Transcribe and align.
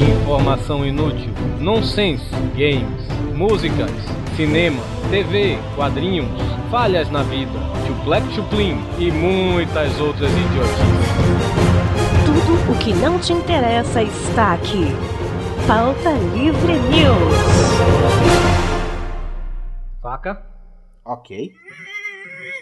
Informação 0.00 0.84
inútil, 0.84 1.32
nonsense, 1.60 2.24
games, 2.56 3.06
músicas, 3.34 3.90
cinema, 4.36 4.82
TV, 5.10 5.58
quadrinhos, 5.74 6.28
falhas 6.70 7.10
na 7.10 7.22
vida, 7.22 7.52
chuplec 7.86 8.24
chuplim 8.32 8.78
e 8.98 9.10
muitas 9.10 9.98
outras 10.00 10.30
idiotices. 10.30 11.08
Tudo 12.24 12.72
o 12.72 12.78
que 12.78 12.92
não 12.94 13.18
te 13.18 13.32
interessa 13.32 14.02
está 14.02 14.54
aqui. 14.54 14.86
Pauta 15.66 16.10
Livre 16.34 16.74
News. 16.74 17.34
Faca, 20.00 20.48
Ok, 21.10 21.54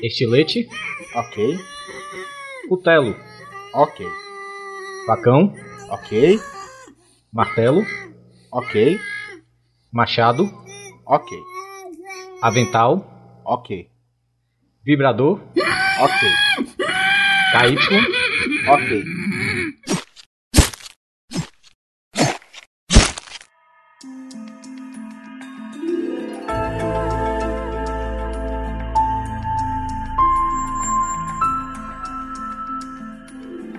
estilete, 0.01 0.69
ok, 1.17 1.59
cutelo, 2.69 3.17
ok, 3.77 4.07
facão, 5.07 5.53
ok, 5.91 6.41
martelo, 7.31 7.85
ok, 8.51 8.99
machado, 9.93 10.45
ok, 11.05 11.39
avental, 12.41 13.05
ok, 13.45 13.89
vibrador, 14.83 15.41
ok, 16.01 16.21
KY, 17.53 17.77
ok. 18.69 19.05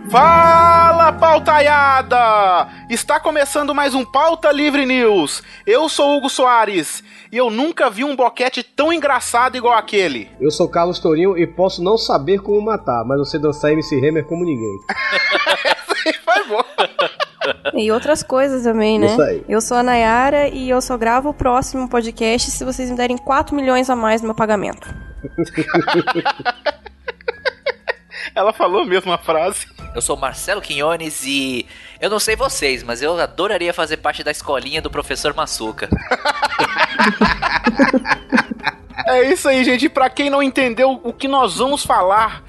Fala, 0.10 1.12
pautaiada! 1.12 2.68
Está 2.90 3.20
começando 3.20 3.76
mais 3.76 3.94
um 3.94 4.06
Pauta 4.06 4.52
Livre 4.54 4.86
News. 4.86 5.44
Eu 5.66 5.90
sou 5.90 6.16
Hugo 6.16 6.30
Soares 6.30 7.04
e 7.30 7.36
eu 7.36 7.50
nunca 7.50 7.90
vi 7.90 8.06
um 8.06 8.16
boquete 8.16 8.64
tão 8.64 8.94
engraçado 8.94 9.58
igual 9.58 9.74
aquele. 9.74 10.30
Eu 10.40 10.50
sou 10.50 10.70
Carlos 10.70 11.00
Tourinho 11.00 11.38
e 11.38 11.46
posso 11.46 11.84
não 11.84 11.98
saber 11.98 12.40
como 12.40 12.62
matar, 12.62 13.04
mas 13.04 13.20
você 13.20 13.38
dançar 13.38 13.74
MC 13.74 13.98
Hammer 13.98 14.24
como 14.24 14.46
ninguém. 14.46 14.78
Foi 16.24 16.44
bom. 16.46 16.64
E 17.74 17.92
outras 17.92 18.24
coisas 18.24 18.64
também, 18.64 18.98
né? 18.98 19.08
Isso 19.08 19.22
aí. 19.22 19.44
Eu 19.50 19.60
sou 19.60 19.76
a 19.76 19.84
Nayara 19.84 20.48
e 20.48 20.70
eu 20.70 20.80
só 20.82 20.98
gravo 20.98 21.30
o 21.30 21.34
próximo 21.34 21.90
podcast 21.90 22.50
se 22.50 22.64
vocês 22.64 22.90
me 22.90 22.96
derem 22.96 23.18
4 23.18 23.54
milhões 23.54 23.90
a 23.90 23.96
mais 23.96 24.22
no 24.22 24.28
meu 24.28 24.36
pagamento. 24.36 24.88
Ela 28.34 28.54
falou 28.54 28.84
a 28.84 28.86
mesma 28.86 29.18
frase. 29.18 29.66
Eu 29.98 30.02
sou 30.04 30.16
Marcelo 30.16 30.62
Quinones 30.62 31.24
e 31.26 31.66
eu 32.00 32.08
não 32.08 32.20
sei 32.20 32.36
vocês, 32.36 32.84
mas 32.84 33.02
eu 33.02 33.20
adoraria 33.20 33.74
fazer 33.74 33.98
parte 33.98 34.24
da 34.24 34.30
escolinha 34.30 34.80
do 34.80 34.92
professor 34.92 35.34
Massuca. 35.34 35.90
É 39.10 39.22
isso 39.32 39.48
aí, 39.48 39.64
gente. 39.64 39.88
Pra 39.88 40.10
quem 40.10 40.30
não 40.30 40.44
entendeu 40.44 41.00
o 41.02 41.14
que 41.14 41.30
nós 41.30 41.56
vamos 41.58 41.86
falar, 41.86 42.44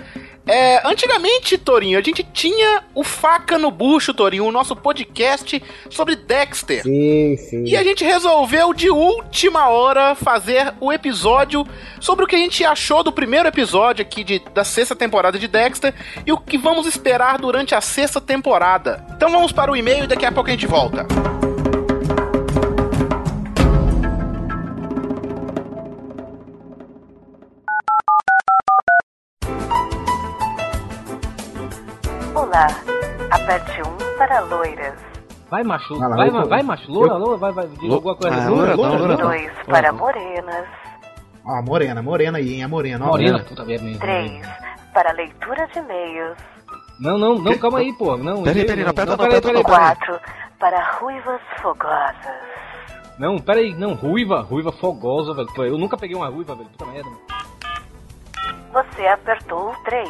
é, 0.48 0.80
antigamente, 0.88 1.56
Torinho, 1.58 1.98
a 1.98 2.02
gente 2.02 2.22
tinha 2.22 2.82
o 2.94 3.04
Faca 3.04 3.58
no 3.58 3.70
Bucho, 3.70 4.12
Torinho, 4.14 4.46
o 4.46 4.52
nosso 4.52 4.74
podcast 4.74 5.62
sobre 5.90 6.16
Dexter. 6.16 6.82
Sim, 6.82 7.36
sim. 7.36 7.64
E 7.64 7.76
a 7.76 7.82
gente 7.82 8.04
resolveu 8.04 8.72
de 8.74 8.90
última 8.90 9.68
hora 9.68 10.14
fazer 10.14 10.72
o 10.80 10.92
episódio 10.92 11.66
sobre 12.00 12.24
o 12.24 12.28
que 12.28 12.36
a 12.36 12.38
gente 12.38 12.64
achou 12.64 13.02
do 13.02 13.12
primeiro 13.12 13.48
episódio 13.48 14.02
aqui 14.02 14.24
de- 14.24 14.42
da 14.54 14.64
sexta 14.64 14.96
temporada 14.96 15.38
de 15.38 15.46
Dexter 15.48 15.94
e 16.26 16.32
o 16.32 16.38
que 16.38 16.58
vamos 16.58 16.86
esperar 16.86 17.38
durante 17.38 17.74
a 17.74 17.80
sexta 17.80 18.20
temporada. 18.20 19.04
Então 19.16 19.30
vamos 19.30 19.52
para 19.52 19.70
o 19.70 19.76
e-mail 19.76 20.04
e 20.04 20.06
daqui 20.06 20.24
a 20.26 20.32
pouco 20.32 20.48
a 20.48 20.52
gente 20.52 20.66
volta. 20.66 21.06
Olá. 32.58 32.66
Aperte 33.30 33.80
1 33.82 34.16
para 34.18 34.40
loiras. 34.40 34.94
Vai, 35.48 35.62
macho, 35.62 35.96
Vai 35.96 36.08
lá, 36.08 36.16
vai, 36.16 36.28
vai, 36.30 36.40
vai, 36.40 36.48
vai. 36.48 36.62
macho, 36.64 36.90
loura, 36.90 37.14
loura, 37.14 37.36
vai, 37.36 37.52
vai, 37.52 37.68
diz 37.68 37.92
alguma 37.92 38.16
coisa. 38.16 38.36
Ah, 38.36 38.48
Loura, 38.48 38.74
loura, 38.74 38.90
loura, 38.90 38.98
loura 38.98 39.16
não. 39.16 39.28
2 39.30 39.52
para 39.66 39.92
morenas. 39.92 40.66
Ó, 41.46 41.62
morena, 41.62 42.02
morena 42.02 42.38
aí, 42.38 42.54
hein? 42.54 42.64
A 42.64 42.68
morena, 42.68 43.04
ó. 43.04 43.08
Morena, 43.10 43.38
puta 43.44 43.64
merda. 43.64 43.98
3 44.00 44.42
para 44.92 45.12
leitura 45.12 45.68
de 45.68 45.78
e-mails. 45.78 46.36
Não, 46.98 47.16
não, 47.16 47.36
não, 47.36 47.56
calma 47.58 47.78
aí, 47.78 47.92
pô. 47.92 48.16
Não, 48.16 48.42
Peraí, 48.42 48.58
não, 48.62 48.66
peraí, 48.66 48.82
não 48.82 48.90
aperta 48.90 49.10
não, 49.12 49.16
peraí, 49.18 49.38
aperta 49.38 49.52
não. 49.52 49.62
peraí, 49.62 49.96
peraí. 49.96 50.18
4 50.18 50.20
para 50.58 50.92
ruivas 50.98 51.40
fogosas. 51.62 52.36
Não, 53.20 53.38
peraí, 53.38 53.72
não, 53.72 53.94
ruiva, 53.94 54.40
ruiva 54.40 54.72
fogosa, 54.72 55.32
velho. 55.32 55.48
Eu 55.64 55.78
nunca 55.78 55.96
peguei 55.96 56.16
uma 56.16 56.28
ruiva, 56.28 56.56
velho. 56.56 56.68
Puta 56.70 56.86
merda. 56.86 57.10
Você 58.72 59.06
apertou 59.06 59.70
o 59.70 59.76
3. 59.84 60.08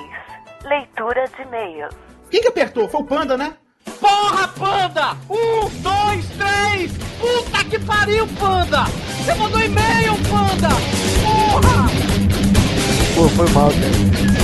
Leitura 0.64 1.28
de 1.28 1.42
e-mails. 1.42 2.07
Quem 2.31 2.43
que 2.43 2.49
apertou? 2.49 2.89
Foi 2.89 3.00
o 3.00 3.05
Panda, 3.05 3.37
né? 3.37 3.55
Porra, 4.00 4.49
Panda! 4.49 5.16
Um, 5.31 5.69
dois, 5.81 6.27
três! 6.37 6.93
Puta 7.19 7.65
que 7.65 7.78
pariu, 7.78 8.27
Panda! 8.39 8.84
Você 8.84 9.34
mandou 9.34 9.61
e-mail, 9.61 10.15
Panda! 10.28 10.69
Porra! 11.25 11.88
Pô, 13.15 13.28
foi 13.31 13.49
mal, 13.50 13.71
cara. 13.71 14.38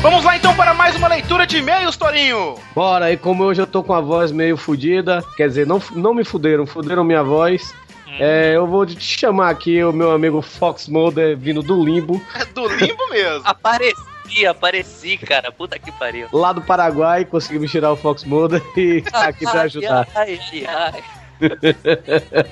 Vamos 0.00 0.22
lá 0.22 0.36
então 0.36 0.54
para 0.54 0.74
mais 0.74 0.94
uma 0.94 1.08
leitura 1.08 1.46
de 1.46 1.56
e-mails, 1.56 1.96
Torinho. 1.96 2.54
Bora, 2.74 3.10
e 3.10 3.16
como 3.16 3.42
hoje 3.42 3.62
eu 3.62 3.66
tô 3.66 3.82
com 3.82 3.94
a 3.94 4.00
voz 4.00 4.30
meio 4.30 4.56
fudida, 4.56 5.24
quer 5.36 5.48
dizer, 5.48 5.66
não, 5.66 5.82
não 5.92 6.14
me 6.14 6.22
fuderam, 6.22 6.66
fuderam 6.66 7.02
minha 7.02 7.22
voz. 7.22 7.74
É, 8.18 8.52
eu 8.56 8.66
vou 8.66 8.84
te 8.86 9.00
chamar 9.00 9.50
aqui 9.50 9.82
o 9.82 9.92
meu 9.92 10.10
amigo 10.12 10.40
Fox 10.42 10.88
Mulder, 10.88 11.36
vindo 11.36 11.62
do 11.62 11.82
limbo, 11.84 12.20
É 12.38 12.44
do 12.46 12.66
limbo 12.68 13.08
mesmo. 13.10 13.42
Apareci, 13.44 14.46
apareci, 14.48 15.16
cara. 15.18 15.50
Puta 15.50 15.78
que 15.78 15.90
pariu. 15.92 16.28
lá 16.32 16.52
do 16.52 16.62
Paraguai, 16.62 17.24
consegui 17.24 17.58
me 17.58 17.68
tirar 17.68 17.92
o 17.92 17.96
Fox 17.96 18.24
Mulder 18.24 18.62
e 18.76 19.02
tá 19.02 19.28
aqui 19.28 19.44
pra 19.44 19.62
ajudar. 19.62 20.06
Ai, 20.14 20.38
ai, 20.52 20.66
ai. 20.66 21.04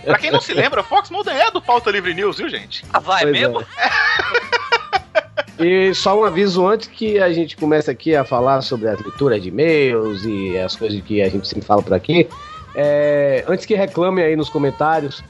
Pra 0.05 0.19
quem 0.19 0.31
não 0.31 0.41
se 0.41 0.53
lembra, 0.53 0.81
o 0.81 0.85
Fox 0.85 1.09
Mulder 1.11 1.35
é 1.35 1.51
do 1.51 1.63
Pauta 1.63 1.91
Livre 1.91 2.13
News, 2.13 2.39
viu, 2.39 2.49
gente? 2.49 2.85
Ah, 2.93 2.99
vai 2.99 3.23
Pois 3.23 3.33
mesmo? 3.33 3.61
é. 3.63 3.65
E 5.65 5.95
só 5.95 6.19
um 6.19 6.25
aviso 6.25 6.67
antes 6.67 6.89
que 6.89 7.19
a 7.21 7.33
gente 7.33 7.57
comece 7.57 7.91
aqui 7.91 8.17
a 8.17 8.25
falar 8.25 8.63
sobre 8.63 8.89
as 8.89 8.99
leituras 9.01 9.41
de 9.41 9.49
e-mails 9.49 10.25
e 10.25 10.59
as 10.59 10.75
coisas 10.75 11.01
que 11.03 11.23
a 11.23 11.29
gente 11.29 11.47
sempre 11.47 11.65
fala 11.65 11.83
por 11.83 11.95
aqui. 11.95 12.29
é, 12.75 13.45
antes 13.47 13.65
que 13.65 13.75
reclame 13.75 14.23
aí 14.23 14.35
nos 14.35 14.49
comentários, 14.49 15.23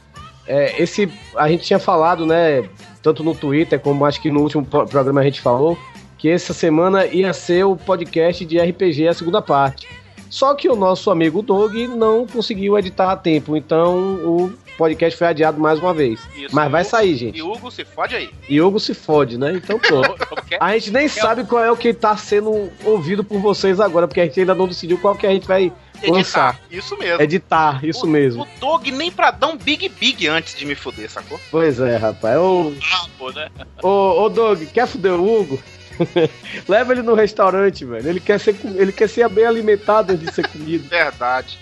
é, 0.46 0.80
esse 0.82 1.10
a 1.36 1.48
gente 1.48 1.64
tinha 1.64 1.78
falado, 1.78 2.26
né? 2.26 2.64
Tanto 3.02 3.22
no 3.24 3.34
Twitter 3.34 3.78
como 3.80 4.04
acho 4.04 4.20
que 4.20 4.30
no 4.30 4.40
último 4.40 4.64
pro- 4.64 4.86
programa 4.86 5.20
a 5.20 5.24
gente 5.24 5.40
falou 5.40 5.76
que 6.18 6.28
essa 6.28 6.52
semana 6.54 7.04
ia 7.06 7.32
ser 7.32 7.64
o 7.64 7.76
podcast 7.76 8.44
de 8.44 8.58
RPG 8.60 9.08
a 9.08 9.14
segunda 9.14 9.42
parte. 9.42 9.88
Só 10.30 10.54
que 10.54 10.68
o 10.68 10.76
nosso 10.76 11.10
amigo 11.10 11.42
Doug 11.42 11.74
não 11.96 12.26
conseguiu 12.26 12.78
editar 12.78 13.10
a 13.12 13.16
tempo, 13.16 13.54
então 13.56 14.14
o 14.24 14.52
podcast 14.78 15.18
foi 15.18 15.26
adiado 15.26 15.60
mais 15.60 15.78
uma 15.78 15.92
vez. 15.92 16.20
Isso, 16.34 16.54
Mas 16.54 16.70
vai 16.70 16.80
Hugo- 16.82 16.90
sair, 16.90 17.14
gente. 17.16 17.36
E 17.38 17.42
Hugo, 17.42 17.70
se 17.70 17.84
fode 17.84 18.14
aí. 18.16 18.30
E 18.48 18.58
Hugo 18.60 18.80
se 18.80 18.94
fode, 18.94 19.36
né? 19.36 19.52
Então 19.54 19.78
pronto. 19.78 20.14
A 20.58 20.72
gente 20.72 20.90
nem 20.90 21.06
sabe 21.08 21.44
qual 21.44 21.62
é 21.62 21.70
o 21.70 21.76
que 21.76 21.92
tá 21.92 22.16
sendo 22.16 22.70
ouvido 22.84 23.22
por 23.24 23.40
vocês 23.40 23.78
agora, 23.80 24.06
porque 24.08 24.20
a 24.20 24.24
gente 24.24 24.38
ainda 24.40 24.54
não 24.54 24.66
decidiu 24.68 24.96
qual 24.98 25.14
que 25.14 25.26
a 25.26 25.30
gente 25.30 25.46
vai. 25.46 25.72
Lançar. 26.10 26.60
Isso 26.70 26.96
mesmo. 26.96 27.22
Editar, 27.22 27.84
isso 27.84 28.06
o, 28.06 28.08
mesmo. 28.08 28.42
O 28.42 28.48
Dog 28.58 28.90
nem 28.90 29.10
pra 29.10 29.30
dar 29.30 29.48
um 29.48 29.56
big 29.56 29.88
big 29.88 30.26
antes 30.28 30.54
de 30.54 30.64
me 30.64 30.74
fuder, 30.74 31.10
sacou? 31.10 31.40
Pois 31.50 31.78
é, 31.80 31.96
rapaz. 31.96 32.36
Ô, 32.38 32.72
Pô, 33.18 33.30
né? 33.30 33.48
ô, 33.82 34.22
ô 34.22 34.28
Doug, 34.28 34.62
quer 34.72 34.86
fuder 34.86 35.12
o 35.12 35.40
Hugo? 35.40 35.62
Leva 36.68 36.92
ele 36.92 37.02
no 37.02 37.14
restaurante, 37.14 37.84
velho. 37.84 38.08
Ele 38.08 38.20
quer 38.20 38.40
ser, 38.40 38.56
ele 38.74 38.92
quer 38.92 39.08
ser 39.08 39.28
bem 39.28 39.44
alimentado 39.46 40.12
antes 40.12 40.26
de 40.26 40.34
ser 40.34 40.48
comido. 40.48 40.88
Verdade. 40.90 41.58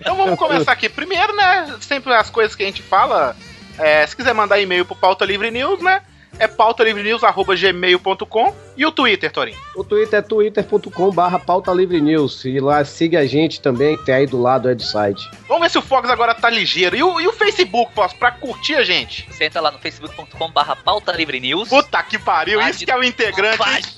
Então 0.00 0.16
vamos 0.16 0.38
começar 0.38 0.72
aqui. 0.72 0.88
Primeiro, 0.88 1.34
né? 1.36 1.76
Sempre 1.80 2.12
as 2.14 2.30
coisas 2.30 2.56
que 2.56 2.62
a 2.62 2.66
gente 2.66 2.82
fala. 2.82 3.36
é, 3.78 4.06
se 4.06 4.16
quiser 4.16 4.34
mandar 4.34 4.60
e-mail 4.60 4.84
pro 4.84 4.96
Pauta 4.96 5.24
Livre 5.24 5.50
News, 5.50 5.82
né? 5.82 6.02
É 6.38 6.46
pautalivrenews.gmail.com 6.48 8.54
e 8.76 8.84
o 8.84 8.90
Twitter, 8.92 9.30
Torinho. 9.30 9.56
O 9.76 9.84
Twitter 9.84 10.18
é 10.18 10.22
twitter.com 10.22 11.10
barra 11.12 11.38
pauta 11.38 11.72
livre 11.72 12.00
news. 12.00 12.44
E 12.44 12.58
lá 12.60 12.84
siga 12.84 13.20
a 13.20 13.26
gente 13.26 13.60
também, 13.60 13.96
que 13.96 14.04
tem 14.04 14.14
aí 14.14 14.26
do 14.26 14.40
lado 14.40 14.68
é 14.68 14.74
do 14.74 14.82
site. 14.82 15.28
Vamos 15.46 15.62
ver 15.62 15.70
se 15.70 15.78
o 15.78 15.82
Fox 15.82 16.08
agora 16.10 16.34
tá 16.34 16.50
ligeiro. 16.50 16.96
E 16.96 17.02
o, 17.02 17.20
e 17.20 17.26
o 17.28 17.32
Facebook, 17.32 17.92
Fox, 17.94 18.12
pra 18.14 18.32
curtir 18.32 18.74
a 18.74 18.82
gente? 18.84 19.26
Você 19.30 19.44
entra 19.44 19.60
lá 19.60 19.70
no 19.70 19.78
facebook.com 19.78 20.50
barra 20.50 20.74
pauta 20.76 21.12
livre 21.12 21.38
news. 21.40 21.68
Puta 21.68 22.02
que 22.02 22.18
pariu, 22.18 22.58
Página- 22.58 22.74
isso 22.74 22.84
que 22.84 22.90
é 22.90 22.96
o 22.98 23.04
integrante. 23.04 23.62
A 23.62 23.64
página, 23.64 23.92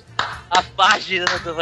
a 0.50 0.62
página 0.62 1.24
do... 1.44 1.56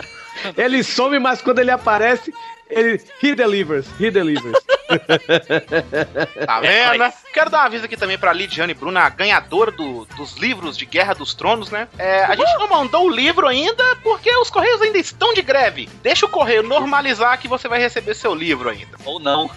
Ele 0.60 0.82
some, 0.82 1.18
mas 1.20 1.40
quando 1.40 1.60
ele 1.60 1.70
aparece, 1.70 2.32
ele. 2.68 3.00
He 3.22 3.34
delivers, 3.34 3.86
he 4.00 4.10
delivers. 4.10 4.58
Tá 6.46 6.60
vendo? 6.60 6.98
né? 6.98 7.12
Quero 7.32 7.50
dar 7.50 7.62
um 7.62 7.66
aviso 7.66 7.84
aqui 7.86 7.96
também 7.96 8.18
pra 8.18 8.32
Lidiane 8.32 8.74
Bruna, 8.74 9.00
a 9.00 9.08
ganhadora 9.08 9.70
do- 9.70 10.04
dos 10.16 10.36
livros 10.36 10.76
de 10.76 10.84
Guerra 10.86 11.14
dos 11.14 11.34
Tronos, 11.34 11.70
né? 11.70 11.88
É, 11.98 12.24
a 12.24 12.34
gente 12.36 12.52
não 12.58 12.68
mandou 12.68 13.06
o 13.06 13.10
livro 13.10 13.46
ainda 13.46 13.82
porque 14.02 14.30
os 14.36 14.50
Correios 14.50 14.80
ainda 14.82 14.98
estão 14.98 15.32
de 15.32 15.42
greve. 15.42 15.88
Deixa 16.02 16.26
o 16.26 16.28
Correio 16.28 16.62
normalizar 16.62 17.38
que 17.38 17.48
você 17.48 17.66
vai 17.68 17.78
receber 17.80 18.14
seu 18.14 18.34
livro 18.34 18.68
ainda. 18.68 18.96
Ou 19.04 19.18
não. 19.18 19.50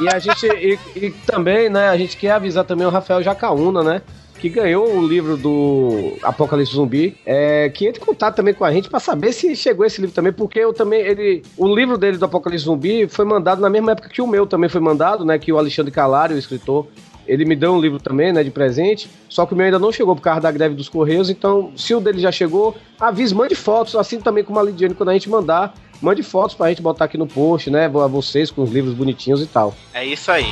E 0.00 0.08
a 0.08 0.18
gente 0.18 0.46
e, 0.46 0.78
e 0.96 1.10
também, 1.10 1.68
né, 1.68 1.88
a 1.90 1.96
gente 1.96 2.16
quer 2.16 2.30
avisar 2.32 2.64
também 2.64 2.86
o 2.86 2.90
Rafael 2.90 3.22
Jacaúna, 3.22 3.82
né? 3.82 4.02
Que 4.40 4.48
ganhou 4.48 4.96
o 4.96 5.06
livro 5.06 5.36
do 5.36 6.16
Apocalipse 6.22 6.72
Zumbi, 6.72 7.16
é, 7.26 7.68
que 7.70 7.86
entre 7.86 8.00
em 8.00 8.04
contato 8.04 8.36
também 8.36 8.54
com 8.54 8.64
a 8.64 8.72
gente 8.72 8.88
pra 8.88 9.00
saber 9.00 9.32
se 9.32 9.56
chegou 9.56 9.84
esse 9.84 10.00
livro 10.00 10.14
também, 10.14 10.32
porque 10.32 10.60
eu 10.60 10.72
também, 10.72 11.00
ele, 11.00 11.42
o 11.56 11.66
livro 11.66 11.98
dele 11.98 12.18
do 12.18 12.24
Apocalipse 12.24 12.64
Zumbi 12.64 13.08
foi 13.08 13.24
mandado 13.24 13.60
na 13.60 13.68
mesma 13.68 13.92
época 13.92 14.08
que 14.08 14.22
o 14.22 14.26
meu 14.26 14.46
também 14.46 14.68
foi 14.68 14.80
mandado, 14.80 15.24
né, 15.24 15.38
que 15.38 15.52
o 15.52 15.58
Alexandre 15.58 15.90
Calari, 15.90 16.34
o 16.34 16.38
escritor, 16.38 16.86
ele 17.26 17.44
me 17.44 17.56
deu 17.56 17.72
um 17.72 17.80
livro 17.80 17.98
também, 17.98 18.32
né, 18.32 18.44
de 18.44 18.50
presente, 18.50 19.10
só 19.28 19.44
que 19.44 19.54
o 19.54 19.56
meu 19.56 19.66
ainda 19.66 19.78
não 19.78 19.90
chegou 19.90 20.14
por 20.14 20.22
causa 20.22 20.40
da 20.40 20.52
greve 20.52 20.74
dos 20.74 20.88
Correios, 20.88 21.28
então, 21.28 21.72
se 21.76 21.92
o 21.92 22.00
dele 22.00 22.20
já 22.20 22.30
chegou, 22.30 22.76
avise, 22.98 23.34
mande 23.34 23.56
fotos, 23.56 23.96
assim 23.96 24.20
também 24.20 24.44
como 24.44 24.60
a 24.60 24.62
Lidiane, 24.62 24.94
quando 24.94 25.08
a 25.08 25.14
gente 25.14 25.28
mandar, 25.28 25.74
mande 26.00 26.22
fotos 26.22 26.54
pra 26.54 26.68
gente 26.68 26.80
botar 26.80 27.06
aqui 27.06 27.18
no 27.18 27.26
post, 27.26 27.70
né, 27.70 27.86
a 27.86 28.06
vocês 28.06 28.52
com 28.52 28.62
os 28.62 28.70
livros 28.70 28.94
bonitinhos 28.94 29.42
e 29.42 29.46
tal. 29.46 29.74
É 29.92 30.06
isso 30.06 30.30
aí. 30.30 30.46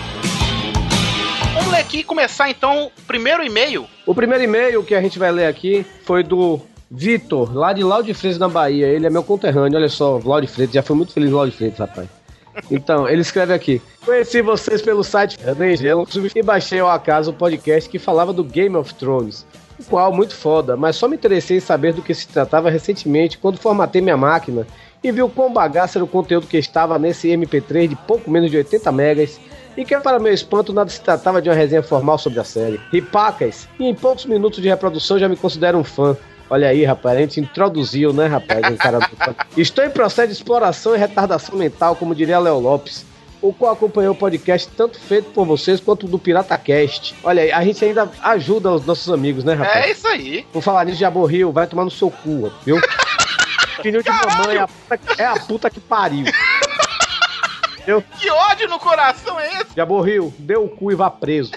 Vamos 1.56 1.72
ler 1.72 1.78
aqui 1.78 1.98
e 2.00 2.04
começar 2.04 2.50
então 2.50 2.92
o 2.98 3.02
primeiro 3.06 3.42
e-mail. 3.42 3.86
O 4.04 4.14
primeiro 4.14 4.44
e-mail 4.44 4.84
que 4.84 4.94
a 4.94 5.00
gente 5.00 5.18
vai 5.18 5.32
ler 5.32 5.46
aqui 5.46 5.86
foi 6.04 6.22
do 6.22 6.60
Vitor, 6.90 7.56
lá 7.56 7.72
de 7.72 7.82
Lauro 7.82 8.04
de 8.04 8.12
Freitas, 8.12 8.38
na 8.38 8.46
Bahia. 8.46 8.86
Ele 8.88 9.06
é 9.06 9.10
meu 9.10 9.24
conterrâneo, 9.24 9.78
olha 9.78 9.88
só, 9.88 10.20
Lauro 10.22 10.44
de 10.44 10.52
Freitas, 10.52 10.74
já 10.74 10.82
foi 10.82 10.94
muito 10.94 11.14
feliz 11.14 11.30
Lauro 11.30 11.50
de 11.50 11.56
Freitas, 11.56 11.78
rapaz. 11.78 12.08
Então, 12.70 13.08
ele 13.08 13.22
escreve 13.22 13.54
aqui: 13.54 13.80
Conheci 14.04 14.42
vocês 14.42 14.82
pelo 14.82 15.02
site 15.02 15.38
Angelo 15.46 16.06
e 16.34 16.42
baixei 16.42 16.78
ao 16.78 16.90
acaso 16.90 17.30
o 17.30 17.34
podcast 17.34 17.88
que 17.88 17.98
falava 17.98 18.34
do 18.34 18.44
Game 18.44 18.76
of 18.76 18.94
Thrones. 18.94 19.46
O 19.80 19.84
qual 19.84 20.12
muito 20.12 20.34
foda, 20.34 20.76
mas 20.76 20.96
só 20.96 21.08
me 21.08 21.16
interessei 21.16 21.56
em 21.56 21.60
saber 21.60 21.94
do 21.94 22.02
que 22.02 22.12
se 22.12 22.28
tratava 22.28 22.68
recentemente 22.68 23.38
quando 23.38 23.58
formatei 23.58 24.02
minha 24.02 24.16
máquina 24.16 24.66
e 25.02 25.10
vi 25.10 25.22
o 25.22 25.28
quão 25.28 25.52
bagaço 25.52 25.96
era 25.96 26.04
o 26.04 26.08
conteúdo 26.08 26.46
que 26.46 26.58
estava 26.58 26.98
nesse 26.98 27.28
MP3 27.28 27.88
de 27.88 27.96
pouco 27.96 28.30
menos 28.30 28.50
de 28.50 28.58
80 28.58 28.92
megas 28.92 29.40
e 29.76 29.84
que, 29.84 29.96
para 29.98 30.18
meu 30.18 30.32
espanto, 30.32 30.72
nada 30.72 30.90
se 30.90 31.00
tratava 31.00 31.42
de 31.42 31.48
uma 31.48 31.54
resenha 31.54 31.82
formal 31.82 32.18
sobre 32.18 32.40
a 32.40 32.44
série. 32.44 32.80
Ripacas, 32.90 33.68
e 33.78 33.84
em 33.84 33.94
poucos 33.94 34.24
minutos 34.24 34.62
de 34.62 34.68
reprodução 34.68 35.18
já 35.18 35.28
me 35.28 35.36
considero 35.36 35.78
um 35.78 35.84
fã. 35.84 36.16
Olha 36.48 36.68
aí, 36.68 36.84
rapaz, 36.84 37.16
a 37.16 37.20
gente 37.20 37.40
introduziu, 37.40 38.12
né, 38.12 38.26
rapaz, 38.26 38.62
um 38.72 38.76
cara. 38.76 38.98
Estou 39.56 39.84
em 39.84 39.90
processo 39.90 40.28
de 40.28 40.34
exploração 40.34 40.94
e 40.94 40.98
retardação 40.98 41.56
mental, 41.56 41.96
como 41.96 42.14
diria 42.14 42.38
Léo 42.38 42.60
Lopes, 42.60 43.04
o 43.42 43.52
qual 43.52 43.72
acompanhou 43.72 44.14
o 44.14 44.16
podcast 44.16 44.68
tanto 44.76 44.98
feito 44.98 45.30
por 45.30 45.44
vocês 45.44 45.80
quanto 45.80 46.06
do 46.06 46.18
PirataCast. 46.18 47.16
Olha 47.24 47.42
aí, 47.42 47.52
a 47.52 47.64
gente 47.64 47.84
ainda 47.84 48.08
ajuda 48.22 48.72
os 48.72 48.86
nossos 48.86 49.12
amigos, 49.12 49.42
né, 49.42 49.54
rapaz? 49.54 49.86
É 49.86 49.90
isso 49.90 50.06
aí. 50.06 50.46
Por 50.52 50.62
falar 50.62 50.84
nisso, 50.84 50.98
Jabo 50.98 51.24
Rio, 51.26 51.50
vai 51.50 51.66
tomar 51.66 51.84
no 51.84 51.90
seu 51.90 52.10
cu, 52.10 52.52
viu? 52.64 52.80
Filho 53.82 54.02
de 54.02 54.10
mamãe 54.10 54.56
é 54.56 54.60
a 54.60 54.68
puta, 54.68 55.00
é 55.18 55.26
a 55.26 55.34
puta 55.34 55.70
que 55.70 55.80
pariu. 55.80 56.24
Que 58.18 58.30
ódio 58.30 58.68
no 58.68 58.80
coração 58.80 59.38
é 59.38 59.46
esse? 59.60 59.76
Jabo 59.76 60.00
Rio, 60.00 60.34
deu 60.38 60.64
o 60.64 60.68
cu 60.68 60.90
e 60.90 60.96
vá 60.96 61.08
preso. 61.08 61.52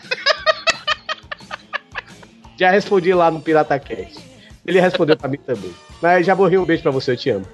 Já 2.55 2.69
respondi 2.69 3.11
lá 3.13 3.31
no 3.31 3.41
PirataCast. 3.41 4.19
Ele 4.65 4.79
respondeu 4.79 5.17
pra 5.17 5.27
mim 5.27 5.37
também. 5.37 5.73
Mas 5.99 6.25
Jabo 6.25 6.45
Rio, 6.45 6.61
um 6.61 6.65
beijo 6.65 6.83
pra 6.83 6.91
você, 6.91 7.11
eu 7.11 7.17
te 7.17 7.29
amo. 7.31 7.45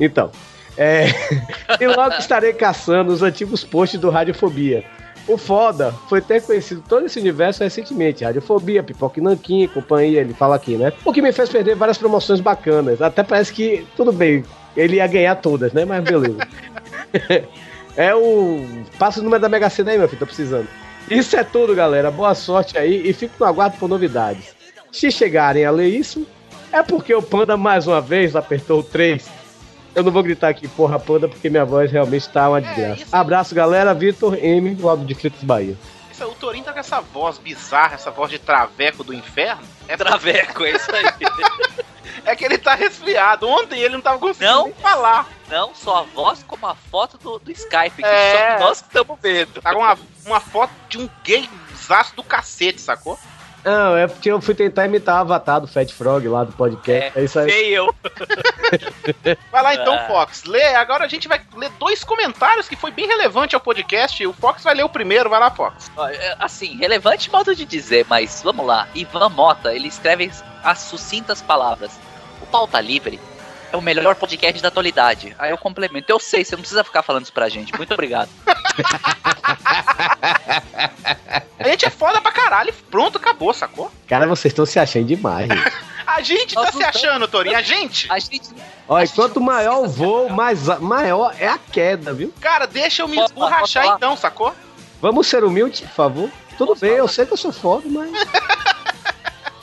Então, 0.00 0.30
é... 0.78 1.06
e 1.78 1.86
logo 1.86 2.14
estarei 2.14 2.54
caçando 2.54 3.12
os 3.12 3.22
antigos 3.22 3.64
posts 3.64 4.00
do 4.00 4.08
Radiofobia. 4.08 4.82
O 5.28 5.36
foda 5.36 5.92
foi 6.08 6.20
ter 6.20 6.42
conhecido 6.42 6.82
todo 6.88 7.04
esse 7.04 7.20
universo 7.20 7.62
recentemente. 7.62 8.24
Radiofobia, 8.24 8.82
Pipoca 8.82 9.20
e 9.20 9.22
Nanquim, 9.22 9.68
companhia, 9.68 10.20
ele 10.20 10.32
fala 10.32 10.56
aqui, 10.56 10.76
né? 10.76 10.92
O 11.04 11.12
que 11.12 11.20
me 11.20 11.32
fez 11.32 11.50
perder 11.50 11.76
várias 11.76 11.98
promoções 11.98 12.40
bacanas. 12.40 13.02
Até 13.02 13.22
parece 13.22 13.52
que, 13.52 13.86
tudo 13.94 14.10
bem, 14.10 14.42
ele 14.76 14.96
ia 14.96 15.06
ganhar 15.06 15.36
todas, 15.36 15.72
né? 15.72 15.84
Mas 15.84 16.02
beleza. 16.02 16.38
é 17.96 18.14
o. 18.14 18.66
Passa 18.98 19.20
o 19.20 19.22
número 19.22 19.40
da 19.40 19.48
Mega 19.48 19.68
Sena 19.70 19.90
aí, 19.90 19.98
meu 19.98 20.08
filho, 20.08 20.20
tô 20.20 20.26
precisando. 20.26 20.68
Isso 21.10 21.36
é 21.36 21.44
tudo, 21.44 21.74
galera. 21.74 22.10
Boa 22.10 22.34
sorte 22.34 22.78
aí 22.78 23.08
e 23.08 23.12
fico 23.12 23.34
no 23.40 23.46
aguardo 23.46 23.76
por 23.76 23.88
novidades. 23.88 24.54
Se 24.90 25.10
chegarem 25.10 25.64
a 25.64 25.70
ler 25.70 25.88
isso, 25.88 26.26
é 26.70 26.82
porque 26.82 27.14
o 27.14 27.22
Panda 27.22 27.56
mais 27.56 27.86
uma 27.86 28.00
vez 28.00 28.36
apertou 28.36 28.80
o 28.80 28.82
3. 28.82 29.28
Eu 29.94 30.02
não 30.02 30.12
vou 30.12 30.22
gritar 30.22 30.48
aqui, 30.48 30.66
porra, 30.68 30.98
Panda, 30.98 31.28
porque 31.28 31.50
minha 31.50 31.64
voz 31.64 31.90
realmente 31.92 32.28
tá 32.28 32.48
uma 32.48 32.62
desgraça. 32.62 33.02
isso. 33.02 33.14
Abraço, 33.16 33.54
galera. 33.54 33.92
Vitor 33.92 34.36
M, 34.42 34.74
do 34.74 34.86
lado 34.86 35.04
de 35.04 35.14
Fritos, 35.14 35.42
Bahia. 35.42 35.76
Isso, 36.10 36.24
o 36.24 36.34
Torinho 36.34 36.64
tá 36.64 36.72
com 36.72 36.78
essa 36.78 37.00
voz 37.00 37.36
bizarra, 37.38 37.94
essa 37.94 38.10
voz 38.10 38.30
de 38.30 38.38
traveco 38.38 39.02
do 39.04 39.12
inferno. 39.12 39.62
É, 39.88 39.96
Traveco, 39.96 40.64
é 40.64 40.70
isso 40.70 40.90
aí. 40.94 41.04
é 42.24 42.36
que 42.36 42.44
ele 42.44 42.56
tá 42.56 42.74
resfriado. 42.74 43.46
Ontem 43.48 43.80
ele 43.80 43.94
não 43.94 44.00
tava 44.00 44.18
conseguindo 44.18 44.52
Não. 44.52 44.64
nem 44.64 44.74
falar. 44.74 45.28
Não 45.52 45.74
só 45.74 45.98
a 45.98 46.02
voz, 46.02 46.42
como 46.48 46.66
a 46.66 46.74
foto 46.74 47.18
do, 47.18 47.38
do 47.38 47.52
Skype, 47.52 47.96
que 47.96 48.04
É. 48.04 48.56
só 48.58 48.64
nós 48.64 48.80
que 48.80 48.88
estamos 48.88 49.18
vendo. 49.20 49.60
Tá 49.60 49.72
com 49.72 49.80
uma, 49.80 49.98
uma 50.26 50.40
foto 50.40 50.72
de 50.88 50.98
um 50.98 51.08
gayzaço 51.22 52.16
do 52.16 52.24
cacete, 52.24 52.80
sacou? 52.80 53.18
Não, 53.64 53.96
é 53.96 54.08
porque 54.08 54.28
eu 54.28 54.40
fui 54.40 54.54
tentar 54.56 54.86
imitar 54.86 55.18
o 55.18 55.20
avatar 55.20 55.60
do 55.60 55.68
Fat 55.68 55.88
Frog 55.92 56.26
lá 56.26 56.42
do 56.42 56.50
podcast. 56.52 57.16
É, 57.16 57.22
isso 57.22 57.38
aí. 57.38 57.48
Feio. 57.48 57.94
Vai 59.52 59.62
lá 59.62 59.74
então, 59.74 59.94
Ah. 59.94 60.06
Fox. 60.08 60.42
Lê. 60.44 60.74
Agora 60.74 61.04
a 61.04 61.08
gente 61.08 61.28
vai 61.28 61.40
ler 61.54 61.70
dois 61.78 62.02
comentários 62.02 62.68
que 62.68 62.74
foi 62.74 62.90
bem 62.90 63.06
relevante 63.06 63.54
ao 63.54 63.60
podcast. 63.60 64.26
O 64.26 64.32
Fox 64.32 64.64
vai 64.64 64.74
ler 64.74 64.82
o 64.84 64.88
primeiro. 64.88 65.30
Vai 65.30 65.38
lá, 65.38 65.50
Fox. 65.50 65.90
É, 66.10 66.34
Assim, 66.40 66.76
relevante 66.76 67.30
modo 67.30 67.54
de 67.54 67.64
dizer, 67.64 68.04
mas 68.08 68.40
vamos 68.42 68.66
lá. 68.66 68.88
Ivan 68.96 69.28
Mota, 69.28 69.72
ele 69.72 69.86
escreve 69.86 70.30
as 70.64 70.78
sucintas 70.80 71.40
palavras. 71.40 71.92
O 72.40 72.46
Pauta 72.46 72.80
Livre 72.80 73.20
é 73.72 73.76
o 73.76 73.80
melhor 73.82 74.14
podcast 74.14 74.60
da 74.62 74.68
atualidade. 74.68 75.34
Aí 75.38 75.50
eu 75.50 75.58
complemento. 75.58 76.10
Eu 76.12 76.18
sei, 76.20 76.44
você 76.44 76.54
não 76.54 76.60
precisa 76.60 76.84
ficar 76.84 77.02
falando 77.02 77.24
isso 77.24 77.32
pra 77.32 77.48
gente. 77.48 77.74
Muito 77.76 77.92
obrigado. 77.94 78.28
A 81.58 81.68
gente 81.68 81.86
é 81.86 81.90
foda 81.90 82.20
pra 82.20 82.32
caralho. 82.32 82.72
Pronto, 82.90 83.18
acabou, 83.18 83.52
sacou? 83.54 83.90
Cara, 84.06 84.26
vocês 84.26 84.50
estão 84.52 84.66
se 84.66 84.78
achando 84.78 85.06
demais. 85.06 85.48
gente. 85.48 85.72
A 86.04 86.20
gente 86.20 86.54
Nós 86.54 86.66
tá 86.66 86.72
se 86.72 86.84
achando, 86.84 87.26
Torinho. 87.28 87.56
A 87.56 87.62
gente. 87.62 88.10
A 88.12 88.18
gente. 88.18 88.50
Olha, 88.88 89.02
A 89.02 89.04
gente 89.06 89.14
quanto 89.14 89.40
maior 89.40 89.84
o 89.84 89.88
voo, 89.88 90.28
mais 90.28 90.68
a- 90.68 90.78
maior 90.78 91.34
é 91.38 91.46
a 91.48 91.56
queda, 91.58 92.12
viu? 92.12 92.34
Cara, 92.40 92.66
deixa 92.66 93.02
eu 93.02 93.08
me 93.08 93.18
esborrachar 93.18 93.86
então, 93.86 94.16
sacou? 94.16 94.52
Vamos 95.00 95.26
ser 95.26 95.42
humildes, 95.44 95.80
por 95.80 95.90
favor. 95.90 96.30
Tudo 96.58 96.68
Posso 96.70 96.80
bem, 96.82 96.90
falar? 96.90 97.02
eu 97.02 97.08
sei 97.08 97.24
que 97.24 97.32
eu 97.32 97.36
sou 97.36 97.52
foda, 97.52 97.84
mas. 97.88 98.10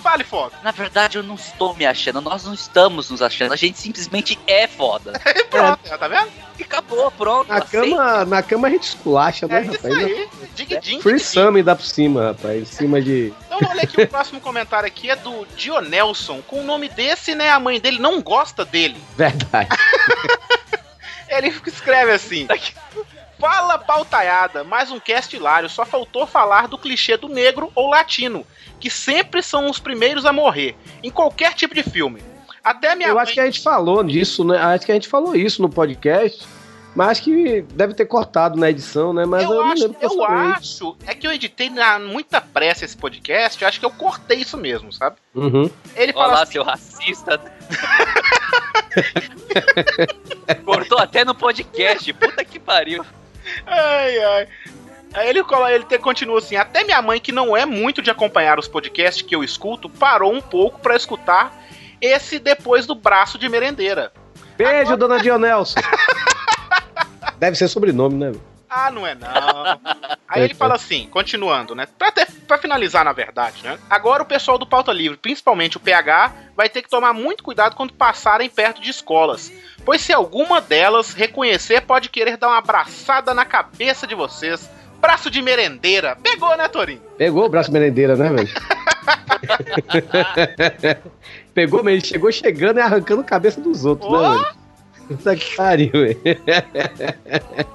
Fale, 0.09 0.23
Fox. 0.23 0.56
Na 0.63 0.71
verdade, 0.71 1.19
eu 1.19 1.24
não 1.24 1.36
estou 1.36 1.75
me 1.75 1.86
achando. 1.86 2.19
Nós 2.19 2.43
não 2.43 2.55
estamos 2.55 3.12
nos 3.12 3.22
achando. 3.22 3.53
A 3.53 3.55
gente 3.55 3.77
simplesmente 3.77 4.39
é 4.48 4.65
foda. 4.65 5.13
Pronto, 5.51 5.79
tá 5.88 6.07
vendo? 6.07 6.29
E 6.57 6.63
acabou, 6.63 7.12
pronto. 7.12 7.48
Na 7.48 7.60
aceita. 7.60 7.88
cama, 7.88 8.25
na 8.25 8.43
cama 8.43 8.67
a 8.67 8.72
gente 8.72 8.84
esculacha, 8.84 9.48
né, 9.48 9.60
É 9.60 9.62
isso 9.62 9.72
rapaz? 9.74 9.93
aí. 9.93 10.29
Dig, 10.55 10.79
dig, 10.79 11.01
Free 11.01 11.17
dig. 11.17 11.24
Summer 11.24 11.63
dá 11.63 11.75
por 11.75 11.86
cima, 11.86 12.27
rapaz. 12.29 12.62
Em 12.63 12.65
cima 12.65 13.01
de. 13.01 13.31
Então 13.45 13.60
vamos 13.60 13.75
ler 13.75 13.84
aqui 13.84 14.01
o 14.01 14.07
próximo 14.07 14.41
comentário 14.41 14.88
aqui 14.88 15.12
é 15.12 15.15
do 15.15 15.45
Dionelson. 15.55 16.41
Com 16.41 16.62
o 16.62 16.65
nome 16.65 16.89
desse, 16.89 17.36
né? 17.36 17.50
A 17.51 17.60
mãe 17.60 17.79
dele 17.79 18.00
não 18.00 18.19
gosta 18.22 18.65
dele. 18.65 18.98
Verdade. 19.15 19.69
Ele 21.29 21.53
escreve 21.67 22.12
assim: 22.12 22.48
Fala 23.39 23.77
pautaiada, 23.77 24.65
mais 24.65 24.91
um 24.91 25.00
cast 25.00 25.34
hilário. 25.34 25.69
Só 25.69 25.86
faltou 25.86 26.27
falar 26.27 26.67
do 26.67 26.77
clichê 26.77 27.15
do 27.15 27.29
negro 27.29 27.72
ou 27.74 27.89
latino, 27.89 28.45
que 28.79 28.89
sempre 28.89 29.41
são 29.41 29.69
os 29.69 29.79
primeiros 29.79 30.25
a 30.25 30.33
morrer, 30.33 30.75
em 31.03 31.12
qualquer 31.12 31.53
tipo 31.53 31.75
de 31.75 31.83
filme. 31.83 32.21
Até 32.63 32.95
minha 32.95 33.09
Eu 33.09 33.15
mãe. 33.15 33.24
acho 33.24 33.33
que 33.33 33.39
a 33.39 33.45
gente 33.45 33.62
falou 33.62 34.03
disso, 34.03 34.43
né? 34.43 34.57
Acho 34.57 34.86
que 34.86 34.91
a 34.91 34.95
gente 34.95 35.07
falou 35.07 35.36
isso 35.36 35.62
no 35.62 35.69
podcast. 35.69 36.45
Mas 36.95 37.09
acho 37.09 37.24
que 37.24 37.62
deve 37.74 37.93
ter 37.93 38.05
cortado 38.05 38.59
na 38.59 38.69
edição, 38.69 39.13
né? 39.13 39.25
Mas 39.25 39.43
eu, 39.43 39.51
eu 39.51 39.57
não 39.57 39.71
acho, 39.71 39.83
eu 39.83 39.95
eu 40.01 40.24
acho, 40.24 40.98
é 41.05 41.13
que 41.13 41.27
eu 41.27 41.31
editei 41.31 41.69
na 41.69 42.00
muita 42.00 42.41
pressa 42.41 42.83
esse 42.83 42.98
podcast, 42.98 43.62
eu 43.62 43.67
acho 43.67 43.79
que 43.79 43.86
eu 43.86 43.91
cortei 43.91 44.39
isso 44.39 44.57
mesmo, 44.57 44.91
sabe? 44.91 45.17
Uhum. 45.36 45.69
Ele 45.95 46.12
fala 46.12 46.29
Olá, 46.29 46.43
assim, 46.43 46.53
seu 46.53 46.63
racista. 46.63 47.39
Cortou 50.65 50.98
até 50.98 51.24
no 51.24 51.36
podcast. 51.36 52.12
Puta 52.13 52.43
que 52.43 52.59
pariu. 52.59 53.05
Ai, 53.65 54.19
ai. 54.19 54.48
Aí 55.13 55.28
ele, 55.30 55.44
ele 55.74 55.84
te- 55.86 55.98
continua 55.98 56.38
assim: 56.39 56.56
até 56.56 56.84
minha 56.84 57.01
mãe, 57.01 57.20
que 57.20 57.32
não 57.32 57.56
é 57.58 57.66
muito 57.66 58.01
de 58.01 58.12
acompanhar 58.12 58.60
os 58.60 58.68
podcasts 58.68 59.22
que 59.22 59.36
eu 59.36 59.44
escuto, 59.44 59.89
parou 59.89 60.34
um 60.34 60.42
pouco 60.42 60.80
pra 60.80 60.96
escutar 60.96 61.51
esse 62.01 62.39
depois 62.39 62.86
do 62.86 62.96
braço 62.96 63.38
de 63.38 63.50
merendeira. 63.50 64.12
Beijo, 64.58 64.96
dona 64.98 65.20
Dionelson. 65.24 65.80
Deve 67.38 67.56
ser 67.58 67.68
sobrenome, 67.68 68.16
né? 68.16 68.32
Ah, 68.70 68.92
não 68.92 69.08
é 69.08 69.16
não. 69.16 69.30
Aí 70.28 70.44
ele 70.44 70.54
fala 70.54 70.75
assim, 70.75 71.08
continuando, 71.08 71.74
né? 71.74 71.88
Pra, 71.98 72.12
ter- 72.12 72.28
pra 72.48 72.60
finalizar, 72.60 73.04
na 73.04 73.12
verdade, 73.12 73.63
né? 73.63 73.80
Agora 73.89 74.22
o 74.22 74.25
pessoal 74.25 74.60
do 74.60 74.68
Pauta 74.68 74.92
Livre, 74.94 75.18
principalmente 75.18 75.78
o 75.78 75.80
PH, 75.80 76.32
vai 76.56 76.70
ter 76.70 76.84
que 76.84 76.89
tomar 76.89 77.12
muito 77.12 77.44
cuidado 77.44 77.75
quando 77.75 77.94
passarem 77.94 78.48
perto 78.48 78.80
de 78.80 78.92
escolas. 78.92 79.51
Pois 79.84 80.01
se 80.01 80.13
alguma 80.13 80.62
delas 80.62 81.13
reconhecer, 81.13 81.82
pode 81.82 82.10
querer 82.10 82.38
dar 82.38 82.50
uma 82.50 82.60
abraçada 82.60 83.34
na 83.34 83.44
cabeça 83.44 84.06
de 84.06 84.13
vocês. 84.13 84.70
Braço 85.00 85.32
de 85.32 85.41
merendeira. 85.41 86.18
Pegou, 86.22 86.56
né, 86.58 86.68
Torinho? 86.68 87.01
Pegou 87.18 87.46
o 87.46 87.50
braço 87.50 87.72
merendeira, 87.72 88.15
né, 88.15 88.29
velho? 88.29 88.50
Pegou 91.53 91.84
mesmo, 91.84 92.06
chegou 92.06 92.32
chegando 92.32 92.77
e 92.77 92.82
arrancando 92.82 93.22
a 93.22 93.25
cabeça 93.25 93.60
dos 93.60 93.86
outros, 93.86 94.12
né, 94.12 94.18
Ó. 94.18 94.34
velho? 94.34 94.48
Puta 95.08 95.36
que 95.36 95.56
pariu, 95.56 95.91
velho. 95.91 96.20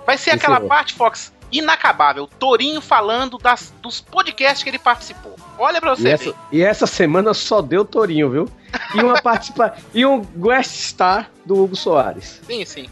Vai 0.06 0.16
ser 0.16 0.30
Esse 0.30 0.38
aquela 0.38 0.58
é. 0.58 0.60
parte, 0.60 0.94
Fox, 0.94 1.32
inacabável. 1.50 2.26
Torinho 2.26 2.80
falando 2.80 3.38
das, 3.38 3.72
dos 3.82 4.00
podcasts 4.00 4.62
que 4.62 4.70
ele 4.70 4.78
participou. 4.78 5.34
Olha 5.58 5.80
pra 5.80 5.94
você 5.94 6.08
E 6.08 6.10
essa, 6.10 6.34
e 6.52 6.62
essa 6.62 6.86
semana 6.86 7.34
só 7.34 7.60
deu 7.60 7.84
Torinho, 7.84 8.30
viu? 8.30 8.48
E 8.94 9.00
uma 9.00 9.14
participa 9.22 9.74
e 9.92 10.04
um 10.04 10.20
guest 10.20 10.76
star 10.76 11.30
do 11.44 11.62
Hugo 11.62 11.76
Soares. 11.76 12.40
Sim, 12.46 12.64
sim. 12.64 12.88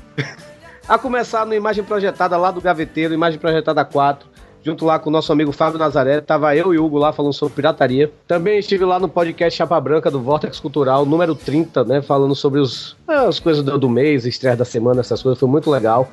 A 0.93 0.99
começar 0.99 1.47
no 1.47 1.55
Imagem 1.55 1.83
Projetada 1.83 2.37
lá 2.37 2.51
do 2.51 2.61
Gaveteiro, 2.61 3.15
Imagem 3.15 3.41
Projetada 3.41 3.83
4, 3.83 4.29
junto 4.63 4.85
lá 4.85 4.99
com 4.99 5.09
o 5.09 5.13
nosso 5.13 5.33
amigo 5.33 5.51
Fábio 5.51 5.79
Nazaré. 5.79 6.21
Tava 6.21 6.55
eu 6.55 6.75
e 6.75 6.79
Hugo 6.79 6.99
lá 6.99 7.15
falando 7.15 7.33
sobre 7.33 7.55
pirataria. 7.55 8.13
Também 8.29 8.59
estive 8.59 8.85
lá 8.85 9.01
no 9.01 9.09
podcast 9.09 9.57
Chapa 9.57 9.81
Branca 9.81 10.11
do 10.11 10.21
Vortex 10.21 10.61
Cultural, 10.61 11.07
número 11.07 11.35
30, 11.35 11.83
né? 11.85 12.03
Falando 12.03 12.35
sobre 12.35 12.61
os, 12.61 12.95
as 13.09 13.41
coisas 13.41 13.65
do, 13.65 13.79
do 13.79 13.89
mês, 13.89 14.27
estreia 14.27 14.55
da 14.55 14.67
semana, 14.67 15.01
essas 15.01 15.23
coisas. 15.23 15.41
Foi 15.41 15.49
muito 15.49 15.71
legal. 15.71 16.11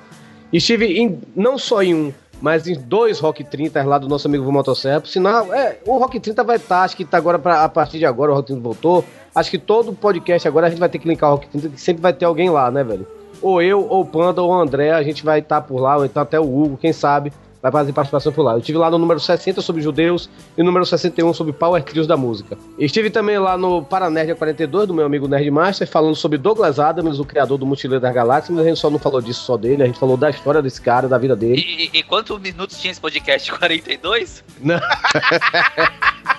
Estive 0.53 0.97
em, 0.97 1.19
não 1.35 1.57
só 1.57 1.83
em 1.83 1.93
um, 1.93 2.13
mas 2.41 2.65
em 2.65 2.79
dois 2.79 3.19
Rock 3.19 3.43
30 3.43 3.83
lá 3.83 3.97
do 3.97 4.07
nosso 4.07 4.29
amigo 4.29 4.45
Vô 4.45 4.51
Motosserra. 4.53 5.01
Por 5.01 5.09
Sinal, 5.09 5.53
é, 5.53 5.79
o 5.85 5.97
Rock 5.97 6.21
30 6.21 6.41
vai 6.41 6.55
estar, 6.55 6.83
acho 6.83 6.95
que 6.95 7.03
tá 7.03 7.17
agora, 7.17 7.37
pra, 7.37 7.65
a 7.65 7.67
partir 7.67 7.99
de 7.99 8.05
agora, 8.05 8.31
o 8.31 8.35
Rock 8.35 8.47
30 8.47 8.61
voltou. 8.61 9.03
Acho 9.35 9.51
que 9.51 9.57
todo 9.57 9.91
podcast 9.91 10.47
agora 10.47 10.67
a 10.67 10.69
gente 10.69 10.79
vai 10.79 10.87
ter 10.87 10.99
que 10.99 11.07
linkar 11.09 11.31
o 11.31 11.33
Rock 11.33 11.49
30, 11.49 11.67
que 11.67 11.81
sempre 11.81 12.01
vai 12.01 12.13
ter 12.13 12.23
alguém 12.23 12.49
lá, 12.49 12.71
né, 12.71 12.81
velho? 12.81 13.18
Ou 13.41 13.61
eu, 13.61 13.85
ou 13.87 14.01
o 14.01 14.05
Panda, 14.05 14.41
ou 14.41 14.49
o 14.49 14.53
André, 14.53 14.91
a 14.91 15.03
gente 15.03 15.23
vai 15.23 15.39
estar 15.39 15.61
por 15.61 15.79
lá, 15.79 15.97
ou 15.97 16.05
então 16.05 16.21
até 16.21 16.39
o 16.39 16.43
Hugo, 16.43 16.77
quem 16.77 16.91
sabe, 16.91 17.31
vai 17.61 17.71
fazer 17.71 17.91
participação 17.93 18.31
por 18.31 18.41
lá. 18.43 18.53
Eu 18.53 18.59
estive 18.59 18.77
lá 18.77 18.89
no 18.89 18.97
número 18.97 19.19
60 19.19 19.61
sobre 19.61 19.81
judeus 19.81 20.29
e 20.57 20.61
no 20.61 20.67
número 20.67 20.85
61 20.85 21.33
sobre 21.33 21.51
Power 21.53 21.83
Trios 21.83 22.07
da 22.07 22.15
música. 22.15 22.57
Estive 22.77 23.09
também 23.09 23.37
lá 23.37 23.57
no 23.57 23.83
Paranerd 23.83 24.35
42 24.35 24.87
do 24.87 24.93
meu 24.93 25.05
amigo 25.05 25.27
Nerdmaster, 25.27 25.87
falando 25.87 26.15
sobre 26.15 26.37
Douglas 26.37 26.79
Adams, 26.79 27.19
o 27.19 27.25
criador 27.25 27.57
do 27.57 27.65
Mochileiro 27.65 28.01
das 28.01 28.13
Galáxias, 28.13 28.55
mas 28.55 28.65
a 28.65 28.69
gente 28.69 28.79
só 28.79 28.89
não 28.89 28.99
falou 28.99 29.21
disso 29.21 29.43
só 29.43 29.57
dele, 29.57 29.83
a 29.83 29.85
gente 29.85 29.99
falou 29.99 30.15
da 30.17 30.29
história 30.29 30.61
desse 30.61 30.81
cara, 30.81 31.07
da 31.07 31.17
vida 31.17 31.35
dele. 31.35 31.61
E, 31.61 31.85
e- 31.85 31.99
e 31.99 32.03
quantos 32.03 32.39
minutos 32.39 32.77
tinha 32.79 32.91
esse 32.91 33.01
podcast? 33.01 33.51
42? 33.57 34.43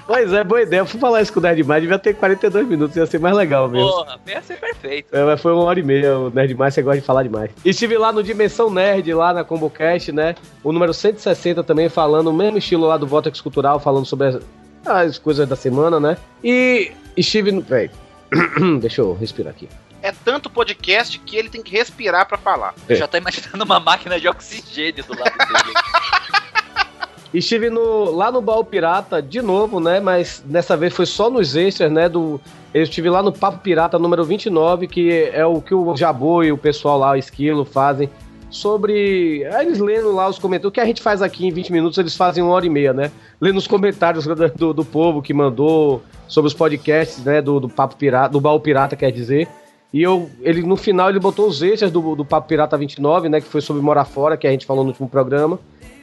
Pois 0.07 0.33
é, 0.33 0.43
boa 0.43 0.63
ideia. 0.63 0.81
Eu 0.81 0.87
fui 0.87 0.99
falar 0.99 1.23
isso 1.23 1.33
com 1.33 1.39
o 1.39 1.43
Nerdmaster, 1.43 1.83
devia 1.83 1.99
ter 1.99 2.15
42 2.15 2.67
minutos, 2.67 2.97
ia 2.97 3.07
ser 3.07 3.21
mais 3.21 3.37
legal 3.37 3.69
mesmo. 3.69 3.89
Porra, 3.89 4.19
ia 4.27 4.43
ser 4.43 4.59
perfeito. 4.59 5.15
É, 5.15 5.25
mas 5.25 5.41
foi 5.41 5.53
uma 5.53 5.63
hora 5.63 5.79
e 5.79 5.83
meia, 5.85 6.19
o 6.19 6.31
Nerd 6.31 6.53
Mais, 6.57 6.75
você 6.75 6.83
gosta 6.83 7.01
de 7.01 7.07
falar 7.07 7.23
demais. 7.23 7.51
Estive 7.65 7.97
lá 7.97 8.11
no 8.11 8.21
Dimensão 8.21 8.69
Nerd, 8.71 9.13
lá 9.15 9.33
na 9.33 9.45
ComboCast, 9.45 10.11
né? 10.11 10.35
O 10.65 10.73
número 10.73 10.93
160 11.19 11.63
também, 11.65 11.89
falando 11.89 12.29
o 12.29 12.33
mesmo 12.33 12.59
estilo 12.59 12.87
lá 12.87 12.97
do 12.97 13.07
Vortex 13.07 13.41
Cultural, 13.41 13.81
falando 13.81 14.07
sobre 14.07 14.29
as, 14.29 14.39
as 14.87 15.19
coisas 15.19 15.49
da 15.49 15.57
semana, 15.57 15.99
né? 15.99 16.17
E 16.43 16.93
estive 17.17 17.53
no... 17.53 17.63
Peraí. 17.63 17.91
Deixa 18.81 19.01
eu 19.01 19.15
respirar 19.15 19.53
aqui. 19.53 19.69
É 20.03 20.13
tanto 20.13 20.49
podcast 20.49 21.19
que 21.19 21.37
ele 21.37 21.51
tem 21.51 21.63
que 21.63 21.73
respirar 21.73 22.27
pra 22.27 22.39
falar. 22.39 22.75
É. 22.89 22.93
Eu 22.93 22.97
já 22.97 23.09
tô 23.09 23.17
imaginando 23.17 23.65
uma 23.65 23.79
máquina 23.79 24.19
de 24.19 24.29
oxigênio 24.29 25.05
do 25.05 25.19
lado 25.19 25.37
dele. 25.37 25.75
Estive 27.35 27.69
no, 27.71 28.11
lá 28.11 28.33
no 28.33 28.41
Baú 28.41 28.65
Pirata 28.65 29.21
de 29.21 29.43
novo, 29.43 29.79
né? 29.79 30.01
Mas 30.01 30.43
dessa 30.47 30.77
vez 30.77 30.95
foi 30.95 31.05
só 31.05 31.29
nos 31.29 31.55
extras, 31.55 31.93
né? 31.93 32.09
Do, 32.09 32.41
eu 32.73 32.83
estive 32.83 33.11
lá 33.11 33.23
no 33.23 33.33
Papo 33.33 33.59
Pirata 33.59 33.99
número 33.99 34.25
29, 34.25 34.87
que 34.87 35.31
é 35.33 35.45
o 35.45 35.61
que 35.61 35.75
o 35.75 35.95
Jabô 35.97 36.43
e 36.43 36.53
o 36.53 36.57
pessoal 36.57 36.99
lá, 36.99 37.11
o 37.11 37.17
Esquilo, 37.17 37.65
fazem. 37.65 38.09
Sobre. 38.51 39.45
Eles 39.61 39.79
lendo 39.79 40.13
lá 40.13 40.29
os 40.29 40.39
comentários. 40.39 40.71
O 40.71 40.73
que 40.73 40.81
a 40.81 40.85
gente 40.85 41.01
faz 41.01 41.23
aqui 41.23 41.47
em 41.47 41.53
20 41.53 41.73
minutos, 41.73 41.99
eles 41.99 42.17
fazem 42.17 42.43
uma 42.43 42.53
hora 42.53 42.67
e 42.67 42.71
meia, 42.71 42.93
né? 42.93 43.11
Lendo 43.41 43.57
os 43.59 43.67
comentários 43.67 44.27
do, 44.57 44.73
do, 44.73 44.85
povo 44.85 45.23
que 45.23 45.33
mandou 45.33 46.03
sobre 46.27 46.49
os 46.49 46.55
podcasts, 46.55 47.25
né? 47.25 47.41
Do, 47.41 47.61
do 47.61 47.69
Papo 47.69 47.97
Pirata, 47.97 48.33
do 48.33 48.41
Baú 48.41 48.59
Pirata, 48.61 48.97
quer 48.97 49.13
dizer. 49.13 49.49
E 49.93 50.03
eu, 50.03 50.31
ele, 50.41 50.63
no 50.63 50.77
final, 50.77 51.11
ele 51.11 51.19
botou 51.19 51.49
os 51.49 51.63
extras 51.63 51.91
do, 51.91 52.15
do 52.15 52.25
Papo 52.25 52.49
Pirata 52.49 52.77
29, 52.77 53.29
né? 53.29 53.41
Que 53.41 53.47
foi 53.47 53.61
sobre 53.61 53.83
Morar 53.83 54.05
Fora, 54.05 54.37
que 54.37 54.47
a 54.47 54.51
gente 54.51 54.67
falou 54.67 54.85
no 54.85 54.91
último 54.91 55.09
programa. 55.09 55.59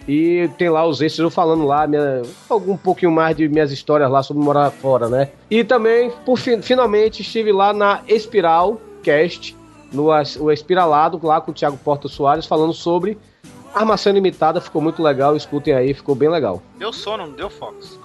E 0.07 0.49
tem 0.57 0.69
lá 0.69 0.85
os 0.85 1.01
extras 1.01 1.19
eu 1.25 1.29
falando 1.29 1.65
lá, 1.65 1.85
minha, 1.85 2.21
um 2.49 2.77
pouquinho 2.77 3.11
mais 3.11 3.35
de 3.35 3.49
minhas 3.49 3.71
histórias 3.73 4.09
lá 4.09 4.23
sobre 4.23 4.41
morar 4.41 4.71
fora, 4.71 5.09
né? 5.09 5.29
E 5.51 5.65
também, 5.65 6.09
por 6.25 6.37
fin- 6.37 6.61
finalmente, 6.61 7.21
estive 7.21 7.51
lá 7.51 7.73
na 7.73 8.01
Espiral 8.07 8.79
Cast, 9.03 9.53
no 9.91 10.07
o 10.39 10.51
Espiralado, 10.51 11.19
lá 11.23 11.39
com 11.41 11.51
o 11.51 11.53
Thiago 11.53 11.77
Porto 11.77 12.09
Soares, 12.09 12.45
falando 12.45 12.73
sobre 12.73 13.17
armação 13.73 14.13
limitada. 14.13 14.61
Ficou 14.61 14.81
muito 14.81 15.01
legal, 15.01 15.35
escutem 15.35 15.73
aí, 15.73 15.93
ficou 15.93 16.15
bem 16.15 16.29
legal. 16.29 16.61
Deu 16.77 16.91
sono, 16.91 17.27
não 17.27 17.33
deu 17.33 17.49
Fox. 17.49 17.99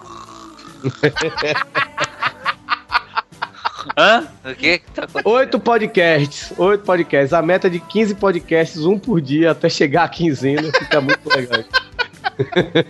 Hã? 3.97 4.29
O 4.45 4.55
que 4.55 4.79
que 4.79 4.91
tá 4.93 5.05
acontecendo? 5.05 5.35
Oito 5.35 5.61
podcasts, 5.61 6.53
oito 6.57 6.85
podcasts. 6.85 7.33
A 7.33 7.43
meta 7.43 7.67
é 7.67 7.71
de 7.71 7.81
15 7.81 8.15
podcasts, 8.15 8.85
um 8.85 8.99
por 8.99 9.21
dia, 9.21 9.51
até 9.51 9.69
chegar 9.69 10.05
a 10.05 10.09
quinzena. 10.09 10.71
Fica 10.73 11.01
muito 11.01 11.29
legal. 11.29 11.65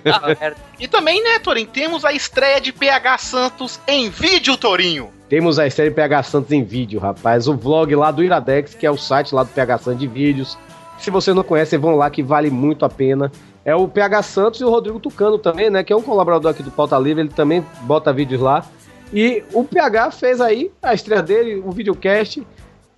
Ah. 0.06 0.54
E 0.78 0.88
também, 0.88 1.22
né, 1.22 1.38
Torinho, 1.38 1.68
temos 1.68 2.04
a 2.04 2.12
estreia 2.12 2.60
de 2.60 2.72
PH 2.72 3.18
Santos 3.18 3.78
em 3.86 4.10
vídeo, 4.10 4.56
Torinho. 4.56 5.12
Temos 5.32 5.58
a 5.58 5.70
série 5.70 5.90
PH 5.90 6.24
Santos 6.24 6.52
em 6.52 6.62
vídeo, 6.62 7.00
rapaz. 7.00 7.48
O 7.48 7.56
vlog 7.56 7.96
lá 7.96 8.10
do 8.10 8.22
Iradex, 8.22 8.74
que 8.74 8.84
é 8.84 8.90
o 8.90 8.98
site 8.98 9.34
lá 9.34 9.42
do 9.42 9.48
PH 9.48 9.78
Santos 9.78 10.00
de 10.00 10.06
vídeos. 10.06 10.58
Se 10.98 11.10
você 11.10 11.32
não 11.32 11.42
conhece, 11.42 11.78
vão 11.78 11.96
lá 11.96 12.10
que 12.10 12.22
vale 12.22 12.50
muito 12.50 12.84
a 12.84 12.90
pena. 12.90 13.32
É 13.64 13.74
o 13.74 13.88
PH 13.88 14.24
Santos 14.24 14.60
e 14.60 14.64
o 14.64 14.68
Rodrigo 14.68 15.00
Tucano 15.00 15.38
também, 15.38 15.70
né? 15.70 15.82
Que 15.82 15.90
é 15.90 15.96
um 15.96 16.02
colaborador 16.02 16.50
aqui 16.50 16.62
do 16.62 16.70
Pauta 16.70 16.98
Livre, 16.98 17.22
ele 17.22 17.30
também 17.30 17.64
bota 17.84 18.12
vídeos 18.12 18.42
lá. 18.42 18.62
E 19.10 19.42
o 19.54 19.64
PH 19.64 20.10
fez 20.10 20.38
aí 20.38 20.70
a 20.82 20.92
estreia 20.92 21.22
dele, 21.22 21.62
o 21.64 21.70
videocast, 21.70 22.42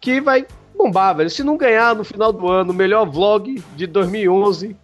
que 0.00 0.21
vai 0.21 0.45
bombar, 0.76 1.17
velho. 1.17 1.31
Se 1.31 1.45
não 1.45 1.57
ganhar 1.57 1.95
no 1.95 2.03
final 2.03 2.33
do 2.33 2.49
ano 2.49 2.73
o 2.73 2.75
melhor 2.75 3.09
vlog 3.09 3.62
de 3.76 3.87
2011, 3.87 4.76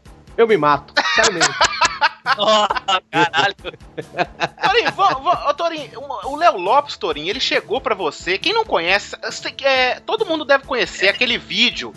eu 0.43 0.49
me 0.49 0.57
mato. 0.57 0.93
Sério 1.15 1.33
mesmo. 1.35 1.55
Nossa, 2.37 2.69
caralho. 3.11 3.55
Torinho, 4.63 4.93
vo- 4.93 5.21
vo- 5.21 5.49
ô, 5.51 5.55
Torinho, 5.55 5.91
o 6.25 6.37
Léo 6.37 6.57
Lopes, 6.59 6.97
Torinho, 6.97 7.29
ele 7.31 7.41
chegou 7.41 7.81
pra 7.81 7.95
você. 7.95 8.39
Quem 8.39 8.53
não 8.53 8.65
conhece, 8.65 9.17
é, 9.63 10.01
todo 10.01 10.27
mundo 10.27 10.45
deve 10.45 10.65
conhecer 10.65 11.09
aquele 11.09 11.39
vídeo 11.39 11.93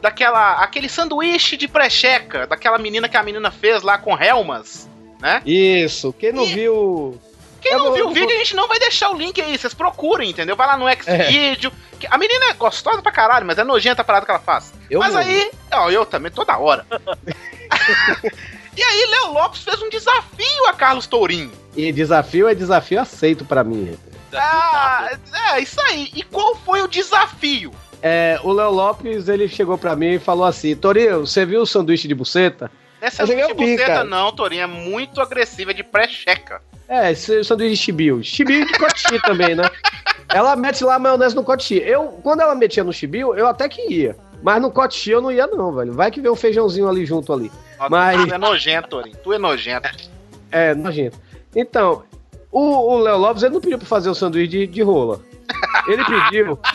daquela 0.00 0.54
aquele 0.62 0.88
sanduíche 0.88 1.56
de 1.56 1.66
precheca, 1.68 2.46
daquela 2.46 2.76
menina 2.78 3.08
que 3.08 3.16
a 3.16 3.22
menina 3.22 3.50
fez 3.50 3.82
lá 3.82 3.96
com 3.98 4.16
Helmas, 4.16 4.88
né? 5.20 5.40
Isso, 5.46 6.12
quem 6.12 6.32
não 6.32 6.44
E- 6.44 6.54
viu. 6.54 7.20
Quem 7.60 7.72
Eu 7.72 7.78
não 7.78 7.84
vou- 7.86 7.94
viu 7.94 8.06
o 8.08 8.12
vídeo, 8.12 8.26
vou- 8.28 8.34
a 8.34 8.38
gente 8.38 8.56
não 8.56 8.66
vai 8.68 8.78
deixar 8.80 9.10
o 9.10 9.16
link 9.16 9.40
aí, 9.40 9.56
vocês 9.56 9.72
procurem, 9.72 10.30
entendeu? 10.30 10.56
Vai 10.56 10.66
lá 10.66 10.76
no 10.76 10.86
Xvideo. 10.90 11.72
que 12.00 12.08
A 12.10 12.18
menina 12.18 12.46
é 12.46 12.52
gostosa 12.54 13.00
pra 13.00 13.12
caralho, 13.12 13.46
mas 13.46 13.56
é 13.56 13.62
nojenta 13.64 14.02
a 14.02 14.04
parada 14.04 14.26
que 14.26 14.32
ela 14.32 14.40
faz. 14.40 14.72
Eu 14.90 14.98
mas 14.98 15.12
não. 15.14 15.20
aí, 15.20 15.50
ó, 15.72 15.88
eu 15.88 16.04
também, 16.04 16.30
toda 16.32 16.58
hora. 16.58 16.84
e 18.76 18.82
aí, 18.82 19.06
Léo 19.10 19.32
Lopes 19.32 19.62
fez 19.62 19.80
um 19.82 19.88
desafio 19.88 20.66
a 20.68 20.72
Carlos 20.72 21.06
Tourinho. 21.06 21.52
E 21.76 21.92
desafio 21.92 22.48
é 22.48 22.54
desafio 22.54 23.00
aceito 23.00 23.44
pra 23.44 23.64
mim. 23.64 23.96
Ah, 24.34 25.10
é, 25.54 25.60
isso 25.60 25.80
aí. 25.82 26.10
E 26.14 26.22
qual 26.22 26.54
foi 26.56 26.82
o 26.82 26.88
desafio? 26.88 27.72
É, 28.02 28.38
o 28.42 28.52
Léo 28.52 28.70
Lopes, 28.70 29.28
ele 29.28 29.48
chegou 29.48 29.78
pra 29.78 29.94
mim 29.94 30.14
e 30.14 30.18
falou 30.18 30.44
assim: 30.44 30.74
Torinho, 30.74 31.20
você 31.20 31.46
viu 31.46 31.62
o 31.62 31.66
sanduíche 31.66 32.08
de 32.08 32.14
buceta? 32.14 32.70
Essa 33.00 33.22
Eu 33.22 33.26
cheguei 33.26 33.46
de 33.46 33.54
buceta 33.54 33.86
cara. 33.86 34.04
não, 34.04 34.32
Tourinho, 34.32 34.62
é 34.62 34.66
muito 34.66 35.20
agressiva, 35.20 35.70
é 35.70 35.74
de 35.74 35.82
pré-checa. 35.82 36.62
É, 36.88 37.10
esse 37.12 37.42
sanduíche 37.44 37.74
de 37.74 37.80
chibio. 37.80 38.24
Chibio 38.24 38.66
de 38.66 38.72
cotichi 38.78 39.20
também, 39.22 39.54
né? 39.54 39.64
Ela 40.28 40.56
mete 40.56 40.84
lá 40.84 40.96
a 40.96 40.98
maionese 40.98 41.34
no 41.34 41.44
cotichi. 41.44 41.78
Eu, 41.78 42.08
quando 42.22 42.40
ela 42.40 42.54
metia 42.54 42.84
no 42.84 42.92
chibio, 42.92 43.34
eu 43.34 43.46
até 43.46 43.68
que 43.68 43.82
ia. 43.92 44.16
Mas 44.42 44.60
no 44.60 44.70
cotichi 44.70 45.10
eu 45.10 45.20
não 45.20 45.30
ia 45.30 45.46
não, 45.46 45.72
velho. 45.72 45.92
Vai 45.92 46.10
que 46.10 46.20
vem 46.20 46.30
um 46.30 46.36
feijãozinho 46.36 46.88
ali 46.88 47.06
junto 47.06 47.32
ali. 47.32 47.50
Mas- 47.90 48.24
Tu 48.26 48.34
é 48.34 48.38
nojento, 48.38 48.88
Tourinho, 48.88 49.16
tu 49.22 49.32
é 49.32 49.38
nojento. 49.38 49.88
É, 50.50 50.74
nojento. 50.74 51.18
Então, 51.54 52.02
o 52.50 52.60
o 52.92 52.98
Léo 52.98 53.16
Lopes, 53.18 53.42
ele 53.42 53.54
não 53.54 53.60
pediu 53.60 53.78
pra 53.78 53.86
fazer 53.86 54.10
o 54.10 54.14
sanduíche 54.14 54.48
de, 54.48 54.66
de 54.66 54.82
rola. 54.82 55.20
Ele 55.88 56.04
pediu... 56.04 56.58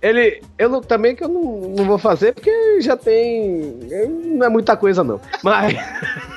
Ele, 0.00 0.42
eu 0.58 0.68
não, 0.68 0.80
também 0.80 1.14
que 1.14 1.22
eu 1.22 1.28
não, 1.28 1.42
não 1.76 1.84
vou 1.84 1.96
fazer 1.96 2.32
porque 2.34 2.80
já 2.80 2.96
tem, 2.96 3.78
não 4.36 4.44
é 4.46 4.48
muita 4.48 4.76
coisa 4.76 5.04
não. 5.04 5.20
Mas 5.44 5.74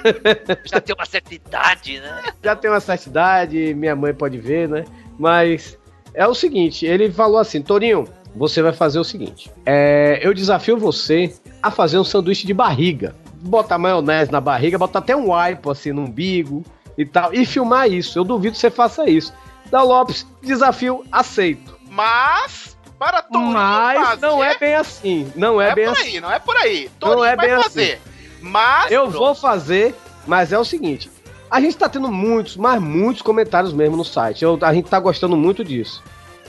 Já 0.71 0.79
tem 0.79 0.93
uma 0.95 1.05
certa 1.07 1.33
idade, 1.33 2.00
né? 2.00 2.21
já 2.43 2.55
tem 2.55 2.69
uma 2.69 2.79
certa 2.79 3.09
idade, 3.09 3.74
minha 3.74 3.95
mãe 3.95 4.13
pode 4.13 4.38
ver, 4.38 4.69
né? 4.69 4.85
Mas 5.17 5.79
é 6.13 6.27
o 6.27 6.35
seguinte, 6.35 6.85
ele 6.85 7.12
falou 7.12 7.39
assim, 7.39 7.59
Torinho, 7.59 8.07
você 8.35 8.62
vai 8.62 8.71
fazer 8.71 9.00
o 9.00 9.03
seguinte, 9.03 9.51
é, 9.65 10.19
eu 10.21 10.31
desafio 10.31 10.77
você 10.77 11.33
a 11.63 11.71
fazer 11.71 11.97
um 11.97 12.03
sanduíche 12.03 12.45
de 12.45 12.53
barriga, 12.53 13.15
botar 13.47 13.77
maionese 13.77 14.31
na 14.31 14.41
barriga, 14.41 14.77
botar 14.77 14.99
até 14.99 15.15
um 15.15 15.31
wipe 15.31 15.69
assim 15.69 15.91
no 15.91 16.03
umbigo 16.03 16.63
e 16.97 17.05
tal, 17.05 17.33
e 17.33 17.45
filmar 17.45 17.89
isso. 17.89 18.17
Eu 18.17 18.23
duvido 18.23 18.53
que 18.53 18.59
você 18.59 18.69
faça 18.71 19.09
isso. 19.09 19.33
Da 19.69 19.81
Lopes, 19.81 20.25
desafio 20.41 21.03
aceito. 21.11 21.75
Mas, 21.89 22.77
para 22.99 23.21
Tourinho 23.21 23.53
Mas 23.53 24.09
fazer, 24.09 24.21
não 24.25 24.43
é 24.43 24.57
bem 24.57 24.75
assim, 24.75 25.31
não 25.35 25.61
é, 25.61 25.69
é 25.69 25.75
bem 25.75 25.85
por 25.85 25.91
assim. 25.97 26.03
aí, 26.09 26.21
não 26.21 26.31
é 26.31 26.39
por 26.39 26.55
aí. 26.57 26.89
Tourinho 26.99 27.23
é 27.25 27.35
vai 27.35 27.47
bem 27.47 27.61
fazer. 27.63 28.01
Mas, 28.41 28.91
Eu 28.91 29.09
vou 29.09 29.33
fazer 29.33 29.95
Mas 30.27 30.51
é 30.53 30.57
o 30.59 30.63
seguinte, 30.65 31.09
a 31.49 31.59
gente 31.61 31.77
tá 31.77 31.87
tendo 31.89 32.11
muitos, 32.11 32.57
mas 32.57 32.81
muitos 32.81 33.21
comentários 33.21 33.71
mesmo 33.73 33.95
no 33.97 34.03
site. 34.05 34.43
Eu- 34.43 34.57
a 34.61 34.73
gente 34.73 34.89
tá 34.89 34.99
gostando 34.99 35.35
muito 35.37 35.63
disso. 35.63 36.03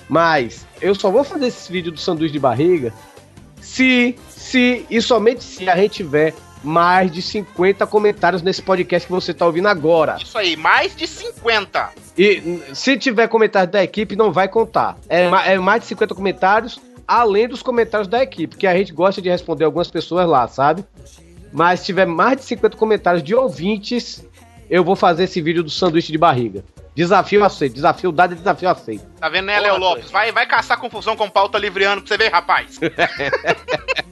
Mas 0.09 0.67
eu 0.81 0.95
só 0.95 1.11
vou 1.11 1.25
fazer 1.25 1.47
esse 1.49 1.71
vídeo 1.71 1.91
do 1.93 1.99
sanduíche 1.99 2.33
de 2.33 2.39
barriga 2.39 2.93
se, 3.61 4.17
se 4.29 4.87
e 4.89 5.01
somente 5.03 5.43
se 5.43 5.69
a 5.69 5.77
gente 5.77 5.95
tiver 5.95 6.35
mais 6.67 7.13
de 7.13 7.23
50 7.23 7.87
comentários 7.87 8.43
nesse 8.43 8.61
podcast 8.61 9.07
que 9.07 9.13
você 9.13 9.33
tá 9.33 9.47
ouvindo 9.47 9.69
agora. 9.69 10.17
Isso 10.21 10.37
aí, 10.37 10.57
mais 10.57 10.97
de 10.97 11.07
50. 11.07 11.91
E 12.19 12.61
se 12.75 12.99
tiver 12.99 13.29
comentários 13.29 13.71
da 13.71 13.83
equipe, 13.83 14.17
não 14.17 14.33
vai 14.33 14.49
contar. 14.49 14.99
É, 15.09 15.31
é 15.53 15.59
mais 15.59 15.83
de 15.83 15.87
50 15.87 16.15
comentários, 16.15 16.81
além 17.07 17.47
dos 17.47 17.63
comentários 17.63 18.09
da 18.09 18.23
equipe, 18.23 18.57
que 18.57 18.67
a 18.67 18.77
gente 18.77 18.93
gosta 18.93 19.23
de 19.23 19.31
responder 19.31 19.65
algumas 19.65 19.89
pessoas 19.89 20.27
lá, 20.29 20.49
sabe? 20.49 20.85
Mas 21.53 21.81
se 21.81 21.87
tiver 21.87 22.07
mais 22.07 22.39
de 22.39 22.45
50 22.45 22.77
comentários 22.77 23.23
de 23.23 23.35
ouvintes, 23.35 24.27
eu 24.69 24.83
vou 24.83 24.97
fazer 24.97 25.25
esse 25.25 25.41
vídeo 25.41 25.63
do 25.63 25.71
sanduíche 25.71 26.11
de 26.11 26.19
barriga. 26.19 26.65
Desafio 26.97 27.45
aceito, 27.45 27.75
desafio 27.75 28.11
dado 28.11 28.33
e 28.33 28.37
desafio 28.37 28.71
aceito. 28.71 29.05
Tá 29.21 29.29
vendo, 29.29 29.47
né, 29.47 29.61
Léo 29.61 29.79
Lopes? 29.79 30.11
Vai, 30.11 30.33
vai 30.33 30.47
caçar 30.47 30.81
confusão 30.81 31.15
com 31.15 31.31
pauta 31.31 31.59
livreano 31.59 32.01
pra 32.01 32.09
você 32.09 32.17
ver, 32.17 32.33
rapaz. 32.33 32.81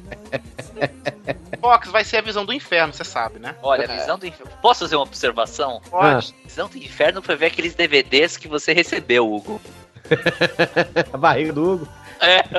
Fox 1.60 1.88
vai 1.90 2.04
ser 2.04 2.18
a 2.18 2.20
visão 2.20 2.44
do 2.44 2.52
inferno, 2.52 2.92
você 2.92 3.04
sabe, 3.04 3.38
né? 3.38 3.54
Olha, 3.62 3.84
a 3.84 3.96
visão 3.96 4.18
do 4.18 4.26
inferno. 4.26 4.52
Posso 4.60 4.80
fazer 4.80 4.96
uma 4.96 5.02
observação? 5.02 5.80
Pode. 5.90 6.34
Visão 6.44 6.68
do 6.68 6.76
inferno 6.76 7.22
foi 7.22 7.36
ver 7.36 7.46
aqueles 7.46 7.74
DVDs 7.74 8.36
que 8.36 8.48
você 8.48 8.72
recebeu, 8.72 9.32
Hugo. 9.32 9.60
A 11.12 11.16
barriga 11.16 11.52
do 11.52 11.72
Hugo. 11.72 11.88
É. 12.20 12.44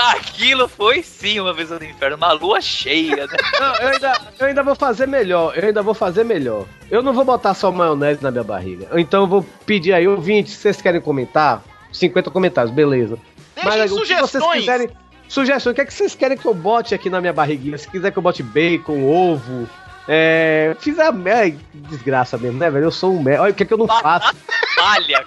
Aquilo 0.00 0.66
foi 0.66 1.02
sim 1.02 1.40
uma 1.40 1.52
visão 1.52 1.78
do 1.78 1.84
inferno, 1.84 2.16
uma 2.16 2.32
lua 2.32 2.60
cheia, 2.60 3.26
né? 3.26 3.36
Não, 3.58 3.74
eu 3.76 3.88
ainda, 3.88 4.20
eu 4.38 4.46
ainda 4.46 4.62
vou 4.62 4.74
fazer 4.74 5.06
melhor, 5.06 5.52
eu 5.56 5.66
ainda 5.66 5.82
vou 5.82 5.92
fazer 5.92 6.24
melhor. 6.24 6.64
Eu 6.90 7.02
não 7.02 7.12
vou 7.12 7.24
botar 7.24 7.52
só 7.52 7.70
maionese 7.70 8.22
na 8.22 8.30
minha 8.30 8.42
barriga. 8.44 8.88
Então 8.98 9.22
eu 9.22 9.26
vou 9.26 9.44
pedir 9.66 9.92
aí, 9.92 10.08
ouvintes, 10.08 10.54
se 10.54 10.60
vocês 10.60 10.80
querem 10.80 11.02
comentar, 11.02 11.62
50 11.92 12.30
comentários, 12.30 12.74
beleza. 12.74 13.18
Deixem 13.54 13.70
o 13.70 13.82
que 13.82 13.88
vocês 13.88 14.00
sugestões. 14.00 14.60
quiserem. 14.60 14.90
Sugestões, 15.30 15.72
o 15.72 15.74
que, 15.76 15.80
é 15.80 15.84
que 15.84 15.94
vocês 15.94 16.16
querem 16.16 16.36
que 16.36 16.44
eu 16.44 16.52
bote 16.52 16.92
aqui 16.92 17.08
na 17.08 17.20
minha 17.20 17.32
barriguinha? 17.32 17.78
Se 17.78 17.88
quiser 17.88 18.10
que 18.10 18.18
eu 18.18 18.22
bote 18.22 18.42
bacon, 18.42 19.04
ovo. 19.04 19.70
É. 20.08 20.74
Fizer. 20.80 21.08
Ai, 21.32 21.56
desgraça 21.72 22.36
mesmo, 22.36 22.58
né, 22.58 22.68
velho? 22.68 22.86
Eu 22.86 22.90
sou 22.90 23.14
um 23.14 23.22
merda. 23.22 23.42
Olha 23.44 23.52
o 23.52 23.54
que, 23.54 23.62
é 23.62 23.66
que 23.66 23.72
eu 23.72 23.78
não 23.78 23.86
faço. 23.86 24.34
Palha, 24.74 25.24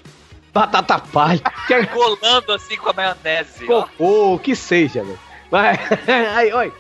Batata 0.53 0.99
palha. 0.99 1.39
Que 1.67 1.75
é 1.75 1.85
colando 1.85 2.51
assim 2.51 2.75
com 2.75 2.89
a 2.89 2.93
maionese. 2.93 3.63
ó. 3.71 3.83
cocô, 3.83 4.33
o 4.33 4.39
que 4.39 4.57
seja, 4.57 5.05
velho. 5.05 5.19
Mas. 5.49 5.79
Aí, 6.35 6.51
olha. 6.51 6.73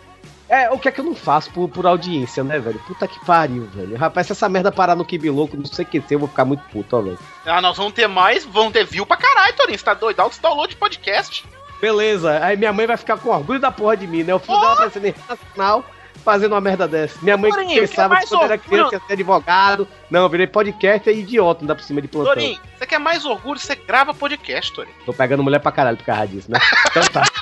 É, 0.49 0.69
o 0.69 0.77
que 0.77 0.89
é 0.89 0.91
que 0.91 0.99
eu 0.99 1.05
não 1.05 1.15
faço 1.15 1.49
por, 1.51 1.69
por 1.69 1.87
audiência, 1.87 2.43
né, 2.43 2.59
velho? 2.59 2.77
Puta 2.85 3.07
que 3.07 3.25
pariu, 3.25 3.65
velho. 3.67 3.95
Rapaz, 3.95 4.27
se 4.27 4.33
essa 4.33 4.49
merda 4.49 4.69
parar 4.69 4.95
no 4.95 5.05
Kibi 5.05 5.29
Louco, 5.29 5.55
não 5.55 5.65
sei 5.65 5.85
o 5.85 5.87
que 5.87 6.01
ser, 6.01 6.15
eu 6.15 6.19
vou 6.19 6.27
ficar 6.27 6.43
muito 6.43 6.63
puto, 6.65 6.97
ó, 6.97 7.01
velho. 7.01 7.17
Ah, 7.45 7.61
nós 7.61 7.77
vamos 7.77 7.93
ter 7.93 8.07
mais, 8.07 8.43
vão 8.43 8.69
ter 8.69 8.85
view 8.85 9.05
pra 9.05 9.15
caralho, 9.15 9.55
Torinho. 9.55 9.79
Você 9.79 9.85
tá 9.85 9.93
doido? 9.93 10.17
Dá 10.17 10.25
o 10.25 10.31
download 10.41 10.71
de 10.71 10.75
podcast. 10.75 11.45
Beleza, 11.83 12.39
aí 12.41 12.55
minha 12.55 12.71
mãe 12.71 12.87
vai 12.87 12.95
ficar 12.95 13.17
com 13.17 13.27
orgulho 13.27 13.59
da 13.59 13.69
porra 13.69 13.97
de 13.97 14.07
mim, 14.07 14.23
né? 14.23 14.33
O 14.33 14.39
filho 14.39 14.57
dela 14.57 14.71
aparecendo 14.71 15.05
em 15.05 15.13
nacional 15.27 15.83
fazendo 16.23 16.53
uma 16.53 16.61
merda 16.61 16.87
dessa. 16.87 17.19
Minha 17.21 17.35
mãe 17.35 17.51
Torinho, 17.51 17.67
que 17.67 17.73
que 17.73 17.79
é 17.79 17.87
pensava 17.87 18.15
que 18.21 18.27
quando 18.27 18.43
era 18.45 18.57
criança 18.57 18.95
ia 18.95 19.01
ser 19.05 19.11
advogado. 19.11 19.85
Não, 20.09 20.21
eu 20.21 20.29
virei 20.29 20.47
podcast 20.47 21.09
e 21.09 21.19
idiota, 21.19 21.59
não 21.59 21.67
dá 21.67 21.75
por 21.75 21.83
cima 21.83 22.01
de 22.01 22.07
plantão. 22.07 22.35
Torinho, 22.35 22.57
você 22.79 22.85
quer 22.85 22.99
mais 22.99 23.25
orgulho? 23.25 23.59
Você 23.59 23.75
grava 23.75 24.13
podcast, 24.13 24.71
Torinho. 24.71 24.95
Tô 25.05 25.11
pegando 25.11 25.43
mulher 25.43 25.59
pra 25.59 25.73
caralho 25.73 25.97
por 25.97 26.05
causa 26.05 26.25
disso, 26.25 26.49
né? 26.49 26.57
Então 26.89 27.03
tá. 27.07 27.23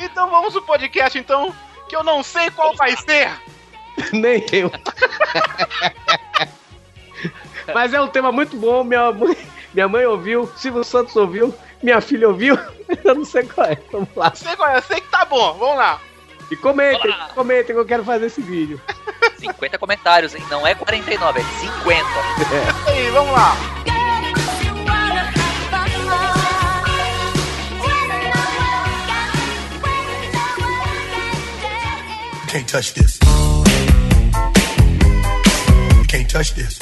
Então 0.00 0.28
vamos 0.28 0.52
pro 0.54 0.62
podcast, 0.62 1.16
então, 1.16 1.54
que 1.88 1.94
eu 1.94 2.02
não 2.02 2.24
sei 2.24 2.50
qual 2.50 2.74
vai 2.74 2.96
ser. 2.96 3.30
Nem 4.12 4.44
eu. 4.50 4.68
Mas 7.72 7.94
é 7.94 8.00
um 8.00 8.08
tema 8.08 8.32
muito 8.32 8.56
bom, 8.56 8.82
minha 8.82 9.12
mãe, 9.12 9.36
minha 9.72 9.86
mãe 9.86 10.04
ouviu, 10.06 10.50
Silvio 10.56 10.82
Santos 10.82 11.14
ouviu, 11.14 11.54
minha 11.82 12.00
filha 12.00 12.28
ouviu, 12.28 12.58
eu 13.04 13.14
não 13.14 13.24
sei 13.24 13.42
qual 13.44 13.66
é. 13.66 13.78
Vamos 13.90 14.08
lá. 14.14 14.32
Sei 14.34 14.54
qual 14.56 14.70
é, 14.70 14.78
eu 14.78 14.82
sei 14.82 15.00
que 15.00 15.08
tá 15.08 15.24
bom. 15.24 15.54
Vamos 15.54 15.76
lá. 15.76 16.00
E 16.50 16.56
comentem, 16.56 17.10
Olá. 17.10 17.30
comentem 17.34 17.74
que 17.74 17.80
eu 17.80 17.86
quero 17.86 18.04
fazer 18.04 18.26
esse 18.26 18.42
vídeo. 18.42 18.80
50 19.38 19.78
comentários, 19.78 20.34
hein? 20.34 20.44
Não 20.50 20.66
é 20.66 20.74
49, 20.74 21.40
é 21.40 21.42
50. 21.42 22.04
E 22.88 22.90
aí, 22.90 23.10
vamos 23.10 23.32
lá. 23.32 23.56
Can't 32.48 32.68
touch 32.68 32.92
this. 32.92 33.18
Can't 36.06 36.28
touch 36.28 36.52
this. 36.54 36.78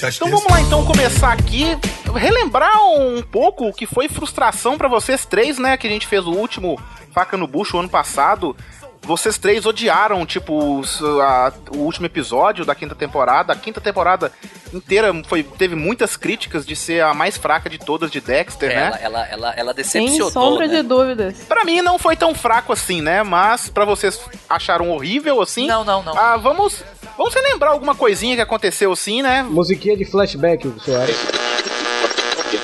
touch 0.00 0.16
Então 0.16 0.28
vamos 0.28 0.50
lá 0.50 0.60
então 0.62 0.84
começar 0.84 1.32
aqui, 1.32 1.76
relembrar 2.14 2.82
um 2.82 3.22
pouco 3.22 3.68
o 3.68 3.72
que 3.72 3.86
foi 3.86 4.08
frustração 4.08 4.78
pra 4.78 4.88
vocês 4.88 5.26
três, 5.26 5.58
né? 5.58 5.76
Que 5.76 5.86
a 5.86 5.90
gente 5.90 6.06
fez 6.06 6.26
o 6.26 6.32
último 6.32 6.80
Faca 7.12 7.36
no 7.36 7.46
Bucho 7.46 7.78
ano 7.78 7.88
passado. 7.88 8.56
Vocês 9.02 9.38
três 9.38 9.64
odiaram, 9.66 10.24
tipo, 10.26 10.78
os- 10.78 11.02
a- 11.02 11.52
o 11.74 11.78
último 11.78 12.06
episódio 12.06 12.64
da 12.64 12.74
quinta 12.74 12.94
temporada. 12.94 13.52
A 13.52 13.56
quinta 13.56 13.80
temporada 13.80 14.30
inteira 14.72 15.10
foi, 15.26 15.42
teve 15.42 15.74
muitas 15.74 16.16
críticas 16.16 16.64
de 16.66 16.76
ser 16.76 17.02
a 17.02 17.12
mais 17.14 17.36
fraca 17.36 17.68
de 17.68 17.78
todas 17.78 18.10
de 18.10 18.20
Dexter, 18.20 18.70
Ela, 18.70 18.90
né? 18.90 18.98
ela, 19.02 19.26
ela, 19.26 19.54
ela 19.56 19.74
Sem 19.82 20.04
decepcionou. 20.06 20.30
sombra 20.30 20.68
né? 20.68 20.76
de 20.76 20.82
dúvidas. 20.82 21.38
Pra 21.48 21.64
mim 21.64 21.80
não 21.80 21.98
foi 21.98 22.14
tão 22.14 22.34
fraco 22.34 22.72
assim, 22.72 23.00
né? 23.00 23.22
Mas 23.22 23.68
pra 23.68 23.84
vocês 23.84 24.20
acharam 24.48 24.90
horrível 24.90 25.40
assim. 25.40 25.66
Não, 25.66 25.82
não, 25.82 26.02
não. 26.02 26.16
Ah, 26.16 26.36
vamos, 26.36 26.84
vamos 27.16 27.34
relembrar 27.34 27.72
alguma 27.72 27.94
coisinha 27.94 28.36
que 28.36 28.42
aconteceu 28.42 28.92
assim, 28.92 29.22
né? 29.22 29.42
Musiquinha 29.42 29.96
de 29.96 30.04
flashback, 30.04 30.68
o 30.68 30.78
senhor. 30.78 31.08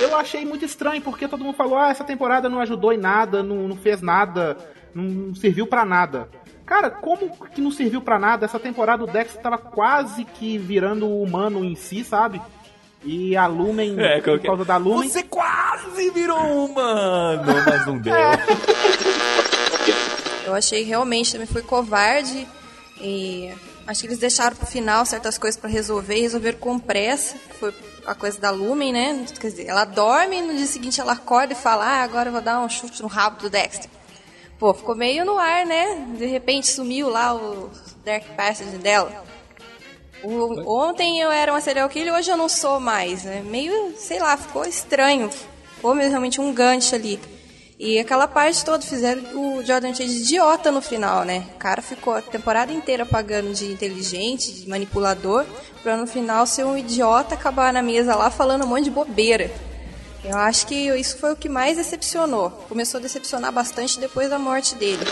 Eu 0.01 0.17
achei 0.17 0.45
muito 0.45 0.65
estranho, 0.65 1.01
porque 1.01 1.27
todo 1.29 1.43
mundo 1.45 1.57
falou, 1.57 1.79
ah, 1.79 1.91
essa 1.91 2.05
temporada 2.05 2.49
não 2.49 2.61
ajudou 2.61 2.93
em 2.93 2.99
nada, 2.99 3.43
não, 3.43 3.69
não 3.69 3.77
fez 3.77 4.03
nada, 4.03 4.57
não, 4.95 5.35
serviu 5.35 5.67
pra 5.67 5.85
nada. 5.85 6.29
Cara, 6.65 6.91
como 6.91 7.31
que 7.55 7.61
não 7.61 7.71
serviu 7.71 8.01
pra 8.01 8.19
nada? 8.19 8.45
Essa 8.45 8.59
temporada 8.59 9.05
o 9.05 9.07
Dex 9.07 9.35
tava 9.37 9.57
quase 9.57 10.25
que 10.25 10.59
virando 10.59 11.09
humano 11.09 11.65
em 11.65 11.77
si, 11.77 12.03
sabe? 12.03 12.43
E 13.05 13.37
a 13.37 13.47
Lumen, 13.47 13.95
É, 14.01 14.21
por 14.21 14.41
causa 14.41 14.65
da 14.65 14.77
Lumen... 14.77 15.09
Você 15.09 15.23
quase 15.23 16.11
virou 16.11 16.41
um 16.41 16.65
humano, 16.65 17.53
mas 17.65 17.87
não 17.87 17.99
deu. 17.99 18.13
Eu 20.45 20.55
achei 20.55 20.83
realmente 20.83 21.33
também 21.33 21.47
foi 21.47 21.63
covarde 21.63 22.47
e 23.01 23.53
acho 23.87 24.01
que 24.01 24.07
eles 24.09 24.19
deixaram 24.19 24.57
pro 24.57 24.67
final 24.67 25.05
certas 25.05 25.39
coisas 25.39 25.61
pra 25.61 25.69
resolver 25.71 26.17
e 26.17 26.23
resolveram 26.23 26.59
com 26.59 26.79
pressa. 26.79 27.37
Foi 27.61 27.73
a 28.07 28.15
coisa 28.15 28.41
da 28.41 28.51
Lumen, 28.51 28.93
né? 28.93 29.25
Quer 29.39 29.49
dizer, 29.49 29.67
ela 29.67 29.85
dorme 29.85 30.39
e 30.39 30.43
no 30.43 30.55
dia 30.55 30.67
seguinte 30.67 31.01
ela 31.01 31.13
acorda 31.13 31.53
e 31.53 31.57
fala: 31.57 31.85
"Ah, 31.85 32.03
agora 32.03 32.29
eu 32.29 32.33
vou 32.33 32.41
dar 32.41 32.61
um 32.61 32.69
chute 32.69 33.03
no 33.03 33.09
rabo 33.09 33.41
do 33.41 33.51
Dexter". 33.51 33.91
Pô, 34.59 34.73
ficou 34.73 34.95
meio 34.97 35.25
no 35.25 35.37
ar, 35.39 35.67
né? 35.67 36.07
De 36.17 36.25
repente 36.27 36.67
sumiu 36.67 37.09
lá 37.11 37.35
o 37.35 37.71
Dark 38.05 38.25
Passage 38.37 38.79
dela. 38.79 39.25
O- 40.23 40.63
ontem 40.81 41.21
eu 41.21 41.31
era 41.31 41.53
uma 41.53 41.61
serial 41.61 41.89
killer, 41.89 42.15
hoje 42.15 42.31
eu 42.31 42.37
não 42.37 42.49
sou 42.49 42.81
mais, 42.81 43.25
né? 43.25 43.43
Meio, 43.45 43.95
sei 43.99 44.19
lá, 44.19 44.37
ficou 44.37 44.65
estranho. 44.65 45.31
Ficou 45.75 45.93
realmente 45.93 46.41
um 46.41 46.53
gancho 46.55 46.95
ali. 46.95 47.21
E 47.79 47.99
aquela 47.99 48.27
parte 48.27 48.65
toda 48.65 48.83
fizeram 48.83 49.23
o 49.59 49.63
Jordan 49.63 49.93
Chase 49.95 50.23
idiota 50.23 50.73
no 50.73 50.81
final, 50.81 51.25
né? 51.27 51.45
O 51.55 51.59
cara 51.59 51.83
ficou 51.83 52.15
a 52.15 52.23
temporada 52.23 52.73
inteira 52.73 53.05
pagando 53.05 53.53
de 53.53 53.71
inteligente, 53.71 54.51
de 54.51 54.67
manipulador, 54.67 55.45
pra 55.83 55.99
no 55.99 56.07
final 56.07 56.47
ser 56.47 56.65
um 56.65 56.79
idiota 56.79 57.35
acabar 57.35 57.75
na 57.75 57.83
mesa 57.83 58.17
lá 58.17 58.31
falando 58.31 58.65
um 58.65 58.69
monte 58.69 58.85
de 58.85 58.91
bobeira. 58.91 59.51
Eu 60.25 60.37
acho 60.37 60.67
que 60.67 60.75
isso 60.75 61.19
foi 61.19 61.33
o 61.33 61.37
que 61.37 61.49
mais 61.49 61.77
decepcionou. 61.77 62.51
Começou 62.69 62.99
a 62.99 63.03
decepcionar 63.03 63.53
bastante 63.53 63.99
depois 64.01 64.29
da 64.29 64.39
morte 64.39 64.75
dele. 64.75 65.05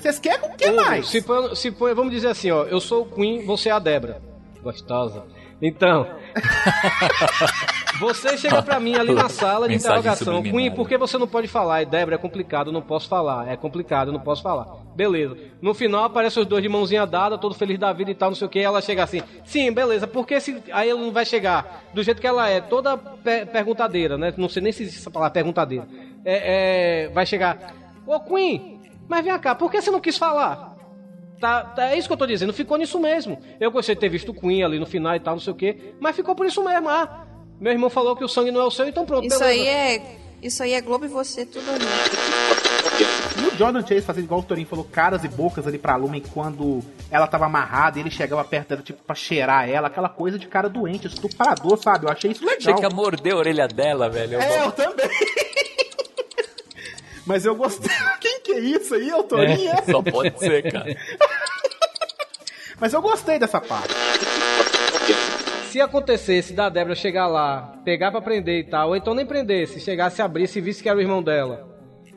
Vocês 0.00 0.18
querem 0.18 0.48
o 0.50 0.56
que 0.56 0.66
Hugo, 0.68 0.76
mais? 0.76 1.08
Se 1.08 1.20
põe, 1.20 1.54
se 1.54 1.70
põe- 1.70 1.94
vamos 1.94 2.12
dizer 2.12 2.28
assim, 2.28 2.50
ó, 2.50 2.64
eu 2.64 2.80
sou 2.80 3.02
o 3.02 3.06
Queen, 3.10 3.44
você 3.44 3.68
é 3.68 3.72
a 3.72 3.78
Débora. 3.78 4.22
Gostosa. 4.62 5.24
Então, 5.60 6.06
você 7.98 8.36
chega 8.36 8.62
pra 8.62 8.78
mim 8.78 8.94
ali 8.94 9.14
na 9.14 9.28
sala 9.28 9.66
de 9.66 9.74
Mensagem 9.74 10.00
interrogação. 10.00 10.42
Queen, 10.42 10.70
por 10.70 10.86
que 10.88 10.98
você 10.98 11.16
não 11.16 11.26
pode 11.26 11.48
falar? 11.48 11.82
E 11.82 11.86
Débora, 11.86 12.16
é 12.16 12.18
complicado, 12.18 12.70
não 12.70 12.82
posso 12.82 13.08
falar. 13.08 13.48
É 13.48 13.56
complicado, 13.56 14.12
não 14.12 14.20
posso 14.20 14.42
falar. 14.42 14.66
Beleza. 14.94 15.36
No 15.62 15.72
final 15.72 16.04
aparece 16.04 16.38
os 16.38 16.46
dois 16.46 16.62
de 16.62 16.68
mãozinha 16.68 17.06
dada, 17.06 17.38
todo 17.38 17.54
feliz 17.54 17.78
da 17.78 17.92
vida 17.92 18.10
e 18.10 18.14
tal, 18.14 18.30
não 18.30 18.36
sei 18.36 18.46
o 18.46 18.50
que, 18.50 18.58
e 18.58 18.62
ela 18.62 18.80
chega 18.82 19.02
assim, 19.02 19.22
sim, 19.44 19.72
beleza, 19.72 20.06
por 20.06 20.26
que 20.26 20.38
se... 20.40 20.62
aí 20.72 20.90
ela 20.90 21.00
não 21.00 21.10
vai 21.12 21.24
chegar 21.24 21.84
do 21.94 22.02
jeito 22.02 22.20
que 22.20 22.26
ela 22.26 22.48
é, 22.48 22.60
toda 22.60 22.96
pe- 22.98 23.46
perguntadeira, 23.46 24.18
né? 24.18 24.32
Não 24.36 24.48
sei 24.48 24.62
nem 24.62 24.72
se 24.72 24.82
existe 24.82 25.00
essa 25.00 25.10
palavra, 25.10 25.32
perguntadeira. 25.32 25.86
É, 26.24 27.04
é, 27.04 27.08
vai 27.08 27.24
chegar, 27.24 27.74
ô 28.06 28.20
Queen, 28.20 28.80
mas 29.08 29.24
vem 29.24 29.38
cá, 29.38 29.54
por 29.54 29.70
que 29.70 29.80
você 29.80 29.90
não 29.90 30.00
quis 30.00 30.18
falar? 30.18 30.75
Tá, 31.40 31.62
tá- 31.64 31.90
é 31.90 31.98
isso 31.98 32.08
que 32.08 32.12
eu 32.14 32.18
tô 32.18 32.26
dizendo, 32.26 32.52
ficou 32.52 32.76
nisso 32.78 32.98
mesmo. 32.98 33.38
Eu 33.60 33.70
gostei 33.70 33.94
de 33.94 34.00
ter 34.00 34.08
visto 34.08 34.30
o 34.30 34.34
Queen 34.34 34.62
ali 34.64 34.78
no 34.78 34.86
final 34.86 35.14
e 35.14 35.20
tal, 35.20 35.34
não 35.34 35.40
sei 35.40 35.52
o 35.52 35.56
quê, 35.56 35.94
mas 36.00 36.16
ficou 36.16 36.34
por 36.34 36.46
isso 36.46 36.64
mesmo. 36.64 36.88
Ah, 36.88 37.26
meu 37.60 37.72
irmão 37.72 37.90
falou 37.90 38.16
que 38.16 38.24
o 38.24 38.28
sangue 38.28 38.50
não 38.50 38.60
é 38.60 38.64
o 38.64 38.70
seu, 38.70 38.88
então 38.88 39.04
pronto, 39.04 39.26
Isso 39.26 39.38
beleza. 39.38 39.60
aí 39.62 39.66
é. 39.68 40.16
Isso 40.42 40.62
aí 40.62 40.72
é 40.74 40.80
Globo 40.80 41.04
e 41.06 41.08
você, 41.08 41.44
tudo 41.46 41.68
ali. 41.70 41.84
E 43.42 43.46
o 43.54 43.58
Jordan 43.58 43.80
Chase 43.86 44.02
fazendo 44.02 44.24
igual 44.24 44.40
o 44.40 44.42
Torinho 44.42 44.66
falou, 44.66 44.84
caras 44.84 45.24
e 45.24 45.28
bocas 45.28 45.66
ali 45.66 45.76
pra 45.78 45.96
Lumen 45.96 46.22
quando 46.32 46.80
ela 47.10 47.26
tava 47.26 47.46
amarrada 47.46 47.98
e 47.98 48.02
ele 48.02 48.10
chegava 48.10 48.42
perto 48.44 48.68
dela, 48.70 48.82
tipo, 48.82 49.02
pra 49.02 49.14
cheirar 49.14 49.68
ela, 49.68 49.88
aquela 49.88 50.08
coisa 50.08 50.38
de 50.38 50.46
cara 50.46 50.68
doente, 50.68 51.06
estuprador, 51.06 51.76
sabe? 51.82 52.06
Eu 52.06 52.10
achei 52.10 52.30
isso 52.30 52.44
Achei 52.44 52.56
legal. 52.72 52.76
que 52.76 52.82
ia 52.82 52.90
morder 52.90 53.32
a 53.32 53.36
orelha 53.36 53.68
dela, 53.68 54.08
velho. 54.08 54.40
É, 54.40 54.60
eu 54.64 54.72
também. 54.72 55.08
Mas 57.26 57.44
eu 57.44 57.56
gostei. 57.56 57.90
Quem 58.20 58.40
que 58.40 58.52
é 58.52 58.60
isso 58.60 58.94
aí, 58.94 59.10
é 59.10 59.16
o 59.16 59.22
Torinho? 59.24 59.70
É, 59.70 59.82
só 59.90 60.00
pode 60.00 60.38
ser, 60.38 60.70
cara. 60.70 60.86
Mas 62.80 62.92
eu 62.92 63.00
gostei 63.00 63.38
dessa 63.38 63.60
parte. 63.60 63.94
Se 65.70 65.80
acontecesse 65.80 66.52
da 66.52 66.68
Débora 66.68 66.94
chegar 66.94 67.26
lá, 67.26 67.74
pegar 67.84 68.10
pra 68.10 68.20
prender 68.20 68.60
e 68.60 68.64
tal, 68.64 68.90
ou 68.90 68.96
então 68.96 69.14
nem 69.14 69.26
prendesse, 69.26 69.80
chegasse, 69.80 70.22
abrisse 70.22 70.58
e 70.58 70.62
visse 70.62 70.82
que 70.82 70.88
era 70.88 70.98
o 70.98 71.02
irmão 71.02 71.22
dela. 71.22 71.68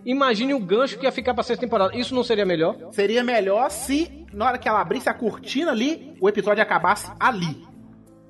Imagine 0.05 0.53
o 0.53 0.59
gancho 0.59 0.97
que 0.97 1.05
ia 1.05 1.11
ficar 1.11 1.33
pra 1.33 1.43
sexta 1.43 1.65
temporada. 1.65 1.95
Isso 1.95 2.15
não 2.15 2.23
seria 2.23 2.45
melhor? 2.45 2.75
Seria 2.91 3.23
melhor 3.23 3.69
se, 3.69 4.25
na 4.33 4.45
hora 4.45 4.57
que 4.57 4.67
ela 4.67 4.81
abrisse 4.81 5.09
a 5.09 5.13
cortina 5.13 5.71
ali, 5.71 6.15
o 6.21 6.29
episódio 6.29 6.63
acabasse 6.63 7.11
ali. 7.19 7.67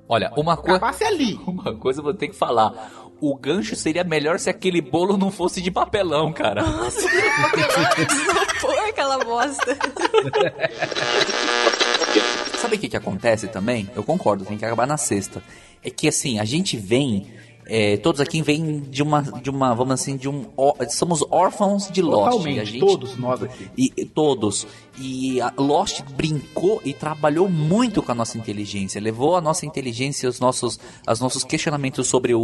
Olha, 0.08 0.32
uma 0.36 0.56
coisa. 0.56 0.76
Acabasse 0.76 1.04
ali. 1.04 1.38
Uma 1.46 1.76
coisa 1.76 2.00
eu 2.00 2.04
vou 2.04 2.12
ter 2.12 2.26
que 2.26 2.34
falar. 2.34 2.72
O 3.20 3.36
gancho 3.36 3.76
seria 3.76 4.02
melhor 4.02 4.40
se 4.40 4.50
aquele 4.50 4.80
bolo 4.80 5.16
não 5.16 5.30
fosse 5.30 5.60
de 5.60 5.70
papelão, 5.70 6.32
cara. 6.32 6.64
Pô, 8.60 8.70
aquela 8.88 9.18
bosta. 9.18 9.78
Sabe 12.58 12.76
o 12.76 12.78
que, 12.78 12.88
que 12.88 12.96
acontece 12.96 13.48
também? 13.48 13.88
Eu 13.94 14.02
concordo, 14.02 14.44
tem 14.44 14.56
que 14.58 14.64
acabar 14.64 14.86
na 14.86 14.96
sexta. 14.96 15.42
É 15.82 15.90
que 15.90 16.08
assim, 16.08 16.38
a 16.38 16.44
gente 16.44 16.76
vem. 16.76 17.26
é, 17.66 17.96
todos 17.96 18.20
aqui 18.20 18.42
vêm 18.42 18.80
de 18.80 19.02
uma, 19.02 19.22
de 19.22 19.48
uma, 19.48 19.74
vamos 19.74 19.94
assim, 19.94 20.16
de 20.16 20.28
um. 20.28 20.46
ó- 20.56 20.74
somos 20.88 21.24
órfãos 21.30 21.88
de 21.90 22.02
Lost. 22.02 22.32
Totalmente, 22.32 22.60
a 22.60 22.64
gente, 22.64 22.80
todos 22.80 23.16
nós 23.16 23.42
aqui. 23.42 23.70
E, 23.78 23.92
e 23.96 24.04
todos. 24.04 24.66
E 24.98 25.40
a 25.40 25.52
Lost 25.56 26.02
brincou 26.16 26.82
e 26.84 26.92
trabalhou 26.92 27.48
muito 27.48 28.02
com 28.02 28.12
a 28.12 28.14
nossa 28.14 28.36
inteligência. 28.36 29.00
Levou 29.00 29.36
a 29.36 29.40
nossa 29.40 29.64
inteligência, 29.64 30.28
os 30.28 30.38
nossos, 30.40 30.78
os 31.08 31.20
nossos 31.20 31.44
questionamentos 31.44 32.06
sobre, 32.08 32.34
o, 32.34 32.42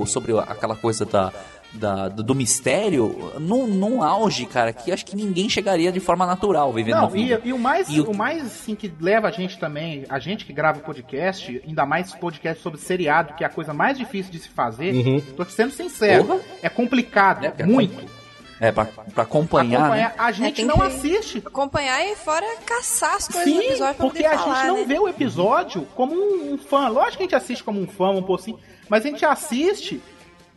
o- 0.00 0.06
sobre 0.06 0.36
aquela 0.38 0.76
coisa 0.76 1.06
da, 1.06 1.32
da- 1.74 2.08
do, 2.08 2.22
do 2.22 2.34
mistério 2.34 3.32
num, 3.40 3.66
num 3.66 4.02
auge, 4.02 4.46
cara, 4.46 4.72
que 4.72 4.90
acho 4.92 5.04
que 5.04 5.16
ninguém 5.16 5.48
chegaria 5.48 5.90
de 5.92 6.00
forma 6.00 6.24
natural 6.26 6.72
vivendo 6.72 6.94
a 6.96 7.00
Não, 7.02 7.10
vida. 7.10 7.40
e, 7.44 7.48
e 7.48 7.52
o 7.52 7.58
mais, 7.58 7.88
E 7.88 8.00
o- 8.00 8.10
o... 8.10 8.16
mais 8.16 8.44
assim 8.44 8.74
que 8.74 8.92
leva 9.00 9.28
a 9.28 9.30
gente 9.30 9.58
também, 9.58 10.04
a 10.08 10.18
gente 10.18 10.44
que 10.44 10.52
grava 10.52 10.80
podcast, 10.80 11.62
ainda 11.66 11.84
mais 11.84 12.14
podcast 12.14 12.62
sobre 12.62 12.80
seriado, 12.80 13.34
que 13.34 13.44
é 13.44 13.46
a 13.46 13.50
coisa 13.50 13.74
mais 13.74 13.98
difícil 13.98 14.32
de 14.32 14.38
se 14.38 14.48
fazer. 14.48 14.94
Uhum. 14.94 15.20
Tô 15.36 15.44
sendo 15.44 15.72
sincero, 15.72 16.24
Porra. 16.24 16.40
é 16.62 16.68
complicado, 16.68 17.44
É, 17.44 17.52
é 17.58 17.66
muito. 17.66 18.24
É, 18.60 18.70
pra, 18.70 18.84
pra 18.84 19.24
acompanhar, 19.24 19.80
Acompanhar. 19.80 20.08
né? 20.10 20.14
A 20.16 20.30
É, 20.30 20.32
gente 20.32 20.54
tem 20.56 20.64
não 20.64 20.80
assiste. 20.80 21.42
Acompanhar 21.44 22.06
e 22.06 22.14
fora 22.14 22.46
caçar 22.64 23.16
as 23.16 23.26
coisas 23.26 23.52
do 23.52 23.60
Sim, 23.60 23.66
episódio 23.66 23.94
pra 23.96 24.06
porque 24.06 24.22
poder 24.22 24.34
a 24.34 24.38
falar, 24.38 24.54
gente 24.54 24.66
não 24.68 24.76
né? 24.78 24.84
vê 24.86 24.98
o 25.00 25.08
episódio 25.08 25.82
como 25.96 26.14
um, 26.14 26.54
um 26.54 26.58
fã. 26.58 26.86
Lógico 26.88 27.16
que 27.16 27.22
a 27.24 27.26
gente 27.26 27.34
assiste 27.34 27.64
como 27.64 27.80
um 27.80 27.86
fã, 27.88 28.10
um 28.10 28.22
pouquinho, 28.22 28.58
mas 28.88 29.04
a 29.04 29.08
gente 29.08 29.24
assiste 29.26 30.00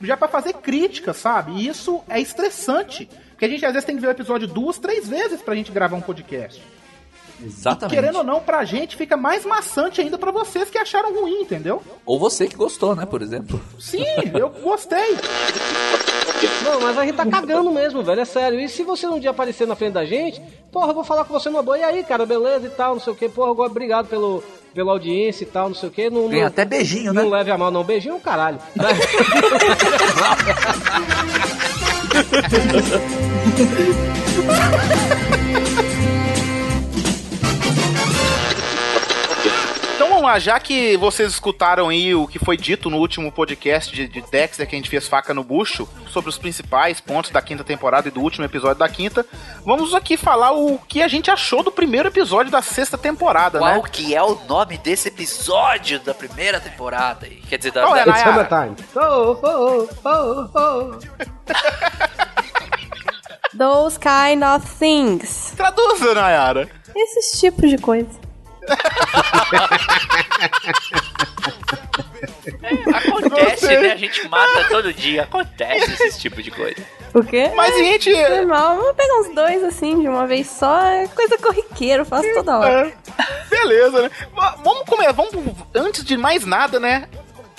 já 0.01 0.15
pra 0.15 0.27
fazer 0.27 0.53
crítica, 0.53 1.13
sabe? 1.13 1.53
E 1.53 1.67
isso 1.67 2.03
é 2.07 2.19
estressante. 2.19 3.10
Porque 3.29 3.45
a 3.45 3.49
gente 3.49 3.65
às 3.65 3.73
vezes 3.73 3.86
tem 3.86 3.95
que 3.95 4.01
ver 4.01 4.07
o 4.07 4.12
episódio 4.12 4.47
duas, 4.47 4.77
três 4.77 5.07
vezes 5.07 5.41
pra 5.41 5.55
gente 5.55 5.71
gravar 5.71 5.95
um 5.95 6.01
podcast. 6.01 6.62
Exatamente. 7.43 7.95
Querendo 7.95 8.17
ou 8.17 8.23
não, 8.23 8.39
pra 8.39 8.63
gente 8.65 8.95
fica 8.95 9.15
mais 9.15 9.45
maçante 9.45 10.02
ainda 10.02 10.17
pra 10.17 10.32
vocês 10.32 10.69
que 10.69 10.78
acharam 10.78 11.13
ruim, 11.13 11.41
entendeu? 11.41 11.82
Ou 12.06 12.19
você 12.19 12.47
que 12.47 12.56
gostou, 12.56 12.95
né, 12.95 13.06
por 13.06 13.21
exemplo. 13.21 13.60
Sim, 13.80 14.04
eu 14.34 14.50
gostei. 14.50 15.15
Não, 16.63 16.82
mas 16.82 16.97
a 16.97 17.06
gente 17.06 17.15
tá 17.15 17.26
cagando 17.26 17.71
mesmo, 17.71 18.04
velho, 18.04 18.21
é 18.21 18.26
sério. 18.26 18.60
E 18.60 18.69
se 18.69 18.84
você 18.84 19.08
um 19.08 19.19
dia 19.19 19.32
aparecer 19.32 19.65
na 19.67 19.76
frente 19.76 19.93
da 19.93 20.06
gente, 20.06 20.41
porra, 20.71 20.89
eu 20.89 20.93
vou 20.93 21.04
falar 21.04 21.26
com 21.26 21.34
você 21.34 21.50
numa 21.50 21.63
boa. 21.63 21.78
E 21.78 21.84
aí, 21.84 22.04
cara, 22.04 22.26
beleza 22.26 22.67
e 22.67 22.69
tal, 22.69 22.93
não 22.95 23.02
sei 23.02 23.13
o 23.13 23.15
que. 23.15 23.28
Porra, 23.28 23.52
agora 23.52 23.71
obrigado 23.71 24.08
pelo, 24.08 24.43
pela 24.73 24.91
audiência 24.91 25.43
e 25.43 25.47
tal, 25.47 25.69
não 25.69 25.76
sei 25.76 25.89
o 25.89 25.91
que. 25.91 26.10
Não, 26.12 26.28
Ganha 26.28 26.41
não- 26.41 26.47
até 26.47 26.63
beijinho, 26.65 27.12
né? 27.13 27.23
Não 27.23 27.30
leve 27.30 27.50
a 27.50 27.58
mal, 27.58 27.71
não. 27.71 27.84
Beijinho, 27.84 28.13
é 28.13 28.17
um 28.17 28.19
caralho. 28.19 28.60
Já 40.39 40.59
que 40.59 40.97
vocês 40.97 41.31
escutaram 41.31 41.89
aí 41.89 42.13
o 42.13 42.27
que 42.27 42.37
foi 42.39 42.57
dito 42.57 42.89
no 42.89 42.97
último 42.97 43.31
podcast 43.31 43.93
de, 43.95 44.07
de 44.07 44.21
Dexter, 44.21 44.67
que 44.67 44.75
a 44.75 44.77
gente 44.77 44.89
fez 44.89 45.07
faca 45.07 45.33
no 45.33 45.43
bucho, 45.43 45.87
sobre 46.09 46.29
os 46.29 46.37
principais 46.37 46.99
pontos 47.01 47.31
da 47.31 47.41
quinta 47.41 47.63
temporada 47.63 48.07
e 48.07 48.11
do 48.11 48.21
último 48.21 48.45
episódio 48.45 48.77
da 48.77 48.87
quinta, 48.89 49.25
vamos 49.65 49.93
aqui 49.93 50.17
falar 50.17 50.51
o 50.51 50.77
que 50.79 51.01
a 51.01 51.07
gente 51.07 51.31
achou 51.31 51.63
do 51.63 51.71
primeiro 51.71 52.09
episódio 52.09 52.51
da 52.51 52.61
sexta 52.61 52.97
temporada, 52.97 53.59
Qual 53.59 53.81
né? 53.83 53.89
que 53.91 54.13
é 54.15 54.21
o 54.21 54.35
nome 54.47 54.77
desse 54.77 55.07
episódio 55.07 55.99
da 55.99 56.13
primeira 56.13 56.59
temporada? 56.59 57.27
Quer 57.49 57.57
dizer, 57.57 57.71
da, 57.71 57.81
Qual 57.83 57.95
é, 57.95 58.05
da- 58.05 58.11
It's 58.11 58.23
summertime. 58.23 58.75
Oh, 58.95 59.39
oh, 59.43 59.89
oh, 60.05 60.49
oh. 60.55 60.99
Those 63.57 63.97
kind 63.97 64.43
of 64.43 64.65
things. 64.77 65.53
Traduza, 65.55 66.13
Nayara. 66.13 66.69
Esses 66.95 67.39
tipos 67.39 67.69
de 67.69 67.77
coisa. 67.77 68.26
Acontece, 72.93 73.67
né? 73.77 73.91
A 73.93 73.95
gente 73.95 74.27
mata 74.30 74.63
todo 74.69 74.93
dia. 74.93 75.23
Acontece 75.23 76.03
esse 76.08 76.19
tipo 76.19 76.41
de 76.41 76.51
coisa. 76.51 76.75
O 77.13 77.23
quê? 77.23 77.51
Mas 77.56 77.73
a 77.75 77.77
gente. 77.77 78.12
Normal, 78.12 78.77
vamos 78.77 78.95
pegar 78.95 79.19
uns 79.19 79.36
dois 79.36 79.63
assim 79.63 80.01
de 80.01 80.08
uma 80.08 80.27
vez 80.27 80.47
só. 80.47 80.80
É 80.86 81.08
coisa 81.08 81.38
corriqueira, 81.38 82.01
eu 82.01 82.06
faço 82.06 82.27
toda 82.34 82.58
hora. 82.60 82.88
É, 82.88 83.49
beleza, 83.49 84.01
né? 84.03 84.12
Va- 84.34 84.58
Vamos 84.63 84.84
comer, 84.86 85.12
vamos. 85.13 85.34
Antes 85.73 86.03
de 86.03 86.17
mais 86.17 86.45
nada, 86.45 86.80
né? 86.80 87.08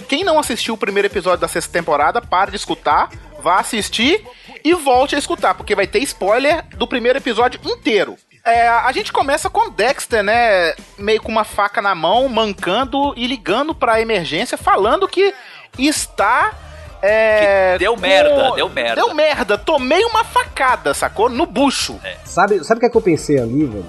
Quem 0.08 0.24
não 0.24 0.38
assistiu 0.38 0.74
o 0.74 0.78
primeiro 0.78 1.06
episódio 1.08 1.40
da 1.40 1.48
sexta 1.48 1.72
temporada, 1.72 2.20
pare 2.20 2.50
de 2.50 2.56
escutar, 2.56 3.10
vá 3.42 3.58
assistir 3.60 4.24
e 4.64 4.74
volte 4.74 5.14
a 5.14 5.18
escutar, 5.18 5.54
porque 5.54 5.74
vai 5.74 5.86
ter 5.86 5.98
spoiler 6.00 6.64
do 6.76 6.86
primeiro 6.88 7.18
episódio 7.18 7.60
inteiro. 7.64 8.16
É, 8.48 8.68
a 8.68 8.90
gente 8.92 9.12
começa 9.12 9.50
com 9.50 9.70
Dexter, 9.70 10.22
né? 10.22 10.74
Meio 10.98 11.20
com 11.22 11.30
uma 11.30 11.44
faca 11.44 11.82
na 11.82 11.94
mão, 11.94 12.28
mancando 12.28 13.12
e 13.16 13.26
ligando 13.26 13.74
pra 13.74 14.00
emergência, 14.00 14.56
falando 14.56 15.06
que 15.06 15.34
está. 15.78 16.52
É, 17.00 17.74
Que 17.74 17.84
deu 17.84 17.96
merda, 17.96 18.52
deu 18.56 18.68
merda. 18.68 18.94
Deu 18.96 19.14
merda, 19.14 19.58
tomei 19.58 20.04
uma 20.04 20.24
facada, 20.24 20.92
sacou? 20.94 21.28
No 21.28 21.46
bucho. 21.46 22.00
Sabe, 22.24 22.64
sabe 22.64 22.78
o 22.78 22.80
que, 22.80 22.86
é 22.86 22.90
que 22.90 22.96
eu 22.96 23.02
pensei 23.02 23.38
ali, 23.38 23.64
velho? 23.64 23.86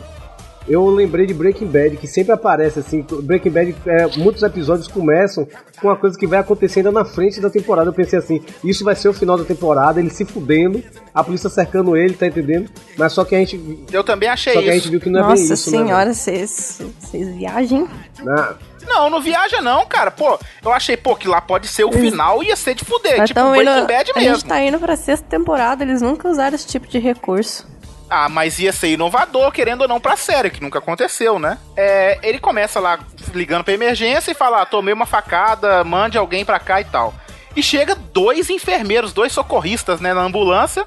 Eu 0.69 0.85
lembrei 0.87 1.25
de 1.25 1.33
Breaking 1.33 1.65
Bad, 1.67 1.97
que 1.97 2.07
sempre 2.07 2.31
aparece 2.31 2.79
assim. 2.79 3.03
Breaking 3.23 3.49
Bad, 3.49 3.75
é, 3.87 4.05
muitos 4.17 4.43
episódios 4.43 4.87
começam 4.87 5.47
com 5.81 5.87
uma 5.87 5.95
coisa 5.95 6.17
que 6.17 6.27
vai 6.27 6.37
acontecendo 6.39 6.91
na 6.91 7.03
frente 7.03 7.41
da 7.41 7.49
temporada. 7.49 7.89
Eu 7.89 7.93
pensei 7.93 8.19
assim: 8.19 8.41
isso 8.63 8.83
vai 8.85 8.95
ser 8.95 9.09
o 9.09 9.13
final 9.13 9.37
da 9.37 9.43
temporada, 9.43 9.99
ele 9.99 10.09
se 10.11 10.23
fudendo, 10.25 10.83
a 11.13 11.23
polícia 11.23 11.49
cercando 11.49 11.97
ele, 11.97 12.13
tá 12.13 12.27
entendendo? 12.27 12.69
Mas 12.97 13.13
só 13.13 13.25
que 13.25 13.33
a 13.35 13.39
gente. 13.39 13.83
Eu 13.91 14.03
também 14.03 14.29
achei 14.29 14.53
Só 14.53 14.61
que 14.61 14.69
a 14.69 14.75
isso. 14.75 14.83
gente 14.83 14.91
viu 14.91 15.01
que 15.01 15.09
não 15.09 15.19
é 15.21 15.23
bem 15.23 15.31
Nossa 15.41 15.53
isso, 15.53 15.71
né, 15.71 15.77
senhora, 15.79 16.13
vocês 16.13 16.81
vocês 16.99 17.27
viajam. 17.35 17.89
Na- 18.23 18.55
Não, 18.87 19.09
não 19.09 19.21
viaja 19.21 19.61
não, 19.61 19.85
cara. 19.87 20.09
Pô, 20.11 20.37
eu 20.63 20.71
achei, 20.71 20.95
pô, 20.97 21.15
que 21.15 21.27
lá 21.27 21.41
pode 21.41 21.67
ser 21.67 21.83
o 21.83 21.91
final 21.91 22.41
ia 22.43 22.55
ser 22.55 22.75
de 22.75 22.85
fuder. 22.85 23.17
Nós 23.17 23.27
tipo 23.29 23.39
Breaking 23.41 23.61
indo- 23.77 23.87
Bad 23.87 24.11
a 24.15 24.19
gente 24.19 24.29
mesmo. 24.31 24.49
tá 24.49 24.61
indo 24.61 24.79
pra 24.79 24.95
sexta 24.95 25.25
temporada, 25.27 25.83
eles 25.83 26.01
nunca 26.01 26.27
usaram 26.29 26.55
esse 26.55 26.65
tipo 26.67 26.87
de 26.87 26.97
recurso. 26.99 27.67
Ah, 28.09 28.27
mas 28.27 28.57
ia 28.57 28.73
ser 28.73 28.89
inovador, 28.89 29.51
querendo 29.51 29.81
ou 29.81 29.87
não, 29.87 29.99
pra 29.99 30.15
série, 30.15 30.49
que 30.49 30.61
nunca 30.61 30.79
aconteceu, 30.79 31.37
né? 31.37 31.57
É, 31.77 32.17
ele 32.23 32.39
começa 32.39 32.79
lá 32.79 32.97
ligando 33.33 33.63
pra 33.63 33.73
emergência 33.73 34.31
e 34.31 34.35
fala: 34.35 34.61
ah, 34.61 34.65
tomei 34.65 34.93
uma 34.93 35.05
facada, 35.05 35.83
mande 35.83 36.17
alguém 36.17 36.43
pra 36.43 36.59
cá 36.59 36.81
e 36.81 36.85
tal. 36.85 37.13
E 37.55 37.61
chega 37.61 37.95
dois 37.95 38.49
enfermeiros, 38.49 39.13
dois 39.13 39.31
socorristas, 39.31 39.99
né, 40.01 40.13
na 40.13 40.21
ambulância. 40.21 40.83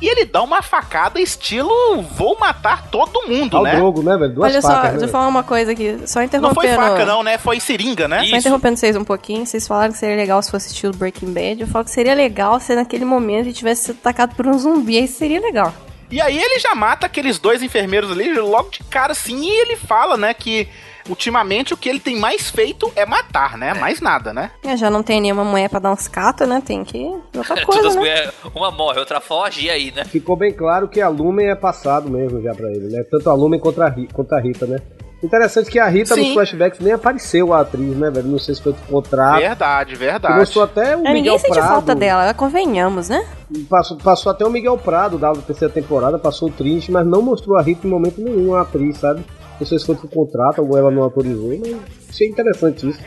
E 0.00 0.06
ele 0.06 0.24
dá 0.24 0.42
uma 0.42 0.62
facada 0.62 1.20
estilo 1.20 1.68
vou 2.02 2.38
matar 2.38 2.86
todo 2.88 3.26
mundo, 3.26 3.50
Tá 3.50 3.60
o 3.60 3.62
né? 3.64 3.74
Drogo, 3.74 4.00
né, 4.00 4.16
velho? 4.16 4.32
Duas 4.32 4.52
Olha 4.52 4.62
só, 4.62 4.68
facas, 4.68 4.84
né, 4.84 4.90
deixa 4.90 5.06
eu 5.06 5.10
falar 5.10 5.26
uma 5.26 5.42
coisa 5.42 5.72
aqui, 5.72 5.98
só 6.06 6.20
Não 6.20 6.26
interrompendo. 6.26 6.54
foi 6.54 6.68
faca, 6.68 7.04
não, 7.04 7.22
né? 7.24 7.36
Foi 7.36 7.58
seringa, 7.58 8.06
né? 8.06 8.24
Só 8.26 8.36
interrompendo 8.36 8.76
vocês 8.76 8.94
um 8.94 9.02
pouquinho, 9.02 9.44
vocês 9.44 9.66
falaram 9.66 9.90
que 9.92 9.98
seria 9.98 10.14
legal 10.14 10.40
se 10.40 10.52
fosse 10.52 10.66
assistir 10.66 10.86
o 10.86 10.92
Breaking 10.92 11.32
Bad. 11.32 11.62
Eu 11.62 11.66
falo 11.66 11.84
que 11.84 11.90
seria 11.90 12.14
legal 12.14 12.60
se 12.60 12.76
naquele 12.76 13.04
momento 13.04 13.46
ele 13.46 13.52
tivesse 13.52 13.86
sido 13.86 13.96
atacado 14.00 14.36
por 14.36 14.46
um 14.46 14.56
zumbi, 14.56 14.98
aí 14.98 15.08
seria 15.08 15.40
legal. 15.40 15.74
E 16.10 16.20
aí 16.20 16.38
ele 16.38 16.58
já 16.58 16.74
mata 16.74 17.06
aqueles 17.06 17.38
dois 17.38 17.62
enfermeiros 17.62 18.10
ali 18.10 18.32
logo 18.34 18.70
de 18.70 18.82
cara 18.84 19.12
assim 19.12 19.44
e 19.44 19.50
ele 19.50 19.76
fala, 19.76 20.16
né, 20.16 20.32
que 20.32 20.68
ultimamente 21.08 21.72
o 21.72 21.76
que 21.76 21.88
ele 21.88 22.00
tem 22.00 22.16
mais 22.16 22.50
feito 22.50 22.92
é 22.94 23.06
matar, 23.06 23.56
né? 23.56 23.74
Mais 23.74 24.00
nada, 24.00 24.32
né? 24.32 24.50
Eu 24.62 24.76
já 24.76 24.90
não 24.90 25.02
tem 25.02 25.20
nenhuma 25.20 25.44
mulher 25.44 25.68
pra 25.68 25.78
dar 25.78 25.92
uns 25.92 26.06
catos, 26.06 26.46
né? 26.46 26.62
Tem 26.64 26.84
que. 26.84 26.98
Outra 27.34 27.64
coisa, 27.64 27.82
Todas 27.82 27.96
né? 27.96 28.30
uma 28.54 28.70
morre, 28.70 28.98
outra 28.98 29.20
foge, 29.20 29.66
e 29.66 29.70
aí, 29.70 29.90
né? 29.90 30.04
Ficou 30.04 30.36
bem 30.36 30.52
claro 30.52 30.88
que 30.88 31.00
a 31.00 31.08
Lumen 31.08 31.48
é 31.48 31.54
passado 31.54 32.10
mesmo 32.10 32.40
já 32.42 32.54
pra 32.54 32.70
ele, 32.70 32.88
né? 32.88 33.02
Tanto 33.10 33.30
a 33.30 33.34
Lumen 33.34 33.60
contra 33.60 33.86
a 33.86 34.40
Rita, 34.40 34.66
né? 34.66 34.78
Interessante 35.22 35.68
que 35.68 35.78
a 35.80 35.88
Rita 35.88 36.14
Sim. 36.14 36.22
nos 36.26 36.32
flashbacks 36.34 36.78
nem 36.78 36.92
apareceu 36.92 37.52
a 37.52 37.60
atriz, 37.60 37.96
né, 37.96 38.08
velho? 38.08 38.28
Não 38.28 38.38
sei 38.38 38.54
se 38.54 38.62
foi 38.62 38.72
do 38.72 38.80
contrato. 38.82 39.40
Verdade, 39.40 39.96
verdade. 39.96 40.38
Mostrou 40.38 40.64
até 40.64 40.96
o 40.96 41.00
É, 41.00 41.08
ninguém 41.08 41.14
Miguel 41.14 41.38
sente 41.40 41.54
Prado. 41.54 41.68
falta 41.68 41.94
dela, 41.94 42.32
convenhamos, 42.34 43.08
né? 43.08 43.26
Passou, 43.68 43.96
passou 43.96 44.30
até 44.30 44.44
o 44.44 44.50
Miguel 44.50 44.78
Prado 44.78 45.18
da 45.18 45.32
terceira 45.32 45.72
temporada, 45.74 46.18
passou 46.18 46.48
o 46.48 46.52
Trinity, 46.52 46.92
mas 46.92 47.04
não 47.04 47.20
mostrou 47.20 47.56
a 47.58 47.62
Rita 47.62 47.86
em 47.86 47.90
momento 47.90 48.20
nenhum, 48.20 48.54
a 48.54 48.60
atriz, 48.60 48.98
sabe? 48.98 49.24
Não 49.60 49.66
sei 49.66 49.78
se 49.78 49.86
foi 49.86 49.96
por 49.96 50.08
contrato 50.08 50.62
ou 50.62 50.76
ela 50.78 50.90
não 50.90 51.02
autorizou, 51.02 51.48
mas 51.58 51.76
achei 52.10 52.28
interessante 52.28 52.88
isso. 52.88 53.00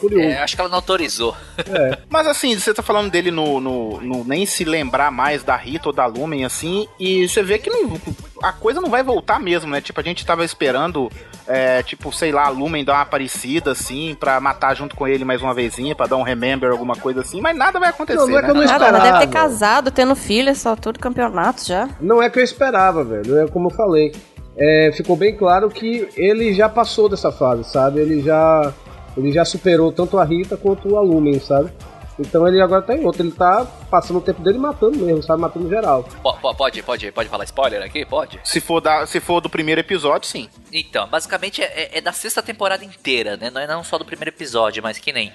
Curioso. 0.00 0.24
É, 0.28 0.42
acho 0.42 0.54
que 0.56 0.60
ela 0.60 0.68
não 0.70 0.76
autorizou. 0.78 1.36
Mas 2.10 2.26
assim, 2.26 2.58
você 2.58 2.74
tá 2.74 2.82
falando 2.82 3.08
dele 3.08 3.30
no, 3.30 3.60
no, 3.60 4.00
no 4.00 4.24
nem 4.24 4.44
se 4.44 4.64
lembrar 4.64 5.12
mais 5.12 5.44
da 5.44 5.54
Rita 5.54 5.90
ou 5.90 5.92
da 5.92 6.06
Lumen, 6.06 6.44
assim, 6.44 6.88
e 6.98 7.28
você 7.28 7.40
vê 7.40 7.56
que 7.58 7.70
não- 7.70 7.96
a 8.42 8.52
coisa 8.52 8.80
não 8.80 8.90
vai 8.90 9.02
voltar 9.04 9.38
mesmo, 9.38 9.70
né? 9.70 9.80
Tipo, 9.80 10.00
a 10.00 10.02
gente 10.02 10.26
tava 10.26 10.44
esperando, 10.44 11.08
é, 11.46 11.82
tipo, 11.84 12.12
sei 12.12 12.32
lá, 12.32 12.46
a 12.46 12.48
Lumen 12.48 12.84
dar 12.84 12.94
uma 12.94 13.02
aparecida, 13.02 13.70
assim, 13.70 14.16
pra 14.18 14.40
matar 14.40 14.74
junto 14.74 14.96
com 14.96 15.06
ele 15.06 15.24
mais 15.24 15.40
uma 15.40 15.54
vezinha, 15.54 15.94
pra 15.94 16.06
dar 16.08 16.16
um 16.16 16.22
remember, 16.22 16.70
alguma 16.72 16.96
coisa 16.96 17.20
assim, 17.20 17.40
mas 17.40 17.56
nada 17.56 17.78
vai 17.78 17.90
acontecer, 17.90 18.18
Não, 18.18 18.26
não 18.26 18.38
é 18.38 18.42
né? 18.42 18.44
que 18.46 18.50
eu 18.50 18.54
não 18.54 18.64
Nada, 18.64 18.86
ela 18.86 18.98
deve 18.98 19.18
ter 19.18 19.24
esperava. 19.26 19.48
casado, 19.48 19.90
tendo 19.92 20.16
filho, 20.16 20.48
essa 20.48 20.68
altura 20.70 20.94
do 20.94 21.00
campeonato 21.00 21.64
já. 21.64 21.88
Não 22.00 22.20
é 22.20 22.28
que 22.28 22.40
eu 22.40 22.42
esperava, 22.44 23.04
velho. 23.04 23.38
É 23.38 23.46
como 23.46 23.68
eu 23.68 23.74
falei. 23.74 24.12
É, 24.56 24.90
ficou 24.92 25.16
bem 25.16 25.34
claro 25.36 25.70
que 25.70 26.08
ele 26.16 26.52
já 26.52 26.68
passou 26.68 27.08
dessa 27.08 27.30
fase, 27.32 27.64
sabe? 27.64 28.00
Ele 28.00 28.20
já, 28.22 28.72
ele 29.16 29.32
já 29.32 29.44
superou 29.44 29.90
tanto 29.92 30.18
a 30.18 30.24
Rita 30.24 30.56
quanto 30.56 30.96
a 30.96 31.00
Lumen, 31.00 31.38
sabe? 31.40 31.70
Então 32.18 32.46
ele 32.46 32.60
agora 32.60 32.82
tá 32.82 32.94
em 32.94 33.02
outro. 33.02 33.22
Ele 33.22 33.30
tá 33.32 33.64
passando 33.90 34.18
o 34.18 34.20
tempo 34.20 34.42
dele 34.42 34.58
matando 34.58 34.98
mesmo, 34.98 35.22
sabe? 35.22 35.40
Matando 35.40 35.70
geral. 35.70 36.06
Po- 36.22 36.54
Pode, 36.54 36.82
pode, 36.82 37.10
pode 37.12 37.28
falar 37.30 37.44
spoiler 37.44 37.82
aqui? 37.82 38.04
Pode? 38.04 38.38
Se 38.44 38.60
for, 38.60 38.78
da, 38.82 39.06
se 39.06 39.18
for 39.20 39.40
do 39.40 39.48
primeiro 39.48 39.80
episódio, 39.80 40.28
sim. 40.28 40.46
Então, 40.70 41.08
basicamente 41.08 41.62
é, 41.62 41.64
é- 41.64 41.90
é 41.98 42.00
da 42.02 42.12
sexta 42.12 42.42
temporada 42.42 42.84
inteira, 42.84 43.38
né? 43.38 43.48
Não 43.50 43.58
é 43.60 43.66
não 43.66 43.82
só 43.82 43.96
do 43.96 44.04
primeiro 44.04 44.28
episódio, 44.30 44.82
mas 44.82 44.98
que 44.98 45.12
nem. 45.12 45.32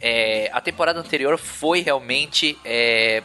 é, 0.00 0.48
a 0.52 0.60
temporada 0.60 1.00
anterior 1.00 1.36
foi 1.36 1.80
realmente 1.80 2.56
é, 2.64 3.24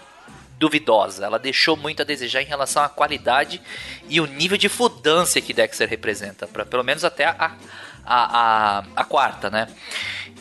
duvidosa. 0.57 1.25
Ela 1.25 1.37
deixou 1.39 1.75
muito 1.75 2.01
a 2.01 2.05
desejar 2.05 2.41
em 2.41 2.45
relação 2.45 2.83
à 2.83 2.89
qualidade 2.89 3.61
e 4.09 4.19
o 4.21 4.25
nível 4.25 4.57
de 4.57 4.69
fudância 4.69 5.41
que 5.41 5.53
Dexter 5.53 5.87
representa. 5.89 6.47
Pra, 6.47 6.65
pelo 6.65 6.83
menos 6.83 7.03
até 7.03 7.25
a, 7.25 7.35
a, 8.05 8.77
a, 8.79 8.83
a 8.95 9.03
quarta, 9.03 9.49
né? 9.49 9.67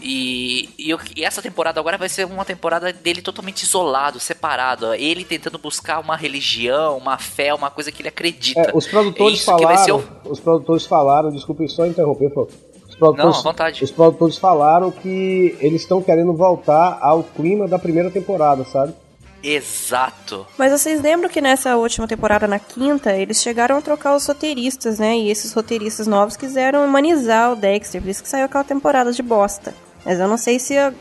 E, 0.00 0.68
e, 0.78 0.90
eu- 0.90 0.98
e 1.16 1.24
essa 1.24 1.40
temporada 1.40 1.80
agora 1.80 1.96
vai 1.96 2.08
ser 2.08 2.26
uma 2.26 2.44
temporada 2.44 2.92
dele 2.92 3.22
totalmente 3.22 3.62
isolado, 3.62 4.20
separado. 4.20 4.92
Ele 4.94 5.24
tentando 5.24 5.56
buscar 5.58 5.98
uma 6.00 6.16
religião, 6.16 6.98
uma 6.98 7.16
fé, 7.16 7.54
uma 7.54 7.70
coisa 7.70 7.90
que 7.90 8.02
ele 8.02 8.08
acredita. 8.08 8.60
É, 8.60 8.70
os 8.74 8.86
produtores 8.86 9.40
É 9.40 9.44
falaram. 9.44 10.04
o- 10.24 10.30
Os 10.30 10.40
produtores 10.40 10.84
falaram, 10.86 11.30
desculpem 11.30 11.68
só 11.68 11.86
interromper, 11.86 12.30
por. 12.30 12.48
Os 12.86 12.90
Não, 12.90 12.98
produtores, 13.12 13.38
à 13.38 13.42
vontade. 13.42 13.82
os 13.84 13.90
produtores 13.90 14.36
falaram 14.38 14.90
que 14.90 15.56
eles 15.60 15.82
estão 15.82 16.00
querendo 16.02 16.32
voltar 16.34 16.98
ao 17.00 17.24
clima 17.24 17.66
da 17.66 17.78
primeira 17.78 18.08
temporada, 18.10 18.64
sabe? 18.64 18.94
Exato. 19.44 20.46
Mas 20.58 20.72
vocês 20.72 21.00
lembram 21.02 21.28
que 21.28 21.40
nessa 21.40 21.76
última 21.76 22.08
temporada, 22.08 22.46
na 22.48 22.58
quinta, 22.58 23.12
eles 23.12 23.42
chegaram 23.42 23.76
a 23.76 23.82
trocar 23.82 24.16
os 24.16 24.26
roteiristas, 24.26 24.98
né? 24.98 25.16
E 25.16 25.30
esses 25.30 25.52
roteiristas 25.52 26.06
novos 26.06 26.36
quiseram 26.36 26.84
humanizar 26.84 27.52
o 27.52 27.56
Dexter, 27.56 28.00
por 28.00 28.08
isso 28.08 28.22
que 28.22 28.28
saiu 28.28 28.46
aquela 28.46 28.64
temporada 28.64 29.12
de 29.12 29.22
bosta. 29.22 29.74
Mas 30.04 30.18
eu 30.18 30.26
não 30.28 30.36
sei 30.38 30.58
se 30.58 30.76
a- 30.76 30.92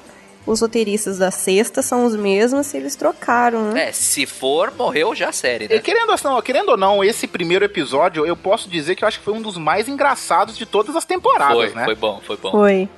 os 0.46 0.60
roteiristas 0.60 1.18
da 1.20 1.32
sexta 1.32 1.82
são 1.82 2.04
os 2.06 2.16
mesmos, 2.18 2.68
se 2.68 2.76
eles 2.76 2.98
trocaram, 2.98 3.72
né? 3.72 3.90
É, 3.90 3.92
se 3.94 4.26
for, 4.26 4.74
morreu 4.78 5.16
já 5.16 5.30
a 5.30 5.32
série, 5.32 5.66
E 5.66 5.70
né? 5.70 5.80
querendo, 5.80 6.10
ou 6.12 6.18
não, 6.22 6.42
querendo 6.42 6.70
ou 6.70 6.78
não, 6.78 7.02
esse 7.02 7.26
primeiro 7.28 7.64
episódio, 7.64 8.26
eu 8.26 8.36
posso 8.36 8.68
dizer 8.70 8.96
que 8.96 9.06
eu 9.06 9.08
acho 9.08 9.20
que 9.20 9.26
foi 9.26 9.34
um 9.34 9.42
dos 9.42 9.58
mais 9.58 9.88
engraçados 9.88 10.58
de 10.58 10.66
todas 10.66 10.98
as 10.98 11.06
temporadas, 11.06 11.56
Foi, 11.56 11.74
né? 11.74 11.86
foi 11.86 11.96
bom, 11.96 12.22
foi 12.28 12.36
bom. 12.38 12.52
Foi. 12.52 12.90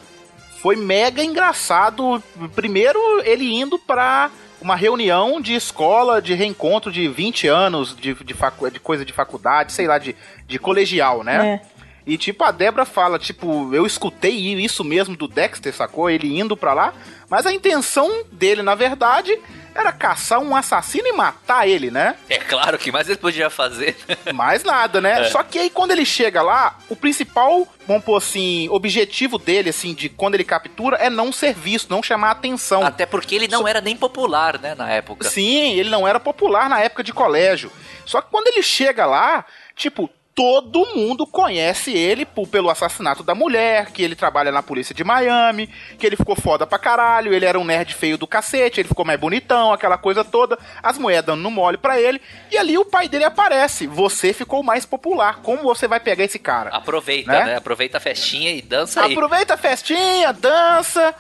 foi 0.59 0.75
mega 0.75 1.23
engraçado. 1.23 2.21
Primeiro, 2.55 2.99
ele 3.23 3.53
indo 3.53 3.77
pra 3.77 4.31
uma 4.65 4.75
reunião 4.75 5.39
de 5.39 5.53
escola, 5.53 6.19
de 6.19 6.33
reencontro 6.33 6.91
de 6.91 7.07
20 7.07 7.47
anos 7.47 7.95
de, 7.95 8.15
de, 8.15 8.33
facu- 8.33 8.71
de 8.71 8.79
coisa 8.79 9.05
de 9.05 9.13
faculdade, 9.13 9.71
sei 9.71 9.85
lá, 9.85 9.99
de, 9.99 10.15
de 10.47 10.57
colegial, 10.57 11.23
né? 11.23 11.61
É. 11.63 11.74
E 12.05 12.17
tipo, 12.17 12.43
a 12.43 12.51
Débora 12.51 12.85
fala, 12.85 13.17
tipo, 13.17 13.73
eu 13.73 13.85
escutei 13.85 14.31
isso 14.31 14.83
mesmo 14.83 15.15
do 15.15 15.27
Dexter, 15.27 15.73
sacou? 15.73 16.09
Ele 16.09 16.39
indo 16.39 16.55
pra 16.55 16.73
lá, 16.73 16.93
mas 17.29 17.45
a 17.45 17.53
intenção 17.53 18.23
dele, 18.31 18.61
na 18.61 18.75
verdade, 18.75 19.39
era 19.73 19.91
caçar 19.91 20.39
um 20.39 20.55
assassino 20.55 21.07
e 21.07 21.13
matar 21.13 21.67
ele, 21.67 21.89
né? 21.89 22.15
É 22.29 22.37
claro 22.37 22.77
que 22.77 22.91
mais 22.91 23.09
ele 23.09 23.17
podia 23.17 23.49
fazer. 23.49 23.97
Mais 24.33 24.63
nada, 24.63 25.01
né? 25.01 25.21
É. 25.21 25.29
Só 25.29 25.43
que 25.43 25.59
aí 25.59 25.69
quando 25.69 25.91
ele 25.91 26.05
chega 26.05 26.41
lá, 26.41 26.77
o 26.87 26.95
principal, 26.95 27.67
vamos 27.87 28.03
pôr 28.03 28.15
assim, 28.17 28.69
objetivo 28.69 29.37
dele, 29.37 29.69
assim, 29.69 29.93
de 29.93 30.07
quando 30.07 30.35
ele 30.35 30.43
captura, 30.43 30.97
é 30.97 31.09
não 31.09 31.31
ser 31.31 31.53
visto, 31.53 31.89
não 31.89 32.01
chamar 32.01 32.31
atenção. 32.31 32.85
Até 32.85 33.05
porque 33.05 33.35
ele 33.35 33.47
não 33.47 33.67
era 33.67 33.81
nem 33.81 33.97
popular, 33.97 34.59
né, 34.59 34.75
na 34.75 34.89
época. 34.89 35.27
Sim, 35.27 35.73
ele 35.73 35.89
não 35.89 36.07
era 36.07 36.19
popular 36.19 36.69
na 36.69 36.79
época 36.79 37.03
de 37.03 37.11
colégio. 37.11 37.71
Só 38.05 38.21
que 38.21 38.29
quando 38.29 38.47
ele 38.47 38.61
chega 38.61 39.05
lá, 39.05 39.43
tipo, 39.75 40.09
todo 40.35 40.85
mundo 40.93 41.25
conhece 41.25 41.93
ele 41.93 42.25
por- 42.25 42.45
pelo 42.45 42.69
assassinato 42.69 43.23
da 43.23 43.33
mulher, 43.33 43.91
que 43.91 44.03
ele 44.03 44.15
trabalha 44.17 44.51
na 44.51 44.61
polícia 44.61 44.93
de 44.93 45.01
Miami, 45.01 45.69
que 45.97 46.05
ele 46.05 46.17
ficou 46.17 46.35
foda 46.35 46.67
pra 46.67 46.77
caralho, 46.77 47.33
ele 47.33 47.45
era 47.45 47.57
um 47.57 47.63
nerd 47.63 47.93
feio 47.95 48.17
do 48.17 48.27
cacete, 48.27 48.81
ele 48.81 48.89
ficou 48.89 49.05
mais 49.05 49.17
bonitão, 49.17 49.71
aquela 49.71 49.97
coisa 49.97 50.25
toda, 50.25 50.59
as 50.83 50.97
mulheres 50.97 51.25
dando 51.25 51.41
no 51.41 51.49
mole 51.49 51.77
pra 51.77 51.99
ele, 52.01 52.21
e 52.51 52.57
ali 52.57 52.77
o 52.77 52.83
pai 52.83 53.07
dele 53.07 53.23
aparece. 53.23 53.87
Você 53.87 54.33
ficou 54.33 54.61
mais 54.61 54.85
popular, 54.85 55.39
como 55.41 55.63
você 55.63 55.87
vai 55.87 56.01
pegar 56.01 56.25
esse 56.25 56.37
cara? 56.37 56.69
Aproveita, 56.71 57.31
Né? 57.31 57.45
né? 57.45 57.55
Aproveita 57.55 57.97
a 57.97 58.01
festinha 58.01 58.51
e 58.51 58.61
dança 58.61 59.05
aí. 59.05 59.13
Aproveita 59.13 59.53
a 59.53 59.57
festinha, 59.57 60.33
dança, 60.33 61.15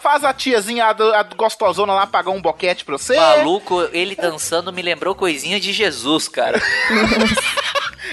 faz 0.00 0.24
a 0.24 0.34
tiazinha, 0.34 0.86
a, 0.86 1.20
a 1.20 1.22
gostosona 1.22 1.92
lá 1.94 2.08
pagar 2.08 2.32
um 2.32 2.42
boquete 2.42 2.84
pra 2.84 2.98
você. 2.98 3.14
Maluco, 3.14 3.88
ele 3.92 4.16
dançando 4.16 4.72
me 4.72 4.82
lembrou 4.82 5.14
coisinha 5.14 5.60
de 5.60 5.72
Jesus, 5.72 6.26
cara. 6.26 6.60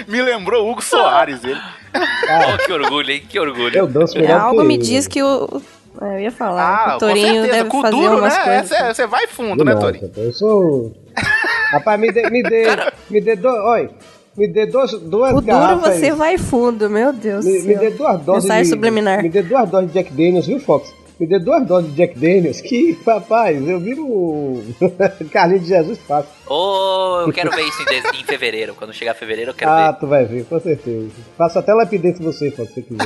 Me 0.08 0.22
lembrou 0.22 0.66
o 0.66 0.70
Hugo 0.70 0.82
Soares, 0.82 1.42
ele. 1.44 1.58
oh, 1.94 2.64
que 2.66 2.72
orgulho, 2.72 3.10
hein? 3.10 3.22
Que 3.28 3.38
orgulho. 3.40 3.76
Eu 3.76 3.86
danço 3.86 4.16
É, 4.18 4.22
melhor 4.22 4.40
algo 4.40 4.60
que 4.60 4.66
me 4.66 4.74
ele. 4.74 4.82
diz 4.82 5.06
que 5.08 5.22
o. 5.22 5.60
é, 6.00 6.14
Eu 6.16 6.20
ia 6.20 6.30
falar. 6.32 6.90
Ah, 6.90 6.96
o 6.96 6.98
Torinho 6.98 7.42
deve 7.42 7.68
Com 7.68 7.82
fazer 7.82 7.96
duro, 7.96 8.18
umas 8.18 8.36
né? 8.36 8.44
coisas. 8.44 8.68
Você 8.68 8.94
você 8.94 9.06
vai 9.06 9.26
fundo, 9.26 9.64
né, 9.64 9.74
Torinho? 9.74 10.10
Eu 10.16 10.32
sou. 10.32 10.92
Rapaz, 11.72 12.00
me 12.00 12.10
dê. 12.12 12.28
Me 12.30 12.42
dê, 12.42 12.64
me 13.10 13.20
dê 13.20 13.36
dois. 13.36 13.60
Oi. 13.64 13.90
Me 14.36 14.46
dê 14.46 14.64
dois, 14.64 14.92
duas 14.92 15.32
O 15.32 15.40
duro 15.40 15.44
garrafas. 15.46 15.96
você 15.96 16.12
vai 16.12 16.38
fundo, 16.38 16.88
meu 16.88 17.12
Deus 17.12 17.44
Me, 17.44 17.60
do 17.60 17.66
me 17.66 17.74
dê 17.74 17.90
duas 17.90 18.20
doses 18.22 18.44
Mensagem 18.44 18.62
de, 18.62 18.68
subliminar. 18.70 19.22
Me 19.22 19.28
dê 19.28 19.42
duas 19.42 19.68
doses 19.68 19.88
de 19.88 19.94
Jack 19.94 20.12
Daniels, 20.12 20.46
viu, 20.46 20.60
Fox? 20.60 20.94
Me 21.20 21.26
dê 21.26 21.38
duas 21.38 21.66
doses 21.66 21.90
de 21.90 21.96
Jack 21.98 22.18
Daniels, 22.18 22.62
que, 22.62 22.98
rapaz, 23.06 23.68
eu 23.68 23.78
viro 23.78 24.06
o 24.06 24.64
Carlinhos 25.30 25.64
de 25.64 25.68
Jesus 25.68 25.98
fácil. 25.98 26.30
Ô, 26.46 27.20
eu 27.26 27.32
quero 27.32 27.50
ver 27.50 27.60
isso 27.62 27.82
em, 27.82 27.84
de- 27.84 28.20
em 28.22 28.24
fevereiro. 28.24 28.74
Quando 28.74 28.94
chegar 28.94 29.12
fevereiro, 29.12 29.50
eu 29.50 29.54
quero 29.54 29.70
Ah, 29.70 29.92
ver. 29.92 29.98
tu 29.98 30.06
vai 30.06 30.24
ver, 30.24 30.46
com 30.46 30.58
certeza. 30.58 31.10
Faço 31.36 31.58
até 31.58 31.74
lapidez 31.74 32.18
você, 32.18 32.50
se 32.50 32.56
você 32.56 32.80
quiser. 32.80 33.04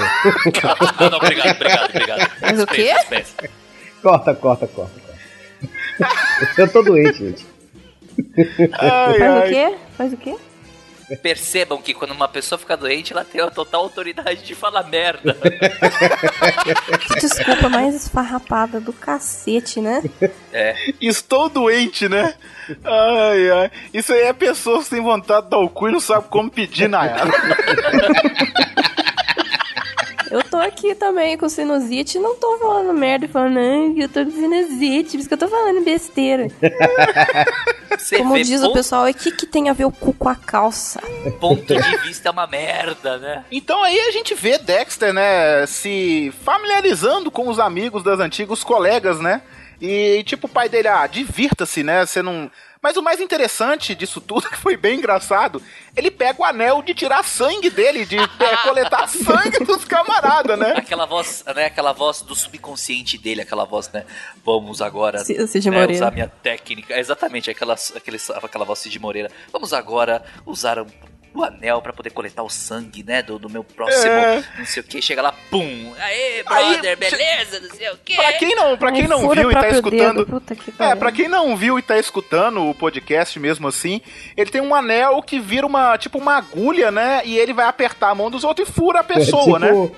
não, 1.00 1.11
não, 1.11 1.18
obrigado, 1.18 1.57
obrigado, 1.57 1.90
obrigado. 1.90 2.31
Mas 2.40 2.61
o 2.62 2.66
quê? 2.68 2.92
Corta, 4.00 4.33
corta, 4.35 4.66
corta. 4.68 5.00
corta. 5.98 6.61
eu 6.61 6.68
tô 6.72 6.83
doente, 6.83 7.18
gente. 7.18 7.46
Ai, 8.79 9.18
Faz 9.18 9.33
o 9.33 9.38
ai. 9.42 9.48
quê? 9.48 9.74
Faz 9.96 10.12
o 10.12 10.16
quê? 10.16 10.35
Percebam 11.23 11.81
que 11.81 11.95
quando 11.95 12.12
uma 12.12 12.29
pessoa 12.29 12.59
fica 12.59 12.77
doente, 12.77 13.12
ela 13.12 13.25
tem 13.25 13.40
a 13.40 13.51
total 13.51 13.83
autoridade 13.83 14.43
de 14.43 14.55
falar 14.55 14.85
merda. 14.85 15.37
Que 17.09 17.21
desculpa 17.21 17.69
mais 17.69 17.95
esfarrapada 17.95 18.81
do 18.81 18.93
cacete, 18.93 19.81
né? 19.81 20.03
É. 20.53 20.75
Estou 21.01 21.49
doente, 21.49 22.09
né? 22.09 22.35
Ai, 22.85 23.51
ai. 23.51 23.71
Isso 23.93 24.12
aí 24.12 24.23
é 24.23 24.33
pessoa 24.33 24.83
sem 24.83 25.01
vontade 25.01 25.45
de 25.45 25.51
dar 25.51 25.59
o 25.59 25.69
cu 25.69 25.88
e 25.88 25.93
não 25.93 26.01
sabe 26.01 26.29
como 26.29 26.51
pedir 26.51 26.88
na 26.88 27.07
ela. 27.07 27.33
Aqui 30.66 30.94
também 30.94 31.37
com 31.37 31.46
sinusite 31.46 32.16
e 32.16 32.20
não 32.20 32.37
tô 32.37 32.59
falando 32.59 32.92
merda 32.94 33.27
e 33.27 33.29
falando, 33.29 33.59
ai, 33.59 33.94
eu 33.98 34.09
tô 34.09 34.24
com 34.24 34.31
sinusite, 34.31 35.11
por 35.11 35.18
isso 35.18 35.29
que 35.29 35.35
eu 35.35 35.38
tô 35.38 35.48
falando 35.48 35.85
besteira. 35.85 36.48
Você 37.98 38.16
Como 38.16 38.35
diz 38.42 38.61
o 38.61 38.66
ponto, 38.66 38.74
pessoal, 38.74 39.07
o 39.07 39.14
que, 39.14 39.31
que 39.31 39.46
tem 39.46 39.68
a 39.68 39.72
ver 39.74 39.85
o 39.85 39.92
cu 39.92 40.14
com 40.14 40.29
a 40.29 40.35
calça? 40.35 41.00
ponto 41.38 41.66
de 41.66 41.96
vista 41.98 42.29
é 42.29 42.33
uma 42.33 42.46
merda, 42.46 43.18
né? 43.18 43.44
Então 43.53 43.83
aí 43.83 43.98
a 44.00 44.11
gente 44.11 44.35
vê 44.35 44.59
Dexter, 44.59 45.12
né, 45.12 45.66
se 45.66 46.33
familiarizando 46.44 47.31
com 47.31 47.48
os 47.48 47.59
amigos 47.59 48.03
das 48.03 48.18
antigos 48.18 48.64
colegas, 48.64 49.20
né? 49.20 49.42
E 49.81 50.22
tipo, 50.24 50.46
o 50.46 50.50
pai 50.50 50.68
dele, 50.68 50.88
ah, 50.88 51.07
divirta-se, 51.07 51.83
né? 51.83 52.07
Você 52.07 52.22
não. 52.22 52.50
Mas 52.85 52.99
o 52.99 53.03
mais 53.03 53.18
interessante 53.18 53.94
disso 53.94 54.20
tudo, 54.20 54.42
que 54.53 54.59
foi 54.59 54.77
bem 54.77 54.99
engraçado, 54.99 55.62
ele 55.97 56.11
pega 56.11 56.42
o 56.42 56.44
anel 56.44 56.83
de 56.83 56.92
tirar 56.92 57.25
sangue 57.25 57.70
dele, 57.70 58.05
de 58.05 58.18
é, 58.18 58.57
coletar 58.62 59.09
sangue 59.09 59.64
dos 59.64 59.87
camaradas, 59.87 60.59
né? 60.59 60.75
Aquela 60.77 61.07
voz, 61.07 61.42
né? 61.57 61.64
Aquela 61.64 61.94
voz 61.94 62.20
do 62.20 62.35
subconsciente 62.35 63.16
dele, 63.16 63.40
aquela 63.40 63.64
voz, 63.64 63.90
né? 63.90 64.05
Vamos 64.44 64.83
agora 64.83 65.25
Cid- 65.25 65.70
né, 65.70 65.87
usar 65.94 66.11
minha 66.11 66.29
técnica. 66.29 66.99
Exatamente, 67.01 67.51
aquela, 67.51 67.75
aquele, 67.97 68.18
aquela 68.42 68.66
voz 68.66 68.81
Cid 68.81 68.99
Moreira. 68.99 69.31
Vamos 69.51 69.73
agora 69.73 70.23
usar 70.44 70.79
um 70.79 70.87
o 71.35 71.42
anel 71.44 71.83
pra 71.83 71.92
poder 71.92 72.11
coletar 72.11 72.42
o 72.42 72.49
sangue, 72.49 73.03
né? 73.03 73.23
Do, 73.23 73.38
do 73.38 73.51
meu 73.51 73.64
próximo, 73.64 74.11
É. 74.12 74.44
não 74.59 74.64
sei 74.64 74.81
o 74.81 74.85
que. 74.85 75.03
Chega 75.03 75.20
lá, 75.20 75.33
pum! 75.51 75.92
Aê, 75.99 76.42
Aí, 76.47 76.73
brother, 76.75 76.97
beleza, 76.97 77.61
não 77.61 77.70
sei 77.77 77.90
o 77.90 77.97
que. 78.05 78.14
Pra 78.14 78.33
quem 78.35 78.55
não, 78.55 78.77
pra 78.79 78.92
quem 78.92 79.03
Ai, 79.03 79.09
não 79.09 79.29
viu 79.29 79.51
e 79.51 79.55
tá 79.55 79.68
escutando. 79.68 80.42
que 80.57 80.73
É, 80.83 80.94
pra 80.94 81.12
quem 81.12 81.29
não 81.29 81.57
viu 81.57 81.79
e 81.79 81.83
tá 81.83 81.99
escutando 81.99 82.64
o 82.68 82.75
podcast 82.75 83.38
mesmo 83.38 83.66
assim, 83.68 84.01
ele 84.37 84.51
tem 84.51 84.61
um 84.61 84.75
anel 84.75 85.20
que 85.23 85.40
vira 85.40 85.66
uma, 85.66 85.99
tipo, 85.99 86.18
uma 86.18 86.37
agulha, 86.37 86.90
né? 86.90 87.23
E 87.25 87.37
ele 87.38 87.53
vai 87.53 87.66
apertar 87.66 88.11
a 88.11 88.14
mão 88.14 88.31
dos 88.31 88.44
outros 88.44 88.68
e 88.68 88.73
fura 88.73 89.01
a 89.01 89.05
pessoa, 89.05 89.57
é, 89.57 89.61
né? 89.61 89.90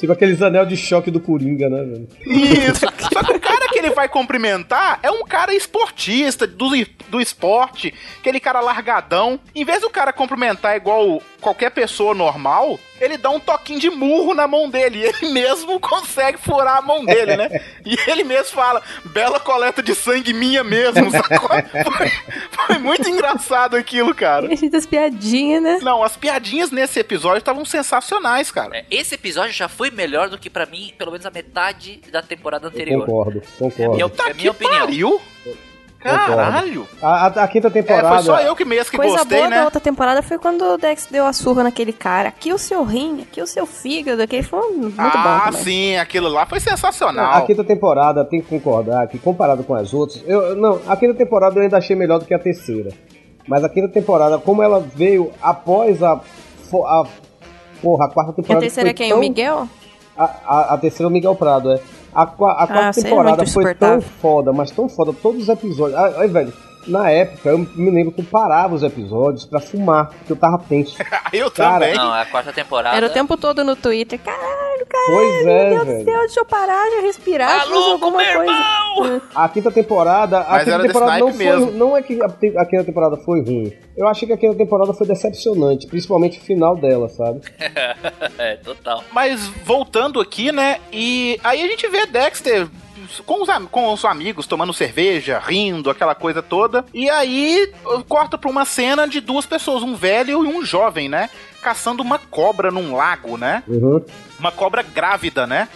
Tipo 0.00 0.12
aqueles 0.12 0.40
anel 0.40 0.64
de 0.64 0.76
choque 0.76 1.10
do 1.10 1.20
Coringa, 1.20 1.68
né, 1.68 1.84
velho? 1.84 2.08
Isso. 2.26 2.86
Só 3.12 3.22
que 3.22 3.32
o 3.32 3.40
cara 3.40 3.68
que 3.68 3.78
ele 3.78 3.90
vai 3.90 4.08
cumprimentar 4.08 4.98
é 5.02 5.10
um 5.10 5.22
cara 5.24 5.54
esportista, 5.54 6.46
do, 6.46 6.70
do 7.08 7.20
esporte, 7.20 7.92
aquele 8.18 8.40
cara 8.40 8.60
largadão. 8.60 9.38
Em 9.54 9.64
vez 9.64 9.82
do 9.82 9.90
cara 9.90 10.12
cumprimentar 10.12 10.74
igual 10.74 11.22
qualquer 11.40 11.70
pessoa 11.70 12.14
normal, 12.14 12.78
ele 13.00 13.16
dá 13.16 13.30
um 13.30 13.40
toquinho 13.40 13.80
de 13.80 13.90
murro 13.90 14.34
na 14.34 14.46
mão 14.46 14.68
dele. 14.68 14.98
E 15.00 15.04
ele 15.04 15.28
mesmo 15.32 15.80
consegue 15.80 16.38
furar 16.38 16.76
a 16.78 16.82
mão 16.82 17.04
dele, 17.04 17.36
né? 17.36 17.48
E 17.84 17.96
ele 18.08 18.22
mesmo 18.22 18.52
fala, 18.54 18.82
bela 19.06 19.40
coleta 19.40 19.82
de 19.82 19.94
sangue 19.94 20.32
minha 20.32 20.62
mesmo, 20.62 21.10
sacou? 21.10 21.48
Foi, 21.48 22.10
foi 22.66 22.78
muito 22.78 23.08
engraçado 23.08 23.74
aquilo, 23.76 24.14
cara. 24.14 24.46
A 24.46 24.50
gente 24.50 24.68
das 24.70 24.86
piadinhas, 24.86 25.62
né? 25.62 25.78
Não, 25.82 26.02
as 26.04 26.16
piadinhas 26.16 26.70
nesse 26.70 27.00
episódio 27.00 27.38
estavam 27.38 27.64
sensacionais, 27.64 28.50
cara. 28.52 28.76
É, 28.76 28.84
Esse 28.90 29.14
episódio 29.14 29.52
já 29.52 29.68
foi 29.68 29.90
melhor 29.90 30.28
do 30.28 30.38
que 30.38 30.50
pra 30.50 30.66
mim, 30.66 30.92
pelo 30.98 31.10
menos 31.10 31.24
a 31.26 31.30
metade 31.30 32.00
da 32.12 32.20
temporada 32.22 32.66
Eu 32.66 32.70
anterior. 32.70 33.06
concordo, 33.06 33.42
concordo. 33.58 33.94
minha- 33.94 34.08
Tá 34.10 34.24
é 34.30 34.34
minha 34.34 34.42
que 34.42 34.48
opinião. 34.50 34.80
pariu. 34.80 35.20
Caralho. 36.00 36.86
A, 37.02 37.26
a- 37.26 37.44
a 37.44 37.48
quinta 37.48 37.68
É, 37.68 37.70
temporada. 37.70 38.08
foi 38.08 38.22
só 38.22 38.40
eu 38.40 38.56
que 38.56 38.64
mesmo 38.64 38.90
que 38.90 38.96
Coisa 38.96 39.18
gostei, 39.18 39.38
boa 39.38 39.50
da 39.50 39.56
né? 39.56 39.64
outra 39.64 39.80
temporada 39.80 40.22
foi 40.22 40.38
quando 40.38 40.62
o 40.62 40.78
Dex 40.78 41.06
deu 41.10 41.26
a 41.26 41.32
surra 41.32 41.62
naquele 41.62 41.92
cara. 41.92 42.28
Aqui 42.30 42.52
o 42.52 42.58
seu 42.58 42.82
rim, 42.84 43.22
aqui 43.22 43.42
o 43.42 43.46
seu 43.46 43.66
fígado, 43.66 44.22
aquele 44.22 44.42
foi 44.42 44.60
muito 44.72 44.96
bom 44.96 45.02
ah, 45.02 45.50
sim, 45.52 45.96
aquilo 45.96 46.28
lá 46.28 46.46
foi 46.46 46.58
sensacional. 46.60 47.34
A 47.34 47.42
quinta 47.42 47.62
temporada, 47.62 48.24
tem 48.24 48.40
que 48.40 48.48
concordar 48.48 49.06
que 49.08 49.18
comparado 49.18 49.62
com 49.62 49.74
as 49.74 49.92
outras, 49.92 50.22
eu 50.26 50.56
não, 50.56 50.80
a 50.88 50.96
quinta 50.96 51.14
temporada 51.14 51.56
eu 51.58 51.62
ainda 51.62 51.76
achei 51.76 51.94
melhor 51.94 52.18
do 52.18 52.24
que 52.24 52.32
a 52.34 52.38
terceira. 52.38 52.90
Mas 53.46 53.62
a 53.64 53.68
quinta 53.68 53.88
temporada, 53.88 54.38
como 54.38 54.62
ela 54.62 54.80
veio 54.80 55.30
após 55.42 56.02
a 56.02 56.12
a 56.84 57.04
porra, 57.82 58.06
a 58.06 58.08
quarta 58.08 58.30
E 58.30 58.32
a 58.32 58.36
temporada 58.36 58.60
terceira 58.60 58.90
é 58.90 58.92
quem? 58.94 59.08
tão- 59.08 59.18
O 59.18 59.20
Miguel? 59.20 59.68
A, 60.16 60.24
a, 60.46 60.74
a 60.74 60.78
terceira 60.78 61.04
é 61.06 61.10
o 61.10 61.12
Miguel 61.12 61.34
Prado, 61.34 61.72
é. 61.72 61.80
A, 62.14 62.22
a 62.22 62.26
quarta 62.26 62.92
você 62.92 63.00
é 63.00 63.02
temporada 63.04 63.46
foi 63.46 63.74
tão 63.74 64.00
foda, 64.00 64.52
mas 64.52 64.70
tão 64.70 64.88
foda, 64.88 65.12
todos 65.12 65.42
os 65.42 65.48
episódios. 65.48 65.98
Ah, 65.98 66.20
Aí, 66.20 66.28
velho, 66.28 66.52
na 66.86 67.10
época 67.10 67.48
eu 67.50 67.58
me 67.58 67.90
lembro 67.90 68.12
que 68.12 68.20
eu 68.20 68.24
parava 68.24 68.74
os 68.74 68.82
episódios 68.82 69.44
pra 69.44 69.60
fumar, 69.60 70.08
porque 70.10 70.32
eu 70.32 70.36
tava 70.36 70.58
tenso. 70.58 70.96
eu 71.32 71.50
Cara, 71.50 71.86
também. 71.86 71.94
Não, 71.96 72.14
é 72.14 72.22
a 72.22 72.26
quarta 72.26 72.52
temporada. 72.52 72.96
Era 72.96 73.06
o 73.06 73.10
tempo 73.10 73.36
todo 73.36 73.62
no 73.64 73.76
Twitter. 73.76 74.18
Caralho, 74.18 74.86
caralho, 74.86 75.12
Pois 75.12 75.46
é, 75.46 75.68
meu 75.70 75.70
Deus 75.70 75.86
velho. 75.86 75.98
do 75.98 76.04
céu, 76.04 76.20
deixa 76.20 76.40
eu 76.40 76.44
parar, 76.44 76.82
deixa 76.82 76.96
eu 76.96 77.02
respirar, 77.02 77.60
fazer 77.60 77.70
Maluco, 77.70 77.90
alguma 78.04 78.22
meu 78.22 78.32
coisa. 78.34 78.52
irmão! 78.52 79.22
A 79.34 79.48
quinta 79.48 79.70
temporada, 79.70 80.40
a 80.40 80.50
Mas 80.50 80.64
quinta 80.64 80.80
temporada 80.82 81.18
não 81.18 81.28
foi, 81.32 81.44
mesmo. 81.46 81.70
não 81.72 81.96
é 81.96 82.02
que 82.02 82.20
a, 82.22 82.26
a 82.26 82.64
quinta 82.66 82.84
temporada 82.84 83.16
foi 83.18 83.40
ruim. 83.42 83.72
Eu 83.96 84.08
achei 84.08 84.26
que 84.26 84.32
a 84.34 84.36
quinta 84.36 84.56
temporada 84.56 84.92
foi 84.94 85.06
decepcionante, 85.06 85.86
principalmente 85.86 86.38
o 86.38 86.42
final 86.42 86.76
dela, 86.76 87.08
sabe? 87.08 87.40
é, 88.38 88.56
total. 88.56 89.04
Mas 89.12 89.46
voltando 89.64 90.20
aqui, 90.20 90.50
né? 90.52 90.78
E 90.92 91.38
aí 91.44 91.62
a 91.62 91.66
gente 91.66 91.86
vê 91.88 92.06
Dexter 92.06 92.66
com 93.24 93.42
os, 93.42 93.48
com 93.70 93.92
os 93.92 94.04
amigos 94.04 94.46
tomando 94.46 94.72
cerveja, 94.72 95.38
rindo, 95.44 95.90
aquela 95.90 96.14
coisa 96.14 96.42
toda. 96.42 96.84
E 96.94 97.08
aí 97.10 97.72
corta 98.08 98.38
pra 98.38 98.50
uma 98.50 98.64
cena 98.64 99.06
de 99.08 99.20
duas 99.20 99.46
pessoas, 99.46 99.82
um 99.82 99.94
velho 99.94 100.44
e 100.44 100.48
um 100.48 100.64
jovem, 100.64 101.08
né? 101.08 101.28
Caçando 101.62 102.02
uma 102.02 102.18
cobra 102.18 102.70
num 102.70 102.94
lago, 102.94 103.36
né? 103.36 103.62
Uhum. 103.66 104.04
Uma 104.38 104.52
cobra 104.52 104.82
grávida, 104.82 105.46
né? 105.46 105.68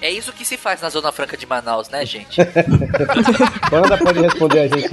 É 0.00 0.10
isso 0.10 0.32
que 0.32 0.44
se 0.44 0.56
faz 0.56 0.80
na 0.82 0.88
Zona 0.90 1.12
Franca 1.12 1.36
de 1.36 1.46
Manaus, 1.46 1.88
né, 1.88 2.04
gente? 2.04 2.40
Wanda 3.70 3.96
pode 3.96 4.20
responder 4.20 4.60
a 4.60 4.66
gente? 4.68 4.90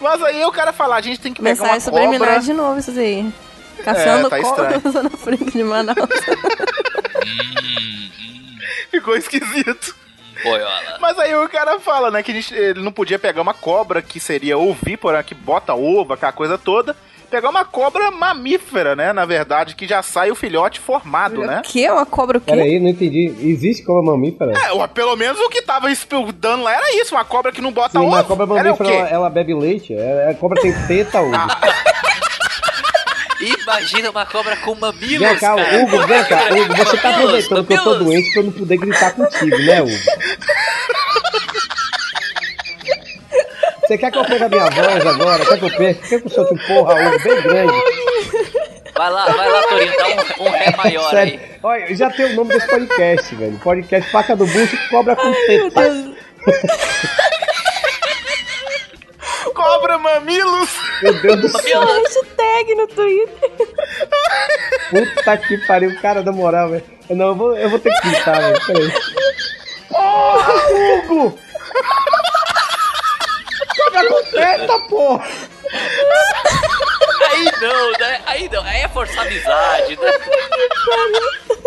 Mas 0.00 0.22
aí 0.22 0.42
o 0.44 0.50
cara 0.52 0.72
fala, 0.72 0.96
a 0.96 1.00
gente 1.00 1.20
tem 1.20 1.32
que 1.34 1.42
pegar 1.42 1.50
Mensagem 1.50 1.74
uma 1.74 1.80
subliminar 1.80 2.28
cobra. 2.28 2.40
de 2.42 2.52
novo, 2.54 2.78
isso 2.78 2.90
aí. 2.92 3.30
Caçando 3.84 4.30
tá 4.30 4.40
cobra 4.40 4.76
estranho. 4.76 4.82
na 4.84 4.90
Zona 4.90 5.10
Franca 5.10 5.44
de 5.50 5.62
Manaus. 5.64 5.96
Ficou 8.90 9.16
esquisito. 9.16 9.94
Boiola. 10.42 10.98
Mas 11.00 11.18
aí 11.18 11.34
o 11.34 11.48
cara 11.48 11.78
fala, 11.80 12.10
né, 12.10 12.22
que 12.22 12.30
a 12.30 12.34
gente- 12.34 12.54
ele 12.54 12.80
não 12.80 12.92
podia 12.92 13.18
pegar 13.18 13.42
uma 13.42 13.52
cobra 13.54 14.00
que 14.00 14.18
seria 14.18 14.56
ovípara, 14.58 15.22
que 15.22 15.34
bota 15.34 15.74
ovo, 15.74 16.14
aquela 16.14 16.32
coisa 16.32 16.56
toda. 16.56 16.96
Pegar 17.30 17.50
uma 17.50 17.64
cobra 17.64 18.10
mamífera, 18.10 18.96
né, 18.96 19.12
na 19.12 19.24
verdade, 19.24 19.76
que 19.76 19.86
já 19.86 20.02
sai 20.02 20.32
o 20.32 20.34
filhote 20.34 20.80
formado, 20.80 21.42
né? 21.42 21.60
O 21.60 21.62
quê? 21.62 21.88
Uma 21.88 22.04
cobra 22.04 22.38
o 22.38 22.40
quê? 22.40 22.50
Pera 22.50 22.62
aí, 22.64 22.80
não 22.80 22.88
entendi. 22.88 23.32
Existe 23.40 23.84
cobra 23.84 24.02
mamífera? 24.10 24.52
É, 24.66 24.72
ué, 24.72 24.86
pelo 24.88 25.14
menos 25.14 25.38
o 25.38 25.48
que 25.48 25.62
tava 25.62 25.86
dando 26.34 26.64
lá 26.64 26.72
era 26.74 27.00
isso, 27.00 27.14
uma 27.14 27.24
cobra 27.24 27.52
que 27.52 27.60
não 27.60 27.70
bota 27.70 27.92
Sim, 27.92 27.98
ovo. 27.98 28.10
mas 28.10 28.20
a 28.20 28.24
cobra 28.24 28.46
mamífera, 28.46 28.90
ela, 28.90 29.08
ela 29.08 29.30
bebe 29.30 29.54
leite? 29.54 29.94
É, 29.94 30.30
a 30.30 30.34
cobra 30.34 30.60
tem 30.60 30.72
teta. 30.88 31.18
Imagina 33.40 34.10
uma 34.10 34.26
cobra 34.26 34.56
com 34.56 34.74
mamilos, 34.74 35.18
Vem 35.18 35.38
cá, 35.38 35.56
cara. 35.56 35.78
Hugo, 35.78 36.06
vem 36.06 36.24
cá. 36.24 36.48
Hugo, 36.50 36.76
você 36.76 36.96
tá 36.98 37.10
Mamilos, 37.10 37.44
aproveitando 37.44 37.66
que 37.66 37.72
eu 37.72 37.82
tô 37.84 37.94
doente 37.94 38.32
pra 38.32 38.40
eu 38.40 38.44
não 38.44 38.52
poder 38.52 38.76
gritar 38.76 39.12
contigo, 39.14 39.58
né, 39.58 39.82
Hugo? 39.82 39.98
Você 43.86 43.98
quer 43.98 44.10
que 44.12 44.18
eu 44.18 44.24
pegue 44.24 44.44
a 44.44 44.48
minha 44.48 44.70
voz 44.70 45.06
agora? 45.06 45.44
Quer 45.46 45.58
que 45.58 45.64
eu 45.64 45.76
pegue? 45.76 46.08
Quer 46.08 46.20
que 46.20 46.26
eu 46.26 46.30
solte 46.30 46.54
um 46.54 46.58
porra, 46.66 46.94
Hugo, 46.94 47.22
bem 47.22 47.42
grande? 47.42 47.72
Vai 48.94 49.10
lá, 49.10 49.26
vai 49.26 49.48
lá, 49.50 49.62
Torinho, 49.62 49.92
dá 49.96 50.08
um, 50.08 50.46
um 50.46 50.50
ré 50.50 50.76
maior 50.76 51.10
Sério. 51.10 51.40
aí. 51.40 51.50
Olha, 51.62 51.96
já 51.96 52.10
tem 52.10 52.26
o 52.26 52.34
nome 52.34 52.50
desse 52.52 52.66
podcast, 52.68 53.34
velho. 53.34 53.58
Podcast 53.58 54.10
Faca 54.10 54.36
do 54.36 54.46
Bucho 54.46 54.76
Cobra 54.90 55.16
com 55.16 55.32
Teta. 55.32 56.10
Cobra 59.90 59.98
mamilos! 59.98 60.70
Meu 61.02 61.20
Deus 61.20 61.40
do 61.40 61.48
céu. 61.48 61.80
Hashtag 61.80 62.74
no 62.76 62.86
Twitter. 62.86 63.50
Puta 64.90 65.36
que 65.38 65.58
pariu, 65.66 66.00
cara, 66.00 66.22
na 66.22 66.30
moral, 66.30 66.68
velho. 66.70 66.84
Não, 67.08 67.28
eu 67.28 67.34
vou, 67.34 67.56
eu 67.56 67.68
vou 67.68 67.78
ter 67.80 67.92
que 67.92 68.08
gritar, 68.08 68.38
velho. 68.38 68.66
Peraí. 68.66 68.92
Porra, 69.88 70.52
Hugo! 70.70 71.38
Cobra 73.76 74.08
com 74.08 74.22
teta, 74.30 74.78
porra! 74.88 75.24
Aí 77.30 77.44
não, 77.60 77.92
né? 77.92 78.20
Aí 78.26 78.48
não, 78.52 78.62
aí 78.62 78.82
é 78.82 78.88
forçar 78.88 79.26
amizade, 79.26 79.96
né? 79.96 80.12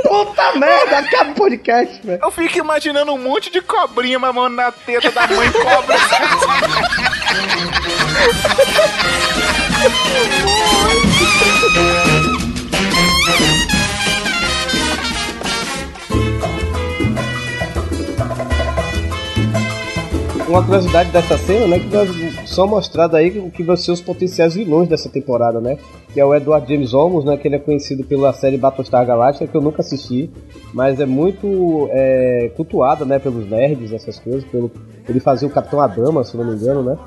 Puta 0.03 0.53
merda, 0.53 0.99
acaba 0.99 1.31
o 1.31 1.35
podcast, 1.35 1.99
velho. 2.05 2.19
Eu 2.23 2.31
fico 2.31 2.57
imaginando 2.57 3.13
um 3.13 3.17
monte 3.17 3.49
de 3.49 3.61
cobrinha 3.61 4.17
mamando 4.17 4.55
na 4.55 4.71
teta 4.71 5.11
da 5.11 5.27
mãe 5.27 5.51
cobra. 5.51 5.97
Uma 20.47 20.63
curiosidade 20.63 21.09
dessa 21.09 21.35
cena, 21.35 21.67
né, 21.67 21.79
que 21.79 21.87
nós 21.87 22.09
só 22.45 22.67
mostrado 22.67 23.15
aí 23.15 23.39
o 23.39 23.49
que 23.49 23.63
vão 23.63 23.75
ser 23.75 23.91
os 23.91 24.01
potenciais 24.01 24.53
vilões 24.53 24.87
dessa 24.87 25.09
temporada, 25.09 25.59
né? 25.59 25.79
Que 26.13 26.19
é 26.19 26.25
o 26.25 26.35
Edward 26.35 26.71
James 26.71 26.93
Olmos, 26.93 27.25
né, 27.25 27.35
que 27.37 27.47
ele 27.47 27.55
é 27.55 27.59
conhecido 27.59 28.03
pela 28.03 28.31
série 28.33 28.55
Battlestar 28.55 29.03
Galactica, 29.03 29.47
que 29.47 29.57
eu 29.57 29.61
nunca 29.61 29.81
assisti, 29.81 30.29
mas 30.71 30.99
é 30.99 31.07
muito 31.07 31.89
é, 31.91 32.51
cultuado, 32.55 33.03
né, 33.03 33.17
pelos 33.17 33.49
nerds, 33.49 33.91
essas 33.91 34.19
coisas, 34.19 34.43
pelo 34.43 34.69
ele 35.09 35.19
fazia 35.19 35.47
o 35.47 35.51
Capitão 35.51 35.81
Adama, 35.81 36.23
se 36.23 36.37
não 36.37 36.45
me 36.45 36.53
engano, 36.53 36.83
né? 36.83 36.97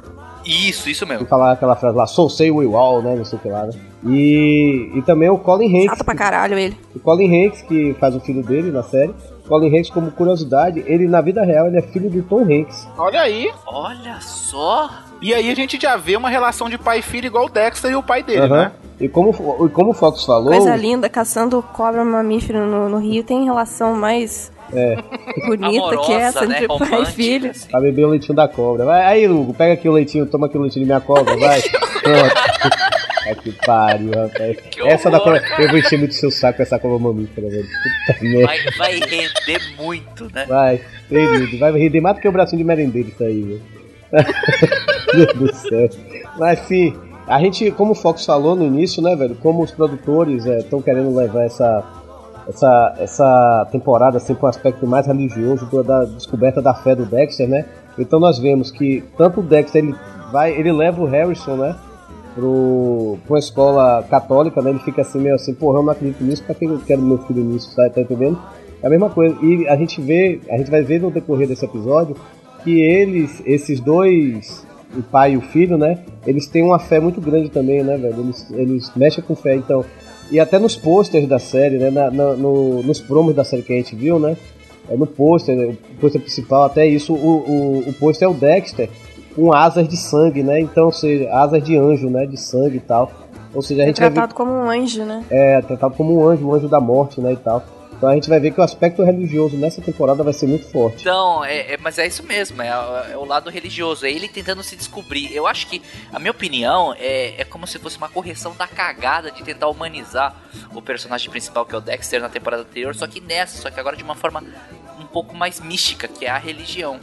Isso, 0.46 0.88
isso 0.88 1.04
E 1.04 1.08
mesmo. 1.08 1.26
falar 1.26 1.52
aquela 1.52 1.74
frase 1.76 1.96
lá, 1.96 2.06
Soul 2.06 2.30
Say 2.30 2.50
We 2.50 2.66
All, 2.76 3.02
né, 3.02 3.14
não 3.16 3.24
sei 3.24 3.38
o 3.38 3.42
que 3.42 3.48
lá, 3.48 3.64
né? 3.66 3.72
E, 4.06 4.90
e 4.94 5.02
também 5.02 5.28
o 5.28 5.36
Colin 5.38 5.66
Hanks, 5.74 5.96
Chato 5.98 6.04
pra 6.04 6.14
caralho 6.14 6.56
ele. 6.58 6.76
o 6.94 7.00
Colin 7.00 7.46
Hanks, 7.46 7.62
que 7.62 7.94
faz 7.98 8.14
o 8.14 8.20
filho 8.20 8.42
dele 8.42 8.70
na 8.70 8.82
série. 8.82 9.12
Colin 9.48 9.76
Hanks, 9.76 9.90
como 9.90 10.10
curiosidade, 10.10 10.82
ele 10.86 11.06
na 11.08 11.20
vida 11.20 11.44
real 11.44 11.66
ele 11.66 11.78
é 11.78 11.82
filho 11.82 12.08
do 12.10 12.22
Tom 12.22 12.42
Hanks. 12.42 12.86
Olha 12.96 13.20
aí. 13.20 13.50
Olha 13.66 14.20
só. 14.20 14.90
E 15.20 15.32
aí 15.32 15.50
a 15.50 15.54
gente 15.54 15.80
já 15.80 15.96
vê 15.96 16.16
uma 16.16 16.28
relação 16.28 16.68
de 16.68 16.76
pai 16.76 16.98
e 16.98 17.02
filho 17.02 17.26
igual 17.26 17.46
o 17.46 17.48
Dexter 17.48 17.90
e 17.90 17.96
o 17.96 18.02
pai 18.02 18.22
dele, 18.22 18.40
Aham. 18.42 18.56
né? 18.64 18.72
E 19.00 19.08
como, 19.08 19.30
e 19.30 19.68
como 19.70 19.90
o 19.90 19.94
Fox 19.94 20.24
falou, 20.24 20.48
Coisa 20.52 20.74
linda, 20.74 21.08
caçando 21.08 21.62
cobra 21.62 22.04
mamífero 22.04 22.64
no, 22.66 22.88
no 22.88 22.98
Rio 22.98 23.22
tem 23.24 23.44
relação 23.44 23.94
mais 23.94 24.50
é, 24.72 24.96
bonita 25.46 25.70
que 25.70 25.76
Amorosa, 25.78 26.12
essa 26.12 26.46
né? 26.46 26.54
entre 26.56 26.68
pai 26.68 26.76
e 26.76 26.90
Romântica, 26.90 27.12
filho. 27.12 27.50
assim. 27.50 27.68
pra 27.68 27.80
beber 27.80 28.04
o 28.04 28.08
leitinho 28.08 28.34
da 28.34 28.48
cobra. 28.48 28.84
Vai, 28.84 29.02
aí, 29.04 29.28
Hugo, 29.28 29.54
pega 29.54 29.74
aqui 29.74 29.88
o 29.88 29.92
leitinho, 29.92 30.26
toma 30.26 30.46
aqui 30.46 30.58
o 30.58 30.60
leitinho 30.62 30.84
de 30.84 30.88
minha 30.88 31.00
cobra, 31.00 31.36
vai. 31.36 31.60
Pronto. 31.62 32.34
Ai, 33.26 33.34
que 33.42 33.52
pariu, 33.64 34.10
rapaz. 34.10 34.56
Que 34.70 34.86
essa 34.86 35.10
da 35.10 35.18
horror, 35.18 35.40
cobra, 35.40 35.64
eu 35.64 35.68
vou 35.68 35.78
encher 35.78 35.98
muito 35.98 36.14
seu 36.14 36.30
saco 36.30 36.56
com 36.58 36.62
essa 36.62 36.78
cobra 36.78 36.98
mamífera, 36.98 37.48
velho. 37.48 37.66
Puta 38.06 38.24
merda. 38.24 38.46
Vai, 38.46 38.58
vai 38.78 38.92
render 39.00 39.60
muito, 39.76 40.30
né? 40.34 40.46
Vai, 40.46 40.80
querido, 41.08 41.58
vai 41.58 41.72
render 41.72 42.00
mais 42.00 42.16
do 42.16 42.20
que 42.22 42.28
o 42.28 42.32
bracinho 42.32 42.58
de 42.58 42.64
merendeiro 42.64 43.08
isso 43.08 43.22
aí, 43.24 43.42
velho. 43.42 43.62
Meu 45.14 45.26
Deus 45.26 45.50
do 45.50 45.54
céu. 45.68 45.88
Mas, 46.38 46.60
sim, 46.60 46.94
A 47.26 47.40
gente, 47.40 47.70
como 47.72 47.90
o 47.90 47.94
Fox 47.94 48.24
falou 48.24 48.54
no 48.54 48.64
início, 48.64 49.02
né, 49.02 49.16
velho, 49.16 49.34
como 49.36 49.62
os 49.62 49.72
produtores 49.72 50.46
estão 50.46 50.80
querendo 50.80 51.12
levar 51.14 51.42
essa, 51.44 51.84
essa, 52.48 52.94
essa 52.98 53.68
temporada 53.70 54.18
assim, 54.18 54.34
para 54.34 54.46
um 54.46 54.48
aspecto 54.48 54.86
mais 54.86 55.06
religioso 55.06 55.66
da 55.82 56.04
descoberta 56.04 56.62
da 56.62 56.74
fé 56.74 56.94
do 56.94 57.04
Dexter, 57.04 57.48
né? 57.48 57.64
Então 57.98 58.20
nós 58.20 58.38
vemos 58.38 58.70
que 58.70 59.02
tanto 59.16 59.40
o 59.40 59.42
Dexter 59.42 59.84
ele 59.84 59.94
vai, 60.30 60.52
ele 60.52 60.72
leva 60.72 61.02
o 61.02 61.06
Harrison, 61.06 61.56
né? 61.56 61.76
Pro, 62.34 63.16
pra 63.24 63.34
uma 63.34 63.38
escola 63.38 64.02
católica, 64.08 64.60
né? 64.60 64.70
Ele 64.70 64.78
fica 64.80 65.02
assim, 65.02 65.18
meio 65.18 65.34
assim, 65.34 65.54
porra, 65.54 65.78
eu 65.78 65.82
não 65.82 65.92
acredito 65.92 66.22
nisso, 66.22 66.44
pra 66.44 66.54
que 66.54 66.66
eu 66.66 66.78
quero 66.86 67.00
meu 67.00 67.18
filho 67.18 67.42
nisso, 67.42 67.74
tá, 67.74 67.88
tá 67.88 68.00
entendendo? 68.00 68.38
É 68.82 68.86
a 68.86 68.90
mesma 68.90 69.08
coisa. 69.08 69.34
E 69.42 69.66
a 69.68 69.76
gente 69.76 70.00
vê, 70.00 70.40
a 70.50 70.58
gente 70.58 70.70
vai 70.70 70.82
ver 70.82 71.00
no 71.00 71.10
decorrer 71.10 71.48
desse 71.48 71.64
episódio 71.64 72.16
que 72.62 72.80
eles, 72.80 73.42
esses 73.46 73.80
dois, 73.80 74.66
o 74.94 75.02
pai 75.02 75.32
e 75.32 75.36
o 75.36 75.40
filho, 75.40 75.78
né? 75.78 75.98
Eles 76.26 76.46
têm 76.46 76.62
uma 76.62 76.78
fé 76.78 77.00
muito 77.00 77.20
grande 77.20 77.48
também, 77.48 77.82
né, 77.82 77.96
velho? 77.96 78.20
Eles, 78.20 78.50
eles 78.50 78.92
mexem 78.94 79.24
com 79.24 79.34
fé, 79.34 79.54
então. 79.54 79.84
E 80.30 80.40
até 80.40 80.58
nos 80.58 80.74
posters 80.76 81.26
da 81.28 81.38
série, 81.38 81.78
né? 81.78 81.90
Na, 81.90 82.10
na- 82.10 82.34
no- 82.34 82.82
nos 82.82 83.00
promos 83.00 83.34
da 83.34 83.44
série 83.44 83.62
que 83.62 83.72
a 83.72 83.76
gente 83.76 83.94
viu, 83.94 84.18
né? 84.18 84.36
É 84.88 84.96
no 84.96 85.06
pôster, 85.06 85.56
né, 85.56 85.66
o 85.66 86.00
pôster 86.00 86.20
principal, 86.20 86.62
até 86.64 86.86
isso, 86.86 87.12
o, 87.12 87.16
o, 87.16 87.88
o 87.88 87.92
pôster 87.94 88.26
é 88.28 88.30
o 88.30 88.34
Dexter 88.34 88.88
com 89.34 89.52
asas 89.52 89.88
de 89.88 89.96
sangue, 89.96 90.42
né? 90.42 90.60
Então, 90.60 90.86
ou 90.86 90.92
seja, 90.92 91.28
asas 91.32 91.62
de 91.62 91.76
anjo, 91.76 92.08
né? 92.08 92.24
De 92.26 92.36
sangue 92.36 92.76
e 92.76 92.80
tal. 92.80 93.10
Ou 93.54 93.62
seja, 93.62 93.82
a 93.82 93.84
É 93.84 93.86
gente 93.88 94.00
ver 94.00 94.10
tratado 94.12 94.34
como 94.34 94.50
um 94.52 94.70
anjo, 94.70 95.04
né? 95.04 95.24
é 95.30 95.60
tratado 95.62 95.94
como 95.94 96.16
um 96.18 96.26
anjo, 96.26 96.46
um 96.46 96.54
anjo 96.54 96.68
da 96.68 96.80
morte, 96.80 97.20
né? 97.20 97.32
E 97.32 97.36
tal. 97.36 97.62
Então 97.96 98.08
a 98.10 98.14
gente 98.14 98.28
vai 98.28 98.38
ver 98.38 98.50
que 98.52 98.60
o 98.60 98.62
aspecto 98.62 99.02
religioso 99.02 99.56
nessa 99.56 99.80
temporada 99.80 100.22
vai 100.22 100.32
ser 100.32 100.46
muito 100.46 100.66
forte. 100.70 101.00
Então, 101.00 101.44
é, 101.44 101.72
é- 101.74 101.78
mas 101.78 101.98
é 101.98 102.06
isso 102.06 102.22
mesmo, 102.22 102.60
é, 102.60 102.68
é 103.12 103.16
o 103.16 103.24
lado 103.24 103.48
religioso, 103.48 104.04
é 104.04 104.10
ele 104.10 104.28
tentando 104.28 104.62
se 104.62 104.76
descobrir. 104.76 105.34
Eu 105.34 105.46
acho 105.46 105.66
que, 105.66 105.80
a 106.12 106.18
minha 106.18 106.30
opinião, 106.30 106.94
é, 106.98 107.40
é 107.40 107.44
como 107.44 107.66
se 107.66 107.78
fosse 107.78 107.96
uma 107.96 108.08
correção 108.08 108.54
da 108.54 108.66
cagada 108.66 109.30
de 109.30 109.42
tentar 109.42 109.68
humanizar 109.68 110.34
o 110.74 110.82
personagem 110.82 111.30
principal, 111.30 111.64
que 111.64 111.74
é 111.74 111.78
o 111.78 111.80
Dexter, 111.80 112.20
na 112.20 112.28
temporada 112.28 112.62
anterior, 112.62 112.94
só 112.94 113.06
que 113.06 113.20
nessa, 113.20 113.62
só 113.62 113.70
que 113.70 113.80
agora 113.80 113.96
de 113.96 114.04
uma 114.04 114.14
forma 114.14 114.42
um 115.00 115.06
pouco 115.06 115.34
mais 115.34 115.60
mística, 115.60 116.06
que 116.06 116.26
é 116.26 116.30
a 116.30 116.38
religião. 116.38 117.00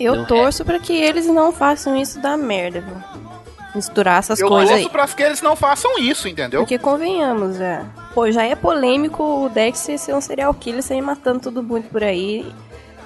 Eu 0.00 0.14
Não, 0.16 0.24
torço 0.24 0.64
pra 0.64 0.78
que 0.78 0.92
eles 0.92 1.26
não 1.26 1.52
façam 1.52 1.96
isso 1.96 2.20
da 2.20 2.36
merda, 2.36 2.80
viu? 2.80 3.27
Misturar 3.78 4.18
essas 4.18 4.40
Eu 4.40 4.48
coisas 4.48 4.74
aí. 4.74 4.82
torço 4.82 4.90
pra 4.90 5.06
que 5.06 5.22
eles 5.22 5.40
não 5.40 5.54
façam 5.54 5.98
isso, 6.00 6.26
entendeu? 6.28 6.60
Porque 6.60 6.78
convenhamos, 6.78 7.60
é. 7.60 7.84
Pô, 8.12 8.30
já 8.30 8.42
é 8.44 8.56
polêmico 8.56 9.22
o 9.22 9.48
Dexter 9.48 9.96
ser 9.98 10.14
um 10.14 10.20
serial 10.20 10.52
killer, 10.52 10.82
sair 10.82 11.00
matando 11.00 11.38
todo 11.38 11.62
mundo 11.62 11.84
por 11.90 12.02
aí. 12.02 12.44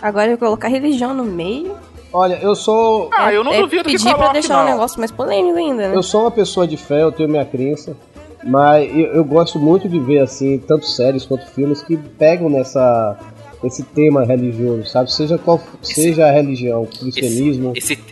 Agora 0.01 0.31
eu 0.31 0.39
colocar 0.39 0.69
religião 0.69 1.13
no 1.13 1.25
meio. 1.25 1.77
Olha, 2.11 2.39
eu 2.43 2.55
sou. 2.55 3.11
Ah, 3.13 3.33
eu 3.33 3.45
não 3.45 3.53
é 3.53 3.61
duvido 3.61 3.85
que 3.85 3.93
pedir 3.93 4.15
pra 4.15 4.33
deixar 4.33 4.57
não. 4.57 4.63
o 4.63 4.71
negócio 4.71 4.99
mais 4.99 5.11
polêmico 5.11 5.59
ainda, 5.59 5.89
né? 5.89 5.95
Eu 5.95 6.03
sou 6.03 6.23
uma 6.23 6.31
pessoa 6.31 6.67
de 6.67 6.77
fé, 6.77 7.03
eu 7.03 7.13
tenho 7.13 7.29
minha 7.29 7.45
crença, 7.45 7.95
mas 8.43 8.91
eu, 8.91 9.07
eu 9.15 9.25
gosto 9.25 9.59
muito 9.59 9.89
de 9.89 9.99
ver 10.01 10.21
assim, 10.21 10.59
tanto 10.59 10.87
séries 10.87 11.25
quanto 11.27 11.47
filmes 11.47 11.83
que 11.83 11.97
pegam 11.97 12.49
nessa 12.49 13.19
esse 13.65 13.83
tema 13.83 14.25
religioso, 14.25 14.87
sabe? 14.87 15.13
Seja 15.13 15.39
qual 15.39 15.61
seja 15.83 16.27
a 16.27 16.33
religião, 16.33 16.83
o 16.83 16.87
cristianismo. 16.87 17.73
Esse, 17.77 17.93
esse, 17.93 18.12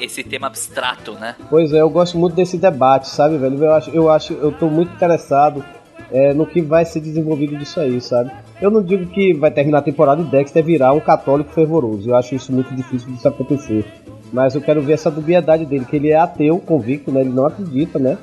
esse 0.00 0.24
tema 0.24 0.46
abstrato, 0.46 1.12
né? 1.12 1.36
Pois 1.50 1.72
é, 1.72 1.80
eu 1.80 1.90
gosto 1.90 2.18
muito 2.18 2.34
desse 2.34 2.56
debate, 2.56 3.08
sabe, 3.08 3.36
velho? 3.36 3.62
Eu 3.62 3.72
acho, 3.72 3.90
eu 3.90 4.10
acho, 4.10 4.32
eu 4.32 4.50
tô 4.52 4.68
muito 4.68 4.92
interessado 4.94 5.64
é, 6.10 6.32
no 6.32 6.46
que 6.46 6.60
vai 6.60 6.84
ser 6.84 7.00
desenvolvido 7.00 7.56
disso 7.56 7.78
aí, 7.80 8.00
sabe? 8.00 8.30
Eu 8.60 8.70
não 8.70 8.82
digo 8.82 9.06
que 9.06 9.34
vai 9.34 9.50
terminar 9.50 9.78
a 9.78 9.82
temporada 9.82 10.20
e 10.20 10.24
Dexter 10.24 10.64
virar 10.64 10.92
um 10.92 11.00
católico 11.00 11.52
fervoroso. 11.52 12.10
Eu 12.10 12.16
acho 12.16 12.34
isso 12.34 12.52
muito 12.52 12.74
difícil 12.74 13.12
de 13.12 13.28
acontecer. 13.28 13.84
Mas 14.32 14.54
eu 14.54 14.60
quero 14.60 14.82
ver 14.82 14.94
essa 14.94 15.10
dubiedade 15.10 15.64
dele, 15.64 15.84
que 15.84 15.96
ele 15.96 16.10
é 16.10 16.16
ateu 16.16 16.58
convicto, 16.58 17.10
né? 17.12 17.20
Ele 17.20 17.30
não 17.30 17.46
acredita, 17.46 17.98
né? 17.98 18.18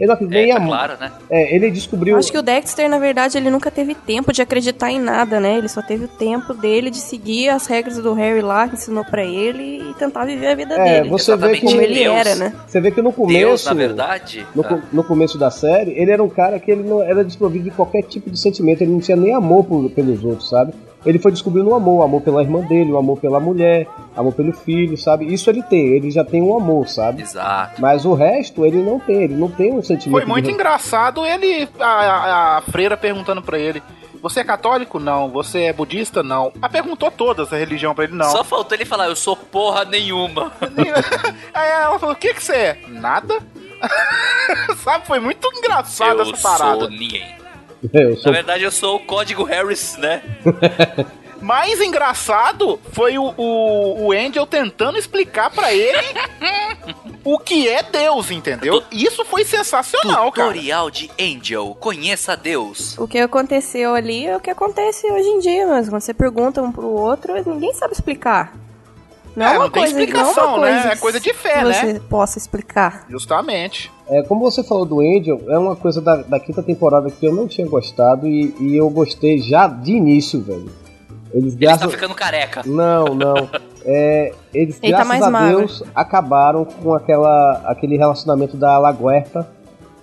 Acredita 0.00 0.38
É, 0.38 0.42
nem 0.42 0.48
tá 0.50 0.56
amor. 0.56 0.68
claro, 0.68 0.94
né? 1.00 1.12
É, 1.30 1.54
ele 1.54 1.70
descobriu. 1.70 2.16
Acho 2.16 2.30
que 2.30 2.38
o 2.38 2.42
Dexter, 2.42 2.88
na 2.88 2.98
verdade, 2.98 3.38
ele 3.38 3.50
nunca 3.50 3.70
teve 3.70 3.94
tempo 3.94 4.32
de 4.32 4.42
acreditar 4.42 4.90
em 4.90 5.00
nada, 5.00 5.40
né? 5.40 5.56
Ele 5.58 5.68
só 5.68 5.80
teve 5.82 6.04
o 6.04 6.08
tempo 6.08 6.52
dele 6.54 6.90
de 6.90 6.98
seguir 6.98 7.48
as 7.48 7.66
regras 7.66 7.96
do 7.98 8.12
Harry 8.12 8.40
lá, 8.42 8.68
que 8.68 8.74
ensinou 8.74 9.04
pra 9.04 9.24
ele, 9.24 9.90
e 9.90 9.94
tentar 9.94 10.24
viver 10.24 10.48
a 10.48 10.54
vida 10.54 10.74
É, 10.74 10.84
dele. 11.00 11.08
você 11.10 11.30
vê 11.32 11.36
Exatamente, 11.36 11.64
Como 11.64 11.80
ele 11.80 11.94
Deus- 11.94 12.14
era, 12.16 12.34
né? 12.36 12.52
Você 12.66 12.80
vê 12.80 12.90
que 12.90 13.00
no 13.02 13.12
começo. 13.12 13.38
Deus, 13.38 13.64
na 13.64 13.74
verdade. 13.74 14.46
No, 14.54 14.62
tá? 14.62 14.78
no 14.92 15.04
começo 15.04 15.38
da 15.38 15.50
série, 15.50 15.92
ele 15.92 16.10
era 16.10 16.22
um 16.22 16.28
cara 16.28 16.58
que 16.58 16.70
ele 16.70 16.82
não 16.82 17.02
era 17.02 17.24
desprovido 17.24 17.64
de 17.64 17.70
qualquer 17.70 18.02
tipo 18.02 18.30
de 18.30 18.38
sentimento, 18.38 18.82
ele 18.82 18.92
não 18.92 19.00
tinha 19.00 19.16
nem 19.16 19.34
amor 19.34 19.64
por- 19.64 19.90
pelos 19.90 20.22
outros, 20.24 20.48
sabe? 20.50 20.72
Ele 21.06 21.18
foi 21.20 21.30
descobrindo 21.30 21.70
o 21.70 21.74
amor, 21.74 22.00
o 22.00 22.02
amor 22.02 22.20
pela 22.20 22.42
irmã 22.42 22.60
dele, 22.62 22.90
o 22.92 22.96
amor 22.98 23.18
pela 23.18 23.38
mulher, 23.38 23.86
amor 24.16 24.32
pelo 24.34 24.52
filho, 24.52 24.96
sabe? 24.98 25.32
Isso 25.32 25.48
ele 25.48 25.62
tem, 25.62 25.86
ele 25.94 26.10
já 26.10 26.24
tem 26.24 26.42
um 26.42 26.56
amor, 26.56 26.88
sabe? 26.88 27.22
Exato. 27.22 27.80
Mas 27.80 28.04
o 28.04 28.12
resto 28.14 28.66
ele 28.66 28.82
não 28.82 28.98
tem, 28.98 29.22
ele 29.22 29.34
não 29.36 29.48
tem 29.48 29.72
um 29.72 29.82
sentimento. 29.82 30.18
Foi 30.18 30.26
muito 30.26 30.46
de... 30.46 30.50
engraçado 30.52 31.24
ele, 31.24 31.68
a, 31.78 31.86
a- 31.86 32.56
a 32.58 32.62
freira 32.62 32.96
perguntando 32.96 33.40
pra 33.40 33.56
ele: 33.58 33.80
Você 34.20 34.40
é 34.40 34.44
católico? 34.44 34.98
Não. 34.98 35.28
Você 35.30 35.60
é 35.64 35.72
budista? 35.72 36.22
Não. 36.24 36.50
Ela 36.56 36.68
perguntou 36.68 37.10
todas 37.10 37.52
a 37.52 37.56
religião 37.56 37.94
pra 37.94 38.04
ele, 38.04 38.14
não. 38.14 38.30
Só 38.30 38.42
faltou 38.42 38.76
ele 38.76 38.84
falar, 38.84 39.06
eu 39.06 39.14
sou 39.16 39.36
porra 39.36 39.84
nenhuma. 39.84 40.50
Aí 41.54 41.70
ela 41.70 41.98
falou: 41.98 42.14
O 42.14 42.18
que 42.18 42.34
que 42.34 42.42
você 42.42 42.52
é? 42.52 42.78
Nada? 42.88 43.38
Sabe, 44.82 45.06
foi 45.06 45.20
muito 45.20 45.46
engraçado 45.56 46.20
eu 46.20 46.32
essa 46.32 46.42
parada. 46.42 46.80
sou 46.80 46.90
ninguém. 46.90 47.36
Eu 47.92 48.10
Na 48.10 48.16
sou... 48.16 48.32
verdade, 48.32 48.64
eu 48.64 48.70
sou 48.70 48.96
o 48.96 49.00
código 49.00 49.44
Harris, 49.44 49.96
né? 49.96 50.22
Mais 51.40 51.80
engraçado 51.82 52.80
foi 52.92 53.18
o, 53.18 53.34
o, 53.36 54.06
o 54.06 54.12
Angel 54.12 54.46
tentando 54.46 54.98
explicar 54.98 55.50
pra 55.50 55.72
ele 55.72 55.98
o 57.22 57.38
que 57.38 57.68
é 57.68 57.82
Deus, 57.82 58.30
entendeu? 58.30 58.82
Isso 58.90 59.22
foi 59.24 59.44
sensacional, 59.44 60.32
cara. 60.32 60.48
Tutorial 60.48 60.90
de 60.90 61.10
Angel, 61.20 61.76
conheça 61.78 62.34
Deus. 62.36 62.96
O 62.98 63.06
que 63.06 63.18
aconteceu 63.18 63.94
ali 63.94 64.26
é 64.26 64.34
o 64.36 64.40
que 64.40 64.48
acontece 64.50 65.06
hoje 65.10 65.28
em 65.28 65.38
dia, 65.40 65.66
mas 65.66 65.88
quando 65.90 66.00
você 66.00 66.14
pergunta 66.14 66.62
um 66.62 66.72
pro 66.72 66.88
outro, 66.88 67.34
ninguém 67.46 67.74
sabe 67.74 67.92
explicar. 67.92 68.54
Não 69.36 69.44
é, 69.46 69.50
É, 69.50 69.52
uma 69.58 69.64
não 69.64 69.70
tem 69.70 69.82
coisa, 69.82 69.94
não 69.94 70.00
é 70.00 70.04
explicação, 70.04 70.54
uma 70.56 70.66
né? 70.66 70.72
coisa 70.72 70.88
É 70.88 70.96
coisa 70.96 71.20
de 71.20 71.34
fé, 71.34 71.58
que 71.58 71.64
né? 71.64 71.72
você 71.74 72.00
possa 72.00 72.38
explicar. 72.38 73.04
Justamente. 73.10 73.92
É, 74.08 74.22
como 74.22 74.40
você 74.40 74.62
falou 74.62 74.84
do 74.84 75.00
Angel, 75.00 75.40
é 75.48 75.58
uma 75.58 75.74
coisa 75.74 76.00
da, 76.00 76.16
da 76.16 76.38
quinta 76.38 76.62
temporada 76.62 77.10
que 77.10 77.26
eu 77.26 77.34
não 77.34 77.48
tinha 77.48 77.66
gostado 77.66 78.26
e, 78.26 78.54
e 78.60 78.76
eu 78.76 78.88
gostei 78.88 79.38
já 79.38 79.66
de 79.66 79.92
início, 79.92 80.40
velho. 80.40 80.70
Eles 81.32 81.54
Ele 81.54 81.60
graças... 81.66 81.82
está 81.82 81.88
ficando 81.90 82.14
careca. 82.14 82.62
Não, 82.64 83.06
não. 83.06 83.48
É, 83.88 84.32
eles, 84.52 84.80
Ele 84.82 84.90
tá 84.90 85.04
graças 85.04 85.08
mais 85.08 85.22
a 85.22 85.30
magro. 85.30 85.58
Deus, 85.58 85.84
acabaram 85.94 86.64
com 86.64 86.92
aquela, 86.92 87.62
aquele 87.66 87.96
relacionamento 87.96 88.56
da 88.56 88.76
Laguerta 88.80 89.48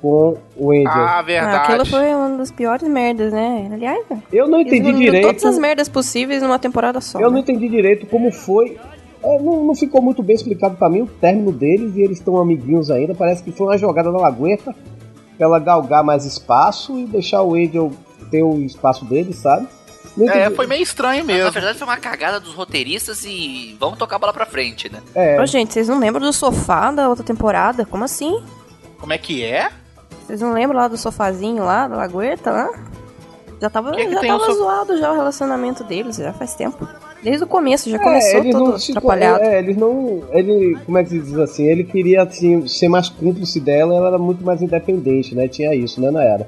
com 0.02 0.38
o 0.56 0.72
Angel. 0.72 0.90
Ah, 0.90 1.20
Ah, 1.20 1.22
verdade. 1.22 1.56
aquilo 1.58 1.86
foi 1.88 2.16
uma 2.16 2.38
das 2.38 2.50
piores 2.50 2.88
merdas, 2.88 3.34
né? 3.34 3.70
Aliás, 3.74 4.06
eu 4.32 4.48
não 4.48 4.62
entendi 4.62 4.94
direito. 4.94 5.28
todas 5.28 5.44
as 5.44 5.58
merdas 5.60 5.90
possíveis 5.90 6.42
numa 6.42 6.58
temporada 6.58 7.02
só. 7.02 7.20
Eu 7.20 7.28
não 7.28 7.34
né? 7.34 7.40
entendi 7.42 7.68
direito 7.68 8.06
como 8.06 8.32
foi. 8.32 8.78
É, 9.24 9.40
não, 9.40 9.64
não 9.64 9.74
ficou 9.76 10.02
muito 10.02 10.22
bem 10.22 10.36
explicado 10.36 10.76
pra 10.76 10.90
mim 10.90 11.02
o 11.04 11.08
término 11.08 11.52
deles 11.52 11.96
e 11.96 12.02
eles 12.02 12.18
estão 12.18 12.38
amiguinhos 12.38 12.92
ainda. 12.92 13.16
Parece 13.16 13.42
que 13.42 13.52
foi 13.52 13.68
uma 13.68 13.78
jogada 13.78 14.12
da 14.12 14.18
Laguerta 14.18 14.74
pra 15.38 15.46
ela 15.48 15.60
galgar 15.60 16.04
mais 16.04 16.26
espaço 16.26 16.98
e 17.00 17.06
deixar 17.06 17.42
o 17.42 17.56
Angel 17.56 17.92
ter 18.30 18.44
o 18.44 18.58
espaço 18.60 19.06
dele, 19.06 19.34
sabe? 19.34 19.68
Não 20.18 20.30
É, 20.30 20.42
entendi. 20.42 20.56
foi 20.56 20.68
meio 20.68 20.84
estranho 20.84 21.24
Na 21.24 21.34
mesmo. 21.34 21.52
verdade, 21.52 21.78
foi 21.78 21.88
uma 21.88 21.98
cagada 21.98 22.40
dos 22.40 22.54
roteiristas 22.54 23.24
e 23.26 23.76
vamos 23.80 23.98
tocar 23.98 24.18
a 24.18 24.20
bola 24.20 24.34
pra 24.34 24.46
frente, 24.46 24.92
né? 24.92 25.00
É, 25.16 25.42
Ô, 25.42 25.46
gente, 25.46 25.74
vocês 25.74 25.88
não 25.88 25.98
lembram 26.00 26.22
do 26.26 26.34
sofá 26.34 26.92
da 26.92 27.10
outra 27.10 27.24
temporada? 27.24 27.86
Como 27.86 28.04
assim? 28.04 28.44
Como 29.00 29.12
é 29.14 29.18
que 29.18 29.44
é? 29.44 29.72
Vocês 30.28 30.40
não 30.42 30.54
lembram 30.54 30.78
lá 30.80 30.88
do 30.88 30.98
sofazinho 30.98 31.64
lá, 31.64 31.88
da 31.88 31.96
lagueta 31.96 32.52
lá? 32.52 32.70
Já 33.62 33.70
tava, 33.70 33.92
Que 33.94 34.06
que 34.06 34.14
já 34.14 34.22
tava 34.22 34.46
so- 34.46 34.54
zoado 34.56 34.98
já 34.98 35.12
o 35.12 35.16
relacionamento 35.16 35.84
deles, 35.84 36.18
já 36.18 36.32
faz 36.34 36.54
tempo. 36.54 36.88
Desde 37.24 37.44
o 37.44 37.48
começo, 37.48 37.90
já 37.90 37.96
É, 37.96 38.00
começou 38.00 38.44
todo 38.44 38.54
não 38.72 38.78
se- 38.78 38.92
atrapalhado. 38.92 39.44
É, 39.44 39.60
eles 39.60 39.78
não. 39.78 40.24
Ele, 40.32 40.78
como 40.86 40.98
é 40.98 41.04
que 41.04 41.10
se 41.12 41.20
diz 41.20 41.38
assim? 41.38 41.66
Ele 41.66 41.84
queria 41.86 42.24
assim, 42.24 42.68
ser 42.68 42.90
mais 42.90 43.08
cúmplice 43.10 43.60
dela, 43.60 43.96
ela 43.96 44.08
era 44.10 44.18
muito 44.18 44.44
mais 44.44 44.62
independente, 44.62 45.34
né? 45.34 45.48
Tinha 45.48 45.74
isso, 45.74 46.02
né, 46.02 46.12
na 46.12 46.22
era. 46.24 46.48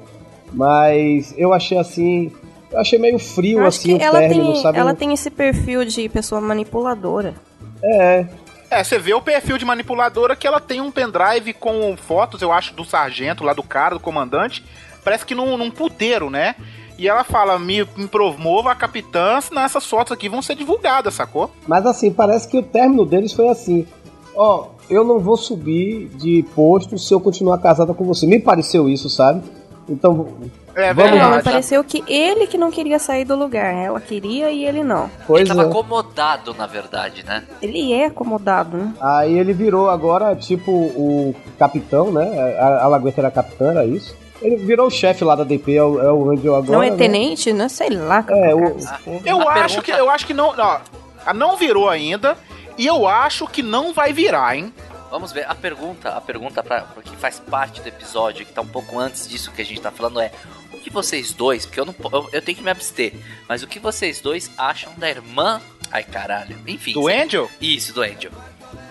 Mas 0.52 1.34
eu 1.36 1.52
achei 1.52 1.78
assim. 1.78 2.30
Eu 2.70 2.80
achei 2.80 2.98
meio 2.98 3.18
frio, 3.18 3.60
Eu 3.60 3.66
assim, 3.66 3.96
que 3.96 4.04
o 4.04 4.06
ela 4.06 4.18
término, 4.18 4.52
tem, 4.52 4.62
sabe? 4.62 4.78
ela 4.78 4.94
tem 4.94 5.12
esse 5.12 5.30
perfil 5.30 5.84
de 5.84 6.08
pessoa 6.08 6.40
manipuladora. 6.40 7.34
É, 7.82 8.26
É, 8.68 8.82
você 8.82 8.98
vê 8.98 9.14
o 9.14 9.20
perfil 9.22 9.56
de 9.58 9.64
manipuladora 9.64 10.34
que 10.34 10.44
ela 10.46 10.58
tem 10.60 10.80
um 10.80 10.90
pendrive 10.90 11.52
com 11.52 11.96
fotos, 11.96 12.42
eu 12.42 12.50
acho, 12.52 12.74
do 12.74 12.84
sargento 12.84 13.44
lá, 13.44 13.52
do 13.54 13.62
cara, 13.62 13.94
do 13.94 14.00
comandante. 14.00 14.64
Parece 15.04 15.24
que 15.24 15.36
num, 15.36 15.56
num 15.56 15.70
puteiro, 15.70 16.28
né? 16.28 16.56
E 16.98 17.06
ela 17.08 17.24
fala, 17.24 17.58
me, 17.58 17.86
me 17.96 18.06
promova 18.08 18.72
a 18.72 18.74
capitã, 18.74 19.40
senão 19.40 19.62
essas 19.62 19.84
fotos 19.86 20.12
aqui 20.12 20.28
vão 20.28 20.40
ser 20.40 20.54
divulgadas, 20.54 21.14
sacou? 21.14 21.50
Mas 21.66 21.84
assim, 21.84 22.10
parece 22.10 22.48
que 22.48 22.58
o 22.58 22.62
término 22.62 23.04
deles 23.04 23.32
foi 23.32 23.48
assim: 23.48 23.86
Ó, 24.34 24.68
eu 24.88 25.04
não 25.04 25.18
vou 25.18 25.36
subir 25.36 26.08
de 26.14 26.42
posto 26.54 26.98
se 26.98 27.12
eu 27.12 27.20
continuar 27.20 27.58
casada 27.58 27.92
com 27.92 28.04
você. 28.04 28.26
Me 28.26 28.38
pareceu 28.40 28.88
isso, 28.88 29.10
sabe? 29.10 29.42
Então, 29.88 30.26
É 30.74 30.92
Vamos 30.92 31.12
Não, 31.12 31.18
lá. 31.18 31.24
me 31.24 31.34
verdade. 31.34 31.44
pareceu 31.44 31.84
que 31.84 32.02
ele 32.08 32.46
que 32.46 32.58
não 32.58 32.70
queria 32.70 32.98
sair 32.98 33.24
do 33.24 33.36
lugar. 33.36 33.72
Ela 33.72 34.00
queria 34.00 34.50
e 34.50 34.64
ele 34.64 34.82
não. 34.82 35.04
Ele 35.04 35.12
pois 35.26 35.48
tava 35.48 35.62
é. 35.62 35.66
acomodado, 35.66 36.54
na 36.54 36.66
verdade, 36.66 37.24
né? 37.24 37.44
Ele 37.62 37.92
é 37.92 38.06
acomodado, 38.06 38.76
né? 38.76 38.92
Aí 39.00 39.38
ele 39.38 39.52
virou 39.52 39.88
agora, 39.88 40.34
tipo, 40.34 40.70
o 40.72 41.34
capitão, 41.58 42.10
né? 42.10 42.56
A, 42.58 42.84
a 42.84 42.88
Lagoeta 42.88 43.20
era 43.20 43.30
capitã, 43.30 43.70
era 43.70 43.86
isso. 43.86 44.16
Ele 44.42 44.56
virou 44.56 44.86
o 44.86 44.90
chefe 44.90 45.24
lá 45.24 45.34
da 45.34 45.44
DP, 45.44 45.74
é 45.76 45.82
o, 45.82 46.00
é 46.00 46.12
o 46.12 46.30
Angel 46.30 46.54
agora. 46.54 46.72
não 46.72 46.82
é 46.82 46.90
né? 46.90 46.96
tenente, 46.96 47.52
né? 47.52 47.68
Sei 47.68 47.90
lá. 47.90 48.24
É, 48.28 48.54
o, 48.54 48.76
Eu 49.24 49.40
A 49.48 49.52
acho 49.54 49.76
pergunta- 49.76 49.82
que 49.82 49.90
eu 49.92 50.10
acho 50.10 50.26
que 50.26 50.34
não, 50.34 50.54
ó, 50.56 50.78
a 51.24 51.34
não 51.34 51.56
virou 51.56 51.88
ainda 51.88 52.36
e 52.78 52.86
eu 52.86 53.06
acho 53.08 53.46
que 53.46 53.62
não 53.62 53.92
vai 53.94 54.12
virar, 54.12 54.56
hein? 54.56 54.72
Vamos 55.10 55.32
ver, 55.32 55.46
a 55.48 55.54
pergunta, 55.54 56.10
a 56.10 56.20
pergunta 56.20 56.62
pra, 56.62 56.80
pra 56.82 57.02
que 57.02 57.16
faz 57.16 57.38
parte 57.38 57.80
do 57.80 57.88
episódio, 57.88 58.44
que 58.44 58.52
tá 58.52 58.60
um 58.60 58.66
pouco 58.66 58.98
antes 58.98 59.26
disso 59.28 59.50
que 59.52 59.62
a 59.62 59.64
gente 59.64 59.80
tá 59.80 59.90
falando 59.90 60.20
é 60.20 60.30
o 60.74 60.78
que 60.78 60.90
vocês 60.90 61.32
dois, 61.32 61.64
porque 61.64 61.80
eu 61.80 61.86
não 61.86 61.94
eu, 62.12 62.28
eu 62.32 62.42
tenho 62.42 62.58
que 62.58 62.62
me 62.64 62.70
abster, 62.70 63.14
mas 63.48 63.62
o 63.62 63.66
que 63.66 63.78
vocês 63.78 64.20
dois 64.20 64.50
acham 64.58 64.92
da 64.96 65.08
irmã? 65.08 65.60
Ai 65.92 66.02
caralho, 66.02 66.58
enfim. 66.66 66.92
Do 66.92 67.04
cê- 67.04 67.14
Angel, 67.22 67.48
Isso, 67.60 67.94
do 67.94 68.02
Angel. 68.02 68.32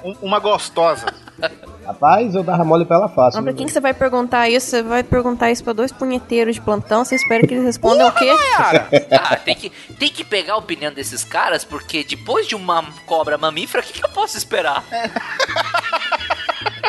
um- 0.04 0.16
uma 0.22 0.40
gostosa. 0.40 1.06
rapaz, 1.86 2.36
eu 2.36 2.44
dava 2.44 2.64
mole 2.64 2.86
pra 2.86 2.98
ela 2.98 3.08
fácil. 3.08 3.38
Mas 3.38 3.44
pra 3.46 3.54
quem 3.54 3.66
que 3.66 3.72
você 3.72 3.80
vai 3.80 3.94
perguntar 3.94 4.50
isso? 4.50 4.68
Você 4.70 4.84
vai 4.84 5.04
perguntar 5.04 5.52
isso 5.52 5.64
pra 5.64 5.74
dois 5.74 5.92
punheteiros 5.92 6.56
de 6.56 6.62
plantão? 6.62 7.04
Você 7.06 7.16
espera 7.16 7.46
que 7.46 7.54
eles 7.54 7.66
respondam 7.66 8.08
o 8.08 8.12
quê? 8.12 8.32
Cara, 8.58 8.88
Ah, 9.12 9.36
tem 9.36 9.56
que, 9.56 9.72
tem 10.00 10.10
que 10.10 10.24
pegar 10.24 10.54
a 10.54 10.58
opinião 10.58 10.92
desses 10.94 11.24
caras, 11.24 11.64
porque 11.64 12.04
depois 12.04 12.48
de 12.48 12.56
uma 12.56 12.84
cobra 13.06 13.38
mamífera, 13.38 13.84
o 13.84 13.86
que, 13.86 13.94
que 13.94 14.06
eu 14.06 14.10
posso 14.10 14.38
esperar? 14.38 14.84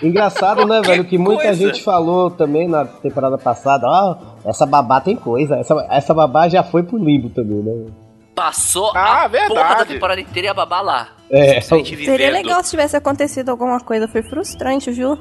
Engraçado, 0.03 0.67
né, 0.67 0.83
velho, 0.83 1.05
que 1.05 1.17
muita 1.17 1.45
coisa. 1.45 1.67
gente 1.67 1.83
falou 1.83 2.31
também 2.31 2.69
na 2.69 2.85
temporada 2.85 3.39
passada, 3.39 3.87
ó, 3.89 4.17
essa 4.45 4.67
babá 4.67 5.01
tem 5.01 5.17
coisa, 5.17 5.57
essa, 5.57 5.75
essa 5.91 6.13
babá 6.13 6.49
já 6.49 6.63
foi 6.63 6.83
pro 6.83 6.99
limbo 6.99 7.31
também, 7.31 7.63
né? 7.63 7.87
Passou 8.37 8.93
Ah, 8.95 9.25
a 9.25 9.29
verdade. 9.29 9.55
porra 9.55 9.75
da 9.77 9.85
temporada 9.87 10.21
inteira 10.21 10.49
e 10.49 10.51
a 10.51 10.55
babá 10.55 10.83
lá. 10.83 11.09
É, 11.31 11.61
Só 11.63 11.75
a 11.75 11.79
gente 11.79 12.05
Seria 12.05 12.31
legal 12.31 12.63
se 12.63 12.71
tivesse 12.71 12.95
acontecido 12.95 13.49
alguma 13.49 13.81
coisa. 13.81 14.07
Foi 14.07 14.23
frustrante, 14.23 14.91
viu? 14.91 15.19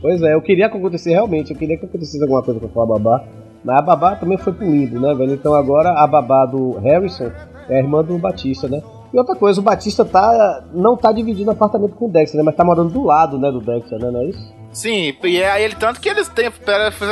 pois 0.00 0.22
é, 0.22 0.34
eu 0.34 0.40
queria 0.40 0.68
que 0.70 0.76
acontecesse 0.76 1.10
realmente, 1.10 1.52
eu 1.52 1.56
queria 1.56 1.76
que 1.78 1.84
acontecesse 1.86 2.20
alguma 2.22 2.42
coisa 2.42 2.58
com 2.60 2.82
a 2.82 2.86
babá, 2.86 3.24
mas 3.64 3.78
a 3.78 3.82
babá 3.82 4.16
também 4.16 4.36
foi 4.38 4.52
pro 4.52 4.64
limbo, 4.68 4.98
né, 4.98 5.14
velho? 5.14 5.32
Então 5.34 5.54
agora 5.54 5.90
a 5.90 6.06
babá 6.08 6.44
do 6.46 6.72
Harrison 6.80 7.30
é 7.68 7.76
a 7.76 7.78
irmã 7.78 8.02
do 8.02 8.18
Batista, 8.18 8.68
né? 8.68 8.82
E 9.14 9.18
outra 9.18 9.36
coisa, 9.36 9.60
o 9.60 9.62
Batista 9.62 10.04
tá, 10.04 10.64
não 10.72 10.96
tá 10.96 11.12
dividindo 11.12 11.50
apartamento 11.52 11.94
com 11.94 12.06
o 12.06 12.08
Dexter, 12.10 12.38
né? 12.38 12.42
Mas 12.44 12.56
tá 12.56 12.64
morando 12.64 12.90
do 12.90 13.02
lado, 13.04 13.38
né, 13.38 13.50
do 13.52 13.60
Dexter, 13.60 13.98
né? 14.00 14.10
Não 14.10 14.20
é 14.22 14.24
isso? 14.26 14.54
Sim, 14.72 15.16
e 15.22 15.42
é 15.42 15.62
ele 15.62 15.74
tanto 15.74 16.00
que 16.00 16.08
eles 16.08 16.28
têm, 16.28 16.50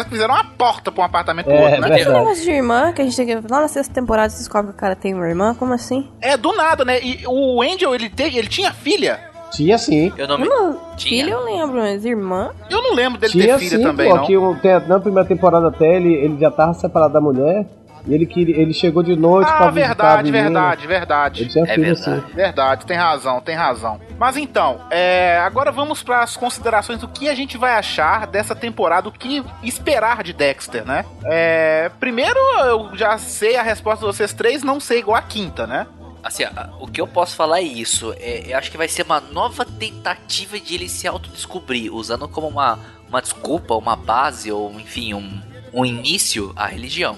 fizeram 0.08 0.34
uma 0.34 0.44
porta 0.44 0.90
pra 0.90 1.02
um 1.02 1.06
apartamento 1.06 1.46
pro 1.46 1.54
É, 1.54 1.60
outro, 1.64 1.80
né? 1.80 1.88
verdade. 1.88 2.00
Esse 2.02 2.10
negócio 2.10 2.44
de 2.44 2.50
irmã, 2.50 2.92
que 2.92 3.02
a 3.02 3.04
gente 3.04 3.16
tem 3.16 3.26
que... 3.26 3.52
Lá 3.52 3.60
na 3.60 3.68
sexta 3.68 3.92
temporada 3.92 4.28
você 4.28 4.38
descobre 4.38 4.70
que 4.70 4.76
o 4.76 4.80
cara 4.80 4.96
tem 4.96 5.14
uma 5.14 5.28
irmã, 5.28 5.54
como 5.54 5.72
assim? 5.72 6.08
É 6.20 6.36
do 6.36 6.52
nada, 6.52 6.84
né? 6.84 7.00
E 7.02 7.24
o 7.26 7.62
Angel, 7.62 7.94
ele, 7.94 8.08
te, 8.08 8.22
ele 8.22 8.48
tinha 8.48 8.72
filha. 8.72 9.20
Tinha 9.50 9.76
sim. 9.78 10.12
Eu 10.16 10.28
não 10.28 10.38
me... 10.38 10.46
Eu 10.46 10.50
não... 10.50 10.80
Tinha. 10.96 11.24
Filha 11.24 11.34
eu 11.34 11.44
lembro, 11.44 11.80
mas 11.80 12.04
irmã... 12.04 12.50
Eu 12.70 12.82
não 12.82 12.94
lembro 12.94 13.18
dele 13.18 13.32
Tinha 13.32 13.54
ter 13.54 13.58
filha 13.58 13.78
sim, 13.78 13.82
também, 13.82 14.08
pô, 14.08 14.16
não. 14.16 14.24
que 14.60 14.88
na 14.88 15.00
primeira 15.00 15.28
temporada 15.28 15.68
até 15.68 15.96
ele, 15.96 16.14
ele 16.14 16.38
já 16.38 16.50
tava 16.50 16.72
separado 16.74 17.12
da 17.12 17.20
mulher 17.20 17.66
ele, 18.14 18.26
queria, 18.26 18.56
ele 18.60 18.72
chegou 18.72 19.02
de 19.02 19.14
noite 19.16 19.46
pra 19.48 19.66
Ah, 19.68 19.70
visitar 19.70 20.18
a 20.18 20.22
verdade, 20.22 20.30
verdade, 20.30 20.86
verdade. 20.86 21.42
Ele 21.42 21.50
tinha 21.50 21.64
É 21.64 21.76
verdade. 21.76 22.10
assim. 22.10 22.34
Verdade, 22.34 22.86
tem 22.86 22.96
razão, 22.96 23.40
tem 23.40 23.54
razão. 23.54 24.00
Mas 24.18 24.36
então, 24.36 24.80
é, 24.90 25.38
agora 25.38 25.70
vamos 25.72 26.02
para 26.02 26.20
as 26.22 26.36
considerações 26.36 27.00
do 27.00 27.08
que 27.08 27.28
a 27.28 27.34
gente 27.34 27.56
vai 27.56 27.72
achar 27.72 28.26
dessa 28.26 28.54
temporada, 28.54 29.08
o 29.08 29.12
que 29.12 29.42
esperar 29.62 30.22
de 30.22 30.32
Dexter, 30.32 30.84
né? 30.84 31.04
É, 31.24 31.90
primeiro, 32.00 32.38
eu 32.66 32.90
já 32.96 33.16
sei 33.18 33.56
a 33.56 33.62
resposta 33.62 34.00
de 34.06 34.12
vocês 34.12 34.32
três, 34.32 34.62
não 34.62 34.78
sei 34.80 34.98
igual 35.00 35.16
a 35.16 35.22
quinta, 35.22 35.66
né? 35.66 35.86
Assim, 36.22 36.44
o 36.78 36.86
que 36.86 37.00
eu 37.00 37.06
posso 37.06 37.34
falar 37.34 37.60
é 37.60 37.62
isso. 37.62 38.14
É, 38.18 38.52
eu 38.52 38.58
acho 38.58 38.70
que 38.70 38.76
vai 38.76 38.88
ser 38.88 39.02
uma 39.04 39.20
nova 39.20 39.64
tentativa 39.64 40.60
de 40.60 40.74
ele 40.74 40.86
se 40.88 41.08
autodescobrir, 41.08 41.90
usando 41.94 42.28
como 42.28 42.46
uma, 42.46 42.78
uma 43.08 43.22
desculpa, 43.22 43.74
uma 43.74 43.96
base, 43.96 44.52
ou 44.52 44.78
enfim, 44.78 45.14
um, 45.14 45.40
um 45.72 45.82
início 45.84 46.52
à 46.56 46.66
religião. 46.66 47.16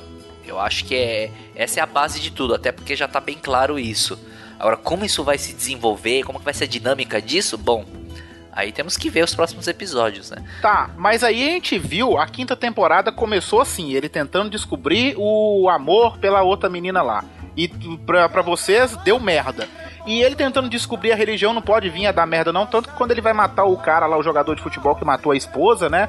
Eu 0.53 0.61
acho 0.61 0.85
que 0.85 0.95
é, 0.95 1.31
essa 1.57 1.81
é 1.81 1.83
a 1.83 1.87
base 1.87 2.21
de 2.21 2.31
tudo, 2.31 2.55
até 2.55 2.71
porque 2.71 2.95
já 2.95 3.09
tá 3.09 3.21
bem 3.21 3.39
claro 3.41 3.79
isso. 3.79 4.19
Agora, 4.59 4.77
como 4.77 5.05
isso 5.05 5.25
vai 5.25 5.39
se 5.39 5.53
desenvolver, 5.55 6.23
como 6.25 6.39
que 6.39 6.45
vai 6.45 6.55
ser 6.55 6.65
a 6.65 6.69
dinâmica 6.69 7.21
disso? 7.21 7.57
Bom, 7.59 7.85
aí 8.53 8.71
temos 8.71 8.97
que 8.97 9.09
ver 9.11 9.25
os 9.25 9.35
próximos 9.35 9.67
episódios, 9.67 10.31
né? 10.31 10.45
Tá, 10.61 10.91
mas 10.97 11.25
aí 11.25 11.43
a 11.49 11.53
gente 11.53 11.79
viu, 11.79 12.19
a 12.19 12.27
quinta 12.27 12.55
temporada 12.55 13.11
começou 13.11 13.61
assim, 13.61 13.93
ele 13.93 14.09
tentando 14.09 14.51
descobrir 14.51 15.15
o 15.17 15.69
amor 15.71 16.19
pela 16.19 16.43
outra 16.43 16.69
menina 16.69 17.03
lá. 17.03 17.25
E 17.57 17.69
pra, 18.07 18.29
pra 18.29 18.41
vocês, 18.43 18.97
deu 18.99 19.19
merda. 19.19 19.69
E 20.07 20.23
ele 20.23 20.35
tentando 20.35 20.69
descobrir 20.69 21.13
a 21.13 21.17
religião 21.17 21.53
não 21.53 21.63
pode 21.63 21.89
vir 21.89 22.07
a 22.07 22.13
dar 22.13 22.27
merda 22.27 22.53
não, 22.53 22.67
tanto 22.67 22.89
que 22.89 22.95
quando 22.97 23.11
ele 23.11 23.21
vai 23.21 23.33
matar 23.33 23.65
o 23.65 23.77
cara 23.77 24.07
lá, 24.07 24.17
o 24.19 24.23
jogador 24.23 24.55
de 24.55 24.63
futebol 24.63 24.95
que 24.97 25.05
matou 25.05 25.33
a 25.33 25.37
esposa, 25.37 25.89
né? 25.89 26.09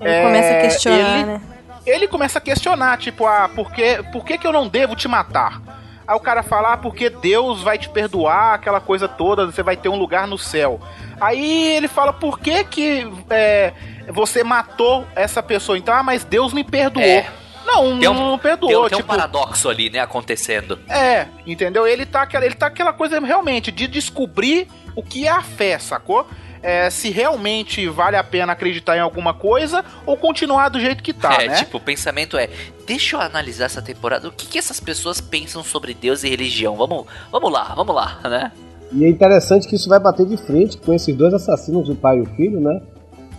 Ele 0.00 0.10
É, 0.10 0.22
começa 0.22 0.52
a 0.52 0.60
questionar, 0.62 1.18
ele- 1.18 1.24
né? 1.26 1.40
Ele 1.86 2.06
começa 2.08 2.38
a 2.38 2.40
questionar, 2.42 2.98
tipo, 2.98 3.26
ah, 3.26 3.48
por 3.54 3.72
que, 3.72 4.02
por 4.12 4.24
que, 4.24 4.38
que 4.38 4.46
eu 4.46 4.52
não 4.52 4.68
devo 4.68 4.94
te 4.94 5.08
matar? 5.08 5.60
Aí 6.06 6.16
o 6.16 6.20
cara 6.20 6.42
fala, 6.42 6.72
ah, 6.72 6.76
porque 6.76 7.08
Deus 7.08 7.62
vai 7.62 7.78
te 7.78 7.88
perdoar, 7.88 8.54
aquela 8.54 8.80
coisa 8.80 9.06
toda, 9.08 9.46
você 9.46 9.62
vai 9.62 9.76
ter 9.76 9.88
um 9.88 9.96
lugar 9.96 10.26
no 10.26 10.36
céu. 10.36 10.80
Aí 11.20 11.76
ele 11.76 11.88
fala, 11.88 12.12
por 12.12 12.38
que 12.40 12.64
que 12.64 13.06
é, 13.30 13.72
você 14.08 14.42
matou 14.42 15.06
essa 15.14 15.42
pessoa? 15.42 15.78
Então, 15.78 15.94
ah, 15.94 16.02
mas 16.02 16.24
Deus 16.24 16.52
me 16.52 16.64
perdoou. 16.64 17.04
É. 17.04 17.26
Não, 17.64 17.98
Tem 17.98 18.08
um- 18.08 18.30
não 18.30 18.38
perdoou, 18.38 18.70
Tem, 18.82 18.88
tem 18.90 18.98
um 18.98 19.00
tipo... 19.02 19.08
paradoxo 19.08 19.68
ali, 19.68 19.88
né, 19.88 20.00
acontecendo. 20.00 20.78
É, 20.88 21.26
entendeu? 21.46 21.86
Ele 21.86 22.04
tá, 22.04 22.26
ele 22.34 22.54
tá 22.54 22.66
aquela 22.66 22.92
coisa 22.92 23.20
realmente 23.20 23.70
de 23.70 23.86
descobrir 23.86 24.66
o 24.96 25.02
que 25.02 25.26
é 25.26 25.30
a 25.30 25.40
fé, 25.42 25.78
sacou? 25.78 26.26
É, 26.62 26.88
se 26.90 27.10
realmente 27.10 27.88
vale 27.88 28.16
a 28.16 28.22
pena 28.22 28.52
acreditar 28.52 28.96
em 28.96 29.00
alguma 29.00 29.34
coisa 29.34 29.84
ou 30.06 30.16
continuar 30.16 30.68
do 30.68 30.78
jeito 30.78 31.02
que 31.02 31.12
tá, 31.12 31.42
é, 31.42 31.48
né? 31.48 31.56
tipo, 31.56 31.78
o 31.78 31.80
pensamento 31.80 32.36
é: 32.36 32.48
deixa 32.86 33.16
eu 33.16 33.20
analisar 33.20 33.64
essa 33.64 33.82
temporada, 33.82 34.28
o 34.28 34.32
que, 34.32 34.46
que 34.46 34.58
essas 34.58 34.78
pessoas 34.78 35.20
pensam 35.20 35.64
sobre 35.64 35.92
Deus 35.92 36.22
e 36.22 36.28
religião? 36.28 36.76
Vamos, 36.76 37.06
vamos 37.32 37.52
lá, 37.52 37.74
vamos 37.74 37.94
lá, 37.94 38.20
né? 38.24 38.52
E 38.92 39.04
é 39.04 39.08
interessante 39.08 39.66
que 39.66 39.74
isso 39.74 39.88
vai 39.88 39.98
bater 39.98 40.26
de 40.26 40.36
frente 40.36 40.76
com 40.76 40.92
esses 40.92 41.14
dois 41.16 41.32
assassinos, 41.34 41.88
o 41.88 41.94
pai 41.94 42.18
e 42.18 42.20
o 42.20 42.26
filho, 42.26 42.60
né? 42.60 42.80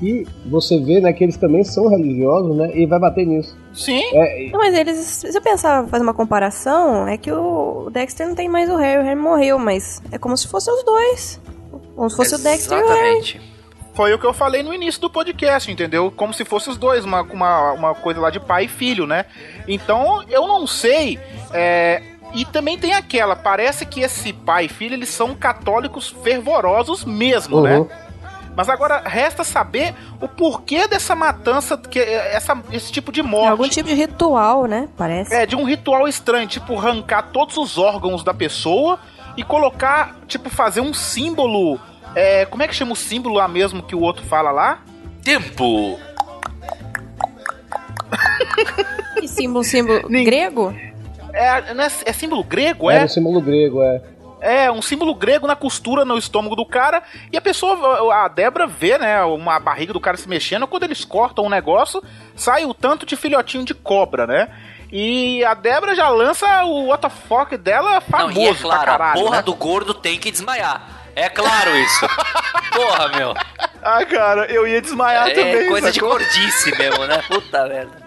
E 0.01 0.27
você 0.45 0.77
vê, 0.79 0.99
né, 0.99 1.13
que 1.13 1.23
eles 1.23 1.37
também 1.37 1.63
são 1.63 1.87
religiosos, 1.87 2.57
né? 2.57 2.71
E 2.75 2.85
vai 2.85 2.99
bater 2.99 3.25
nisso. 3.25 3.55
Sim, 3.73 4.03
É, 4.13 4.49
Não, 4.51 4.59
mas 4.59 4.75
eles, 4.75 4.97
se 4.97 5.35
eu 5.35 5.41
pensar, 5.41 5.87
fazer 5.87 6.03
uma 6.03 6.13
comparação, 6.13 7.07
é 7.07 7.17
que 7.17 7.31
o 7.31 7.89
Dexter 7.89 8.27
não 8.27 8.35
tem 8.35 8.49
mais 8.49 8.69
o 8.69 8.75
Harry, 8.75 8.99
o 8.99 9.03
Harry 9.03 9.19
morreu, 9.19 9.57
mas 9.57 10.01
é 10.11 10.17
como 10.17 10.35
se 10.35 10.47
fossem 10.47 10.73
os 10.73 10.83
dois. 10.83 11.39
Como 11.95 12.09
se 12.09 12.15
fosse 12.15 12.35
o 12.35 12.37
Dexter 12.39 12.77
e 12.77 12.81
o 12.81 12.87
Harry. 12.87 12.99
Exatamente. 12.99 13.53
Foi 13.95 14.11
o 14.11 14.17
que 14.17 14.25
eu 14.25 14.33
falei 14.33 14.63
no 14.63 14.73
início 14.73 14.99
do 14.99 15.09
podcast, 15.09 15.71
entendeu? 15.71 16.11
Como 16.11 16.33
se 16.33 16.43
fossem 16.43 16.71
os 16.73 16.79
dois, 16.79 17.05
uma, 17.05 17.21
uma, 17.21 17.71
uma 17.73 17.95
coisa 17.95 18.19
lá 18.19 18.31
de 18.31 18.39
pai 18.39 18.65
e 18.65 18.67
filho, 18.67 19.05
né? 19.05 19.25
Então, 19.67 20.23
eu 20.29 20.47
não 20.47 20.65
sei. 20.65 21.19
é, 21.53 22.01
E 22.33 22.43
também 22.45 22.75
tem 22.79 22.93
aquela, 22.95 23.35
parece 23.35 23.85
que 23.85 24.01
esse 24.01 24.33
pai 24.33 24.65
e 24.65 24.69
filho, 24.69 24.95
eles 24.95 25.09
são 25.09 25.35
católicos 25.35 26.09
fervorosos 26.23 27.05
mesmo, 27.05 27.57
uhum. 27.57 27.61
né? 27.61 27.87
Mas 28.55 28.69
agora 28.69 29.01
resta 29.05 29.43
saber 29.43 29.93
o 30.21 30.27
porquê 30.27 30.87
dessa 30.87 31.15
matança, 31.15 31.75
que, 31.77 31.99
essa, 31.99 32.55
esse 32.71 32.91
tipo 32.91 33.11
de 33.11 33.19
É 33.19 33.23
morte. 33.23 33.49
algum 33.49 33.67
tipo 33.69 33.89
de 33.89 33.95
ritual, 33.95 34.65
né? 34.65 34.89
Parece. 34.97 35.33
É, 35.33 35.45
de 35.45 35.55
um 35.55 35.63
ritual 35.63 36.07
estranho, 36.07 36.47
tipo, 36.47 36.77
arrancar 36.77 37.29
todos 37.31 37.57
os 37.57 37.77
órgãos 37.77 38.23
da 38.23 38.33
pessoa 38.33 38.99
e 39.37 39.43
colocar, 39.43 40.15
tipo, 40.27 40.49
fazer 40.49 40.81
um 40.81 40.93
símbolo. 40.93 41.79
É, 42.15 42.45
como 42.45 42.61
é 42.63 42.67
que 42.67 42.75
chama 42.75 42.93
o 42.93 42.95
símbolo 42.95 43.35
lá 43.35 43.47
mesmo 43.47 43.81
que 43.83 43.95
o 43.95 44.01
outro 44.01 44.23
fala 44.25 44.51
lá? 44.51 44.79
Tempo! 45.23 45.99
Que 49.19 49.27
símbolo, 49.27 49.63
símbolo 49.63 50.09
Nin- 50.09 50.23
grego? 50.25 50.75
É, 51.33 51.73
não 51.73 51.83
é, 51.83 51.87
é 52.05 52.13
símbolo 52.13 52.43
grego, 52.43 52.91
é? 52.91 53.03
um 53.03 53.07
símbolo 53.07 53.41
grego, 53.41 53.81
é. 53.81 54.01
É, 54.41 54.69
um 54.69 54.81
símbolo 54.81 55.15
grego 55.15 55.47
na 55.47 55.55
costura 55.55 56.03
no 56.03 56.17
estômago 56.17 56.55
do 56.55 56.65
cara. 56.65 57.01
E 57.31 57.37
a 57.37 57.41
pessoa, 57.41 58.13
a 58.13 58.27
Débora 58.27 58.67
vê, 58.67 58.97
né, 58.97 59.23
uma 59.23 59.57
barriga 59.57 59.93
do 59.93 60.01
cara 60.01 60.17
se 60.17 60.27
mexendo. 60.27 60.67
Quando 60.67 60.83
eles 60.83 61.05
cortam 61.05 61.45
um 61.45 61.49
negócio, 61.49 62.03
sai 62.35 62.65
o 62.65 62.73
tanto 62.73 63.05
de 63.05 63.15
filhotinho 63.15 63.63
de 63.63 63.73
cobra, 63.73 64.27
né? 64.27 64.49
E 64.95 65.43
a 65.43 65.55
Débora 65.55 65.95
já 65.95 66.07
lança 66.09 66.45
o 66.65 66.85
what 66.89 67.01
the 67.01 67.09
fuck 67.09 67.57
dela 67.57 67.99
famoso 67.99 68.35
Não, 68.35 68.43
e 68.43 68.47
é 68.47 68.53
claro, 68.53 68.83
pra 68.83 68.91
caralho, 68.91 69.19
a 69.19 69.23
porra 69.23 69.37
né? 69.37 69.41
do 69.41 69.55
gordo 69.55 69.91
tem 69.91 70.19
que 70.19 70.29
desmaiar. 70.29 70.87
É 71.15 71.29
claro 71.29 71.75
isso. 71.75 72.07
porra, 72.71 73.07
meu. 73.09 73.33
Ah, 73.81 74.05
cara, 74.05 74.45
eu 74.51 74.67
ia 74.67 74.79
desmaiar 74.79 75.29
É 75.29 75.33
também, 75.33 75.67
coisa 75.67 75.91
de 75.91 75.99
gordice 75.99 76.77
mesmo, 76.77 77.07
né? 77.07 77.23
Puta 77.27 77.67
merda. 77.67 78.03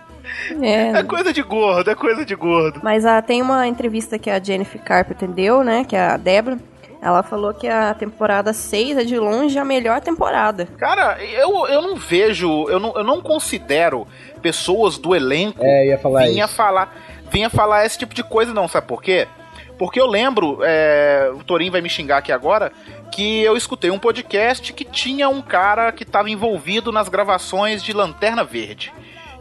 É. 0.63 1.01
É 1.01 1.03
coisa 1.03 1.33
de 1.33 1.43
gordo, 1.43 1.91
é 1.91 1.95
coisa 1.97 2.25
de 2.25 2.37
gordo. 2.37 2.79
Mas 2.85 3.05
ah, 3.05 3.21
tem 3.21 3.43
uma 3.43 3.67
entrevista 3.67 4.17
que 4.17 4.31
a 4.31 4.41
Jennifer 4.41 4.81
Carpenter 4.81 5.29
deu, 5.29 5.65
né? 5.65 5.85
Que 5.85 5.97
é 5.97 6.11
a 6.11 6.17
Débora. 6.17 6.57
Ela 7.01 7.23
falou 7.23 7.53
que 7.55 7.69
a 7.69 7.95
temporada 7.95 8.53
6 8.53 8.99
é 8.99 9.05
de 9.05 9.19
longe 9.19 9.59
a 9.59 9.65
melhor 9.65 10.01
temporada. 10.01 10.67
Cara, 10.79 11.23
eu, 11.23 11.67
eu 11.67 11.83
não 11.83 11.97
vejo, 11.97 12.69
eu 12.69 12.81
não, 12.81 12.97
eu 12.97 13.05
não 13.05 13.21
considero 13.21 14.07
pessoas 14.43 14.99
do 14.99 15.15
elenco 15.15 15.63
É, 15.63 15.87
ia 15.87 15.99
falar 15.99 16.27
vinha 16.27 16.45
isso. 16.45 16.55
falar, 16.55 16.95
vinha 17.31 17.51
falar 17.51 17.85
esse 17.85 17.99
tipo 17.99 18.15
de 18.15 18.23
coisa 18.23 18.53
não, 18.53 18.67
sabe 18.67 18.87
por 18.87 19.03
quê? 19.03 19.27
Porque 19.79 20.01
eu 20.01 20.07
lembro, 20.07 20.61
é, 20.63 21.31
o 21.35 21.45
Torinho 21.45 21.73
vai 21.73 21.83
me 21.83 21.89
xingar 21.91 22.19
aqui 22.19 22.33
agora, 22.33 22.73
que 23.13 23.43
eu 23.43 23.57
escutei 23.57 23.91
um 23.91 23.99
podcast 23.99 24.73
que 24.73 24.85
tinha 24.85 25.29
um 25.29 25.43
cara 25.43 25.93
que 25.93 26.03
estava 26.03 26.31
envolvido 26.31 26.91
nas 26.91 27.09
gravações 27.09 27.83
de 27.83 27.93
Lanterna 27.93 28.43
Verde. 28.43 28.93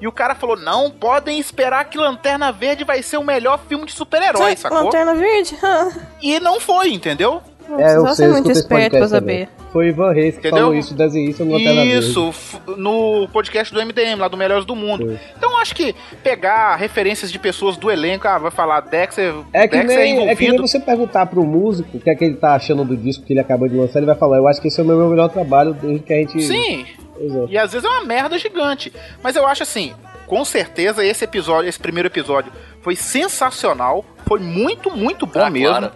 E 0.02 0.08
o 0.08 0.12
cara 0.12 0.36
falou: 0.36 0.58
não 0.58 0.89
podem 0.91 1.39
esperar 1.39 1.86
que 1.86 1.98
Lanterna 1.98 2.52
Verde 2.52 2.84
vai 2.84 3.02
ser 3.02 3.18
o 3.18 3.24
melhor 3.24 3.60
filme 3.68 3.86
de 3.86 3.91
super-herói, 3.93 4.56
sacou? 4.56 4.84
Lanterna 4.84 5.16
Verde? 5.16 5.56
E 6.22 6.39
não 6.39 6.60
foi, 6.60 6.91
entendeu? 6.93 7.41
É, 7.80 7.96
eu 7.96 8.08
sei, 8.10 8.28
muito 8.28 8.52
esperto 8.52 8.98
pra 8.98 9.08
saber. 9.08 9.48
também. 9.48 9.66
Foi 9.74 9.88
Ivan 9.88 10.12
Reis 10.14 10.36
que 10.36 10.39
Entendeu? 10.48 10.66
falou 10.68 10.76
isso, 10.76 10.93
desenhista 10.93 11.43
no 11.43 11.54
Lanterna 11.54 11.84
Verde. 11.84 11.98
Isso, 12.08 12.32
no 12.78 13.28
podcast 13.34 13.74
do 13.74 13.80
MDM, 13.84 14.18
lá 14.20 14.28
do 14.28 14.38
Melhores 14.38 14.66
do 14.66 14.76
Mundo. 14.76 15.10
Sim. 15.10 15.20
Então 15.38 15.52
eu 15.52 15.58
acho 15.58 15.76
que 15.76 15.93
pegar 16.24 16.76
referências 16.76 17.32
de 17.32 17.38
pessoas 17.39 17.76
do 17.76 17.89
elenco, 17.91 18.28
ah, 18.28 18.38
vai 18.38 18.52
falar 18.52 18.80
Dexter, 18.82 19.34
É 19.52 19.68
que, 19.68 19.76
Dexter 19.78 20.00
é 20.00 20.04
nem, 20.04 20.14
é 20.30 20.36
que 20.36 20.41
nem 20.41 20.50
envolvido. 20.54 20.68
você 20.68 20.80
perguntar 20.80 21.26
pro 21.26 21.43
músico 21.43 21.98
o 21.98 22.00
que 22.00 22.10
é 22.10 22.16
que 22.16 22.24
ele 22.24 22.36
tá 22.36 22.54
achando 22.56 22.86
do 22.86 22.96
disco 22.96 23.26
que 23.26 23.34
ele 23.34 23.39
acabou 23.41 23.68
de 23.68 23.76
lançar, 23.76 24.00
ele 24.00 24.06
vai 24.06 24.16
falar, 24.16 24.38
eu 24.38 24.48
acho 24.48 24.62
que 24.62 24.68
esse 24.68 24.80
é 24.80 24.84
o 24.84 24.86
meu 24.86 25.10
melhor 25.10 25.30
trabalho 25.30 25.74
desde 25.74 26.00
que 26.04 26.14
a 26.14 26.18
gente... 26.18 26.41
Sim, 26.43 26.86
É. 27.18 27.45
e 27.53 27.57
às 27.57 27.72
vezes 27.74 27.86
é 27.88 27.89
uma 27.89 28.03
merda 28.05 28.38
gigante. 28.38 28.91
Mas 29.24 29.36
eu 29.36 29.45
acho 29.47 29.63
assim, 29.63 29.93
com 30.28 30.43
certeza 30.43 31.03
esse 31.05 31.24
episódio, 31.24 31.70
esse 31.70 31.80
primeiro 31.80 32.07
episódio 32.07 32.51
foi 32.82 32.95
sensacional, 32.95 34.05
foi 34.28 34.39
muito, 34.39 34.91
muito 34.95 35.26
bom 35.26 35.39
Ah, 35.43 35.49
mesmo. 35.49 35.70
claro. 35.78 35.91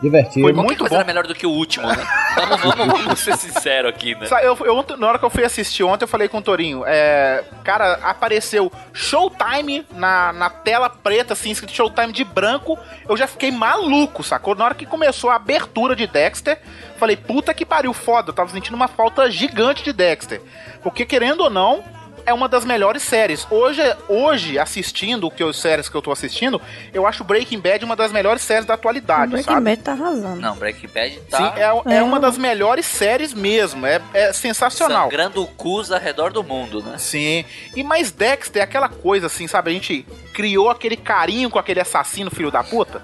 Divertido. 0.00 0.42
Foi 0.42 0.52
muito 0.52 0.78
coisa 0.80 0.94
bom. 0.94 1.00
era 1.00 1.04
melhor 1.06 1.26
do 1.26 1.34
que 1.34 1.46
o 1.46 1.50
último, 1.50 1.86
né? 1.86 1.96
vamos, 2.36 2.76
vamos, 2.76 3.02
vamos 3.02 3.18
ser 3.20 3.36
sinceros 3.36 3.90
aqui, 3.90 4.14
né? 4.14 4.26
Eu, 4.42 4.56
eu- 4.64 4.96
na 4.96 5.08
hora 5.08 5.18
que 5.18 5.24
eu 5.24 5.30
fui 5.30 5.44
assistir 5.44 5.82
ontem, 5.82 6.04
eu 6.04 6.08
falei 6.08 6.28
com 6.28 6.38
o 6.38 6.42
Torinho, 6.42 6.84
é, 6.86 7.44
cara, 7.64 7.94
apareceu 8.02 8.70
Showtime 8.92 9.84
na, 9.92 10.32
na 10.32 10.50
tela 10.50 10.88
preta, 10.88 11.32
assim, 11.32 11.50
escrito 11.50 11.72
Showtime 11.72 12.12
de 12.12 12.24
branco, 12.24 12.78
eu 13.08 13.16
já 13.16 13.26
fiquei 13.26 13.50
maluco, 13.50 14.22
sacou? 14.22 14.54
Na 14.54 14.64
hora 14.66 14.74
que 14.74 14.86
começou 14.86 15.30
a 15.30 15.34
abertura 15.36 15.96
de 15.96 16.06
Dexter, 16.06 16.60
falei, 16.98 17.16
puta 17.16 17.52
que 17.52 17.64
pariu, 17.66 17.92
foda, 17.92 18.30
eu 18.30 18.34
tava 18.34 18.50
sentindo 18.50 18.74
uma 18.74 18.88
falta 18.88 19.30
gigante 19.30 19.82
de 19.82 19.92
Dexter. 19.92 20.40
Porque, 20.82 21.04
querendo 21.04 21.40
ou 21.42 21.50
não, 21.50 21.82
é 22.28 22.34
uma 22.34 22.46
das 22.48 22.64
melhores 22.64 23.02
séries. 23.02 23.46
Hoje, 23.50 23.80
hoje 24.06 24.58
assistindo 24.58 25.26
o 25.26 25.30
que 25.30 25.42
as 25.42 25.56
séries 25.56 25.88
que 25.88 25.94
eu 25.96 26.02
tô 26.02 26.12
assistindo, 26.12 26.60
eu 26.92 27.06
acho 27.06 27.24
Breaking 27.24 27.58
Bad 27.58 27.84
uma 27.84 27.96
das 27.96 28.12
melhores 28.12 28.42
séries 28.42 28.66
da 28.66 28.74
atualidade, 28.74 29.32
Breaking 29.32 29.50
sabe? 29.52 29.64
Bad 29.64 29.82
tá 29.82 29.92
arrasando. 29.92 30.40
Não, 30.40 30.54
Breaking 30.54 30.88
Bad 30.88 31.20
tá 31.30 31.36
Sim, 31.38 31.60
é, 31.60 31.94
é 31.94 31.98
É. 31.98 32.02
uma 32.02 32.20
das 32.20 32.36
melhores 32.36 32.84
séries 32.84 33.32
mesmo. 33.32 33.86
É, 33.86 34.00
é 34.12 34.32
sensacional. 34.32 35.04
sangrando 35.04 35.46
cus 35.56 35.90
ao 35.90 35.98
redor 35.98 36.30
do 36.30 36.44
mundo, 36.44 36.82
né? 36.82 36.98
Sim. 36.98 37.44
E 37.74 37.82
mais 37.82 38.10
Dexter 38.10 38.60
é 38.60 38.64
aquela 38.64 38.88
coisa 38.90 39.26
assim, 39.26 39.46
sabe? 39.48 39.70
A 39.70 39.74
gente 39.74 40.04
criou 40.34 40.68
aquele 40.68 40.96
carinho 40.96 41.48
com 41.48 41.58
aquele 41.58 41.80
assassino, 41.80 42.30
filho 42.30 42.50
da 42.50 42.62
puta. 42.62 43.02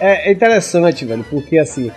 É, 0.00 0.28
é 0.30 0.32
interessante, 0.32 1.04
velho, 1.04 1.24
porque 1.28 1.58
assim, 1.58 1.92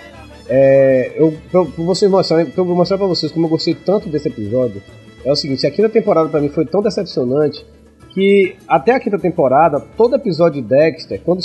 é, 0.49 1.13
eu, 1.15 1.39
pra, 1.49 1.63
pra 1.63 1.83
vocês 1.85 2.11
mostrarem, 2.11 2.45
pra 2.47 2.61
eu 2.61 2.65
mostrar 2.65 2.97
pra 2.97 3.07
vocês 3.07 3.31
como 3.31 3.45
eu 3.45 3.49
gostei 3.49 3.73
tanto 3.73 4.09
desse 4.09 4.27
episódio, 4.27 4.83
é 5.25 5.31
o 5.31 5.35
seguinte, 5.35 5.65
a 5.65 5.71
quinta 5.71 5.89
temporada 5.89 6.29
pra 6.29 6.39
mim 6.39 6.49
foi 6.49 6.65
tão 6.65 6.81
decepcionante 6.81 7.65
que 8.11 8.55
até 8.67 8.93
a 8.93 8.99
quinta 8.99 9.19
temporada, 9.19 9.81
todo 9.97 10.15
episódio 10.15 10.61
de 10.61 10.69
Dexter, 10.69 11.19
quando 11.25 11.41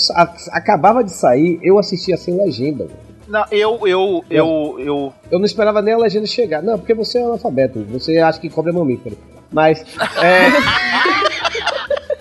acabava 0.53 1.03
de 1.03 1.11
sair, 1.11 1.59
eu 1.63 1.79
assistia 1.79 2.17
sem 2.17 2.37
legenda. 2.37 2.87
Não, 3.27 3.45
eu, 3.51 3.87
eu, 3.87 4.25
eu, 4.31 4.77
eu. 4.79 5.13
Eu 5.31 5.39
não 5.39 5.47
esperava 5.47 5.81
nem 5.81 5.95
a 5.95 5.99
legenda 5.99 6.27
chegar. 6.27 6.63
Não, 6.63 6.79
porque 6.79 6.95
você 6.95 7.19
é 7.19 7.23
analfabeto, 7.23 7.85
você 7.85 8.19
acha 8.19 8.41
que 8.41 8.49
cobra 8.49 8.71
é 8.71 8.75
mamífero. 8.75 9.17
Mas, 9.53 9.85
é... 10.23 10.51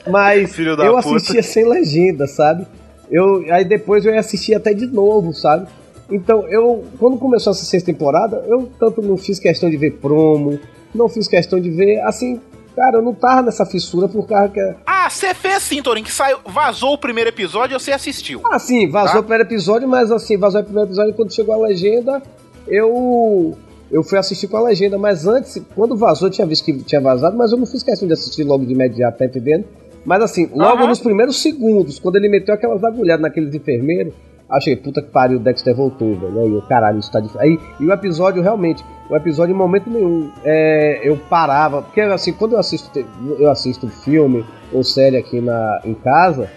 Mas 0.10 0.56
Filho 0.56 0.76
da 0.76 0.86
eu 0.86 0.96
puta. 0.96 1.16
assistia 1.16 1.44
sem 1.44 1.68
legenda, 1.68 2.26
sabe? 2.26 2.66
Eu, 3.10 3.44
aí 3.52 3.66
depois 3.66 4.06
eu 4.06 4.14
ia 4.14 4.20
assistir 4.20 4.56
até 4.56 4.74
de 4.74 4.88
novo, 4.88 5.34
sabe? 5.34 5.68
Então, 6.12 6.48
eu, 6.48 6.86
quando 7.00 7.18
começou 7.18 7.52
essa 7.52 7.66
sexta 7.66 7.92
temporada, 7.92 8.44
eu 8.48 8.68
tanto 8.80 9.02
não 9.02 9.18
fiz 9.18 9.40
questão 9.40 9.70
de 9.70 9.78
ver 9.78 9.94
promo, 9.94 10.60
não 10.94 11.08
fiz 11.10 11.28
questão 11.28 11.60
de 11.60 11.70
ver, 11.70 12.00
assim, 12.02 12.40
cara, 12.76 12.98
eu 12.98 13.02
não 13.02 13.14
tava 13.14 13.44
nessa 13.44 13.66
fissura 13.66 14.08
por 14.08 14.26
causa 14.28 14.50
que. 14.50 14.60
Ah, 14.86 15.10
você 15.10 15.34
fez 15.34 15.64
sim, 15.64 15.82
Torin, 15.82 16.04
que 16.04 16.12
saiu, 16.12 16.38
vazou 16.46 16.94
o 16.94 16.98
primeiro 16.98 17.30
episódio 17.30 17.76
e 17.76 17.80
você 17.80 17.92
assistiu. 17.92 18.42
Ah, 18.52 18.60
sim, 18.60 18.90
vazou 18.90 19.14
Tá. 19.14 19.20
o 19.20 19.24
primeiro 19.24 19.44
episódio, 19.44 19.88
mas 19.88 20.12
assim, 20.12 20.38
vazou 20.38 20.62
o 20.62 20.64
primeiro 20.64 20.88
episódio 20.90 21.12
e 21.12 21.14
quando 21.14 21.34
chegou 21.34 21.54
a 21.54 21.68
legenda, 21.68 22.22
eu. 22.68 23.58
Eu 23.92 24.04
fui 24.04 24.20
assistir 24.20 24.48
com 24.48 24.56
a 24.56 24.62
legenda, 24.62 25.00
mas 25.00 25.26
antes, 25.26 25.60
quando 25.76 25.98
vazou, 25.98 26.28
eu 26.28 26.32
tinha 26.32 26.46
visto 26.46 26.64
que 26.64 26.74
tinha 26.84 27.02
vazado, 27.02 27.36
mas 27.36 27.52
eu 27.52 27.58
não 27.58 27.66
fiz 27.66 27.82
questão 27.82 28.08
de 28.08 28.14
assistir 28.14 28.44
logo 28.44 28.64
de 28.64 28.72
imediato, 28.74 29.18
tá 29.18 29.26
entendendo? 29.26 29.66
Mas 30.06 30.22
assim, 30.22 30.48
logo 30.54 30.78
Aham. 30.78 30.88
nos 30.90 31.00
primeiros 31.00 31.42
segundos, 31.42 31.98
quando 31.98 32.16
ele 32.18 32.30
meteu 32.30 32.54
aquelas 32.54 32.84
agulhadas 32.84 33.20
naqueles 33.24 33.52
enfermeiros, 33.56 34.14
achei, 34.50 34.76
puta 34.76 35.02
que 35.02 35.10
pariu, 35.10 35.38
o 35.38 35.42
Dexter 35.42 35.76
voltou, 35.76 36.16
velho. 36.16 36.40
Aí, 36.42 36.62
caralho, 36.68 37.00
isso 37.00 37.12
tá 37.12 37.20
difícil. 37.20 37.42
Aí, 37.42 37.60
e 37.80 37.86
o 37.86 37.94
episódio, 37.94 38.42
realmente, 38.42 38.84
o 39.10 39.16
episódio, 39.16 39.54
em 39.54 39.58
momento 39.58 39.90
nenhum, 39.90 40.32
é, 40.44 41.02
eu 41.04 41.18
parava, 41.18 41.82
porque 41.82 42.02
assim, 42.02 42.34
quando 42.34 42.54
eu 42.54 42.60
assisto, 42.60 42.90
eu 43.38 43.50
assisto 43.50 43.88
filme 43.88 44.46
ou 44.72 44.84
série 44.84 45.18
aqui 45.18 45.42
na, 45.42 45.82
em 45.84 45.94
casa, 45.94 46.50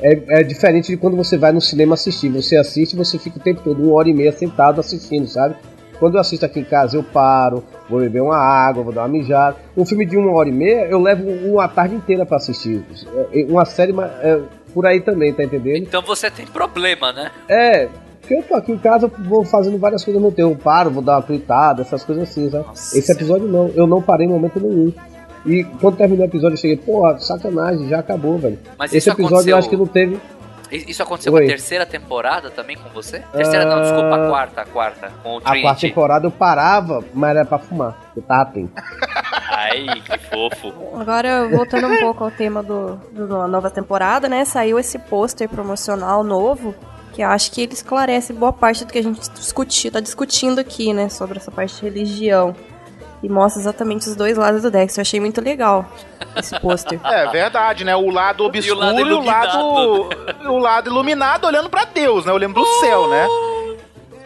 é, 0.00 0.40
é 0.40 0.42
diferente 0.42 0.88
de 0.88 0.96
quando 0.96 1.16
você 1.16 1.36
vai 1.36 1.52
no 1.52 1.60
cinema 1.60 1.94
assistir. 1.94 2.28
Você 2.30 2.56
assiste 2.56 2.96
você 2.96 3.18
fica 3.18 3.38
o 3.38 3.42
tempo 3.42 3.62
todo, 3.62 3.82
uma 3.82 3.94
hora 3.94 4.08
e 4.08 4.14
meia 4.14 4.32
sentado 4.32 4.80
assistindo, 4.80 5.26
sabe? 5.26 5.56
Quando 5.98 6.14
eu 6.14 6.20
assisto 6.20 6.46
aqui 6.46 6.60
em 6.60 6.64
casa, 6.64 6.96
eu 6.96 7.02
paro, 7.02 7.64
vou 7.90 7.98
beber 8.00 8.22
uma 8.22 8.36
água, 8.36 8.84
vou 8.84 8.92
dar 8.92 9.02
uma 9.02 9.08
mijada. 9.08 9.56
Um 9.76 9.84
filme 9.84 10.06
de 10.06 10.16
uma 10.16 10.32
hora 10.32 10.48
e 10.48 10.52
meia, 10.52 10.86
eu 10.86 11.00
levo 11.00 11.28
uma 11.28 11.66
tarde 11.68 11.96
inteira 11.96 12.24
pra 12.24 12.36
assistir. 12.36 12.84
É, 13.32 13.44
Uma 13.48 13.64
série 13.64 13.92
é, 14.22 14.40
por 14.72 14.86
aí 14.86 15.00
também, 15.00 15.32
tá 15.32 15.42
entendendo? 15.44 15.82
Então 15.82 16.02
você 16.02 16.30
tem 16.30 16.46
problema, 16.46 17.12
né? 17.12 17.30
É, 17.48 17.88
porque 18.20 18.34
eu 18.34 18.42
tô 18.42 18.54
aqui 18.54 18.72
em 18.72 18.78
casa, 18.78 19.06
eu 19.06 19.24
vou 19.24 19.44
fazendo 19.44 19.78
várias 19.78 20.04
coisas 20.04 20.22
no 20.22 20.30
tempo. 20.30 20.50
Eu 20.52 20.56
paro, 20.56 20.90
vou 20.90 21.02
dar 21.02 21.16
uma 21.16 21.22
tweetada, 21.22 21.82
essas 21.82 22.04
coisas 22.04 22.28
assim, 22.28 22.50
sabe? 22.50 22.66
Nossa 22.66 22.98
Esse 22.98 23.12
episódio 23.12 23.48
não, 23.48 23.68
eu 23.74 23.86
não 23.86 24.02
parei 24.02 24.26
em 24.26 24.30
momento 24.30 24.60
nenhum. 24.60 24.92
E 25.46 25.64
quando 25.80 25.96
terminou 25.96 26.24
o 26.26 26.28
episódio, 26.28 26.54
eu 26.54 26.58
cheguei, 26.58 26.76
porra, 26.76 27.18
sacanagem, 27.18 27.88
já 27.88 28.00
acabou, 28.00 28.36
velho. 28.38 28.58
Mas 28.78 28.92
Esse 28.92 29.08
episódio 29.08 29.34
aconteceu- 29.36 29.52
eu 29.54 29.58
acho 29.58 29.68
que 29.70 29.76
não 29.76 29.86
teve. 29.86 30.18
Isso 30.70 31.02
aconteceu 31.02 31.32
Oi. 31.32 31.40
com 31.40 31.46
a 31.46 31.48
terceira 31.48 31.86
temporada 31.86 32.50
também 32.50 32.76
com 32.76 32.90
você? 32.90 33.20
Terceira 33.32 33.64
não, 33.64 33.80
desculpa, 33.80 34.14
a 34.16 34.28
quarta, 34.28 34.60
a 34.60 34.64
quarta. 34.66 35.10
Com 35.22 35.36
o 35.36 35.38
A 35.42 35.60
quarta 35.62 35.80
temporada 35.80 36.26
eu 36.26 36.30
parava, 36.30 37.02
mas 37.14 37.30
era 37.30 37.44
pra 37.46 37.58
fumar. 37.58 37.96
Eu 38.14 38.20
tava 38.20 38.42
atento. 38.42 38.72
Ai, 39.48 39.86
que 40.04 40.18
fofo. 40.18 40.72
Agora, 41.00 41.48
voltando 41.48 41.86
um 41.88 41.98
pouco 41.98 42.24
ao 42.24 42.30
tema 42.30 42.62
do, 42.62 42.96
do- 43.12 43.26
da 43.26 43.46
nova 43.48 43.70
temporada, 43.70 44.28
né? 44.28 44.44
Saiu 44.44 44.78
esse 44.78 44.98
pôster 44.98 45.48
promocional 45.48 46.22
novo, 46.22 46.74
que 47.12 47.22
eu 47.22 47.28
acho 47.28 47.50
que 47.52 47.62
ele 47.62 47.72
esclarece 47.72 48.32
boa 48.32 48.52
parte 48.52 48.84
do 48.84 48.92
que 48.92 48.98
a 48.98 49.02
gente 49.02 49.28
discutir, 49.30 49.90
tá 49.90 50.00
discutindo 50.00 50.58
aqui, 50.58 50.92
né? 50.92 51.08
Sobre 51.08 51.38
essa 51.38 51.50
parte 51.50 51.76
de 51.76 51.82
religião. 51.82 52.54
E 53.20 53.28
mostra 53.28 53.60
exatamente 53.60 54.08
os 54.08 54.14
dois 54.14 54.36
lados 54.36 54.62
do 54.62 54.70
Dexter. 54.70 55.00
Eu 55.00 55.02
achei 55.02 55.18
muito 55.18 55.40
legal 55.40 55.84
esse 56.36 56.56
pôster. 56.60 57.00
É 57.04 57.26
verdade, 57.28 57.82
né? 57.84 57.96
O 57.96 58.10
lado 58.10 58.44
obscuro 58.44 58.78
lado 58.78 59.00
e 59.00 59.12
o 59.12 59.20
lado, 59.20 60.08
o 60.46 60.58
lado 60.58 60.88
iluminado 60.88 61.44
olhando 61.44 61.68
pra 61.68 61.84
Deus, 61.84 62.24
né? 62.24 62.32
Olhando 62.32 62.54
pro 62.54 62.64
céu, 62.78 63.08
né? 63.08 63.26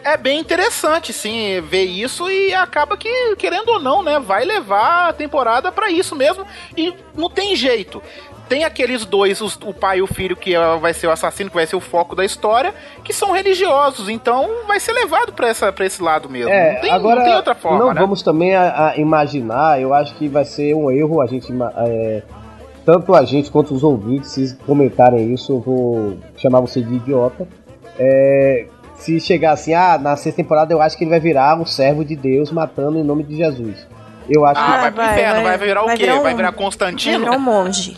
É 0.03 0.17
bem 0.17 0.39
interessante, 0.39 1.13
sim, 1.13 1.61
ver 1.61 1.85
isso 1.85 2.29
e 2.29 2.53
acaba 2.53 2.97
que, 2.97 3.35
querendo 3.37 3.69
ou 3.69 3.79
não, 3.79 4.03
né? 4.03 4.19
Vai 4.19 4.43
levar 4.43 5.09
a 5.09 5.13
temporada 5.13 5.71
pra 5.71 5.89
isso 5.89 6.15
mesmo 6.15 6.45
e 6.75 6.93
não 7.15 7.29
tem 7.29 7.55
jeito. 7.55 8.01
Tem 8.49 8.65
aqueles 8.65 9.05
dois, 9.05 9.39
os- 9.39 9.57
o 9.63 9.73
pai 9.73 9.99
e 9.99 10.01
o 10.01 10.07
filho, 10.07 10.35
que 10.35 10.53
é- 10.53 10.77
vai 10.77 10.93
ser 10.93 11.07
o 11.07 11.11
assassino, 11.11 11.49
que 11.49 11.55
vai 11.55 11.65
ser 11.65 11.77
o 11.77 11.79
foco 11.79 12.13
da 12.15 12.25
história, 12.25 12.73
que 13.03 13.13
são 13.13 13.31
religiosos, 13.31 14.09
então 14.09 14.49
vai 14.67 14.79
ser 14.79 14.91
levado 14.91 15.31
pra 15.31 15.49
esse 15.49 16.03
lado 16.03 16.29
mesmo. 16.29 16.51
É, 16.51 16.73
não, 16.73 16.81
tem, 16.81 16.91
agora 16.91 17.15
não 17.15 17.23
tem 17.23 17.35
outra 17.35 17.55
forma, 17.55 17.79
não 17.79 17.93
né? 17.93 18.01
vamos 18.01 18.21
também 18.21 18.53
a, 18.53 18.89
a 18.89 18.97
imaginar, 18.97 19.81
eu 19.81 19.93
acho 19.93 20.13
que 20.15 20.27
vai 20.27 20.43
ser 20.43 20.75
um 20.75 20.91
erro 20.91 21.21
a 21.21 21.25
gente, 21.25 21.47
é, 21.77 22.21
tanto 22.85 23.15
a 23.15 23.23
gente 23.23 23.49
quanto 23.49 23.73
os 23.73 23.81
ouvintes, 23.83 24.31
se 24.31 24.55
comentarem 24.67 25.33
isso, 25.33 25.53
eu 25.53 25.59
vou 25.61 26.17
chamar 26.35 26.59
você 26.59 26.81
de 26.81 26.95
idiota. 26.95 27.47
É, 27.97 28.65
se 29.03 29.19
chegar 29.19 29.51
assim, 29.53 29.73
ah, 29.73 29.97
na 30.01 30.15
sexta 30.15 30.41
temporada 30.41 30.73
eu 30.73 30.81
acho 30.81 30.97
que 30.97 31.03
ele 31.03 31.11
vai 31.11 31.19
virar 31.19 31.59
um 31.59 31.65
servo 31.65 32.03
de 32.05 32.15
Deus 32.15 32.51
matando 32.51 32.97
em 32.97 33.03
nome 33.03 33.23
de 33.23 33.35
Jesus. 33.35 33.85
Eu 34.29 34.45
acho 34.45 34.59
Ah, 34.61 34.65
que. 34.65 34.71
vai 34.81 34.91
pro 34.91 35.01
vai- 35.03 35.11
inferno, 35.13 35.33
vai, 35.43 35.57
vai- 35.57 35.67
virar 35.67 35.83
o 35.83 35.85
vai 35.87 35.97
quê? 35.97 36.03
virar 36.03 36.19
um- 36.19 36.23
Vai 36.23 36.33
virar 36.35 36.51
Vai 36.51 36.59
Constantino? 36.59 37.19
virar 37.19 37.31
um 37.35 37.39
monge. 37.39 37.97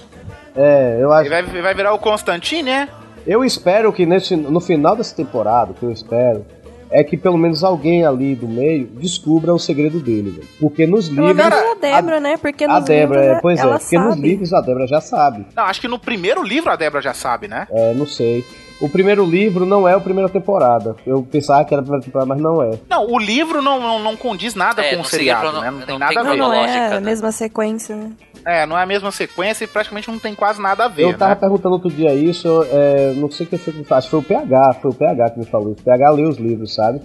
É, 0.56 0.98
eu 1.00 1.12
acho. 1.14 1.32
Ele 1.32 1.42
vai, 1.44 1.62
vai 1.62 1.76
virar 1.76 1.94
o 1.94 2.00
Constantine, 2.00 2.64
né? 2.64 2.90
Eu 3.28 3.44
espero 3.44 3.92
que 3.94 4.06
nesse, 4.06 4.36
no 4.36 4.60
final 4.60 4.96
dessa 4.96 5.16
temporada, 5.16 5.72
o 5.72 5.74
que 5.76 5.84
eu 5.84 5.92
espero, 5.92 6.46
é 6.92 7.04
que 7.04 7.18
pelo 7.18 7.38
menos 7.38 7.64
alguém 7.64 8.06
ali 8.06 8.36
do 8.36 8.48
meio 8.48 8.86
descubra 8.86 9.54
o 9.54 9.60
segredo 9.60 10.00
dele, 10.00 10.30
velho. 10.32 10.48
Porque 10.60 10.86
nos 10.88 11.10
Pelo 11.10 11.28
livros. 11.28 11.44
menos 11.50 11.72
a 11.72 11.76
Débora, 11.76 12.20
né? 12.20 12.38
Porque 12.38 12.64
A 12.64 12.80
Débora, 12.80 13.20
livros 13.22 13.38
é, 13.38 13.42
pois 13.42 13.60
é, 13.60 13.68
porque 13.78 13.98
nos 13.98 14.16
livros 14.16 14.54
a 14.54 14.62
Débora 14.62 14.88
já 14.88 15.02
sabe. 15.02 15.46
Não, 15.56 15.64
acho 15.66 15.82
que 15.82 15.88
no 15.88 16.00
primeiro 16.00 16.42
livro 16.44 16.72
a 16.72 16.76
Débora 16.76 17.02
já 17.02 17.14
sabe, 17.14 17.48
né? 17.48 17.68
É, 17.72 17.94
não 17.94 18.06
sei. 18.06 18.46
O 18.80 18.90
primeiro 18.90 19.26
livro 19.26 19.66
não 19.66 19.88
é 19.88 19.94
a 19.94 20.00
primeira 20.00 20.30
temporada. 20.30 20.96
Eu 21.06 21.24
pensava 21.24 21.64
que 21.64 21.74
era 21.74 21.82
a 21.82 21.84
primeira 21.84 22.04
temporada, 22.06 22.28
mas 22.28 22.42
não 22.42 22.62
é. 22.62 22.72
Não, 22.90 23.08
o 23.08 23.18
livro 23.18 23.62
não, 23.62 23.80
não, 23.80 24.00
não 24.00 24.18
condiz 24.18 24.54
nada 24.54 24.84
É, 24.84 24.90
com 24.90 24.96
não 24.98 25.02
o 25.04 25.06
seria 25.06 25.36
seriado, 25.38 25.62
né? 25.62 25.72
Não, 25.72 25.80
não 25.80 25.86
tem 25.86 25.88
tem 25.88 26.00
nada 26.00 26.20
a 26.20 26.24
ver. 26.24 26.38
não 26.38 26.54
é 26.54 26.62
lógica, 26.62 26.86
a 26.86 26.90
né? 26.90 27.00
mesma 27.00 27.32
sequência, 27.32 27.96
né? 27.96 28.12
É, 28.46 28.66
não 28.66 28.78
é 28.78 28.84
a 28.84 28.86
mesma 28.86 29.12
sequência 29.12 29.64
e 29.64 29.68
praticamente 29.68 30.08
não 30.10 30.20
tem 30.20 30.36
quase 30.36 30.62
nada 30.62 30.86
a 30.86 30.88
ver, 30.88 31.04
eu 31.04 31.18
tava 31.18 31.34
né? 31.34 31.36
perguntando 31.36 31.74
outro 31.74 31.90
dia 31.90 32.14
isso, 32.14 32.48
é, 32.70 33.12
não 33.16 33.32
sei 33.32 33.46
quem 33.48 33.58
foi 33.58 33.74
que 33.74 33.80
me 33.80 33.86
falou, 33.86 33.98
acho 33.98 34.08
que 34.08 34.12
foi 34.12 34.20
o 34.20 34.24
PH, 34.24 34.74
foi 34.82 34.92
o 34.92 34.94
PH 34.94 35.30
que 35.32 35.40
me 35.40 35.46
falou 35.46 35.72
isso. 35.72 35.82
O 35.82 35.84
PH 35.84 36.10
leu 36.12 36.30
os 36.30 36.38
livros, 36.38 36.76
sabe? 36.76 37.02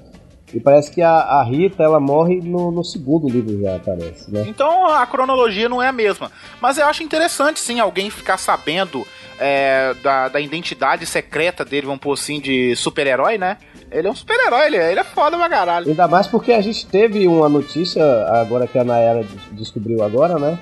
E 0.53 0.59
parece 0.61 0.91
que 0.91 1.01
a, 1.01 1.13
a 1.13 1.45
Rita, 1.45 1.83
ela 1.83 2.01
morre 2.01 2.41
no, 2.43 2.71
no 2.73 2.85
segundo 2.85 3.29
livro 3.29 3.59
já, 3.63 3.79
parece, 3.79 4.31
né? 4.33 4.45
Então 4.49 4.87
a 4.87 5.07
cronologia 5.07 5.69
não 5.69 5.81
é 5.81 5.89
a 5.89 5.93
mesma. 5.93 6.31
Mas 6.61 6.77
eu 6.77 6.87
acho 6.87 7.03
interessante, 7.03 7.61
sim, 7.61 7.79
alguém 7.79 8.11
ficar 8.11 8.37
sabendo 8.37 9.07
é, 9.41 9.95
da, 10.03 10.29
da 10.29 10.39
identidade 10.41 11.05
secreta 11.07 11.65
dele, 11.65 11.87
vamos 11.87 12.01
pôr 12.01 12.13
assim, 12.13 12.39
de 12.39 12.77
super-herói, 12.77 13.39
né? 13.39 13.57
Ele 13.91 14.07
é 14.07 14.11
um 14.11 14.15
super-herói, 14.15 14.67
ele, 14.67 14.77
é- 14.77 14.91
ele 14.93 15.01
é 15.01 15.05
foda 15.05 15.37
pra 15.37 15.49
caralho. 15.49 15.89
Ainda 15.89 16.07
mais 16.07 16.27
porque 16.27 16.53
a 16.53 16.61
gente 16.61 16.87
teve 16.87 17.27
uma 17.27 17.49
notícia, 17.49 18.05
agora 18.29 18.67
que 18.67 18.79
a 18.79 18.85
Nayara 18.85 19.25
des- 19.25 19.51
descobriu 19.53 20.03
agora, 20.05 20.39
né? 20.39 20.59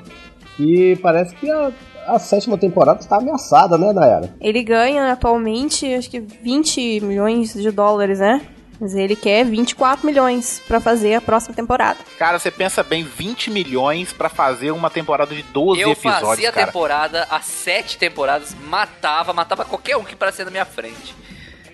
E 0.58 0.96
parece 1.02 1.34
que 1.36 1.50
a, 1.50 1.70
a 2.06 2.18
sétima 2.18 2.56
temporada 2.56 3.00
está 3.00 3.16
ameaçada, 3.18 3.76
né, 3.76 3.92
Nayara? 3.92 4.34
Ele 4.40 4.62
ganha 4.62 5.12
atualmente, 5.12 5.92
acho 5.94 6.08
que 6.10 6.20
20 6.20 7.00
milhões 7.00 7.52
de 7.52 7.70
dólares, 7.70 8.18
né? 8.20 8.40
Mas 8.80 8.94
ele 8.94 9.16
quer 9.16 9.44
24 9.44 10.06
milhões 10.06 10.62
pra 10.68 10.80
fazer 10.80 11.14
a 11.14 11.20
próxima 11.20 11.54
temporada. 11.54 11.98
Cara, 12.18 12.38
você 12.38 12.50
pensa 12.50 12.82
bem, 12.82 13.02
20 13.02 13.50
milhões 13.50 14.12
pra 14.12 14.28
fazer 14.28 14.70
uma 14.70 14.88
temporada 14.88 15.34
de 15.34 15.42
12 15.42 15.80
Eu 15.80 15.90
episódios, 15.90 16.20
fazia 16.28 16.48
a 16.50 16.52
temporada, 16.52 17.26
as 17.30 17.44
sete 17.44 17.98
temporadas, 17.98 18.54
matava, 18.68 19.32
matava 19.32 19.64
qualquer 19.64 19.96
um 19.96 20.04
que 20.04 20.14
parecia 20.14 20.44
na 20.44 20.50
minha 20.52 20.64
frente. 20.64 21.14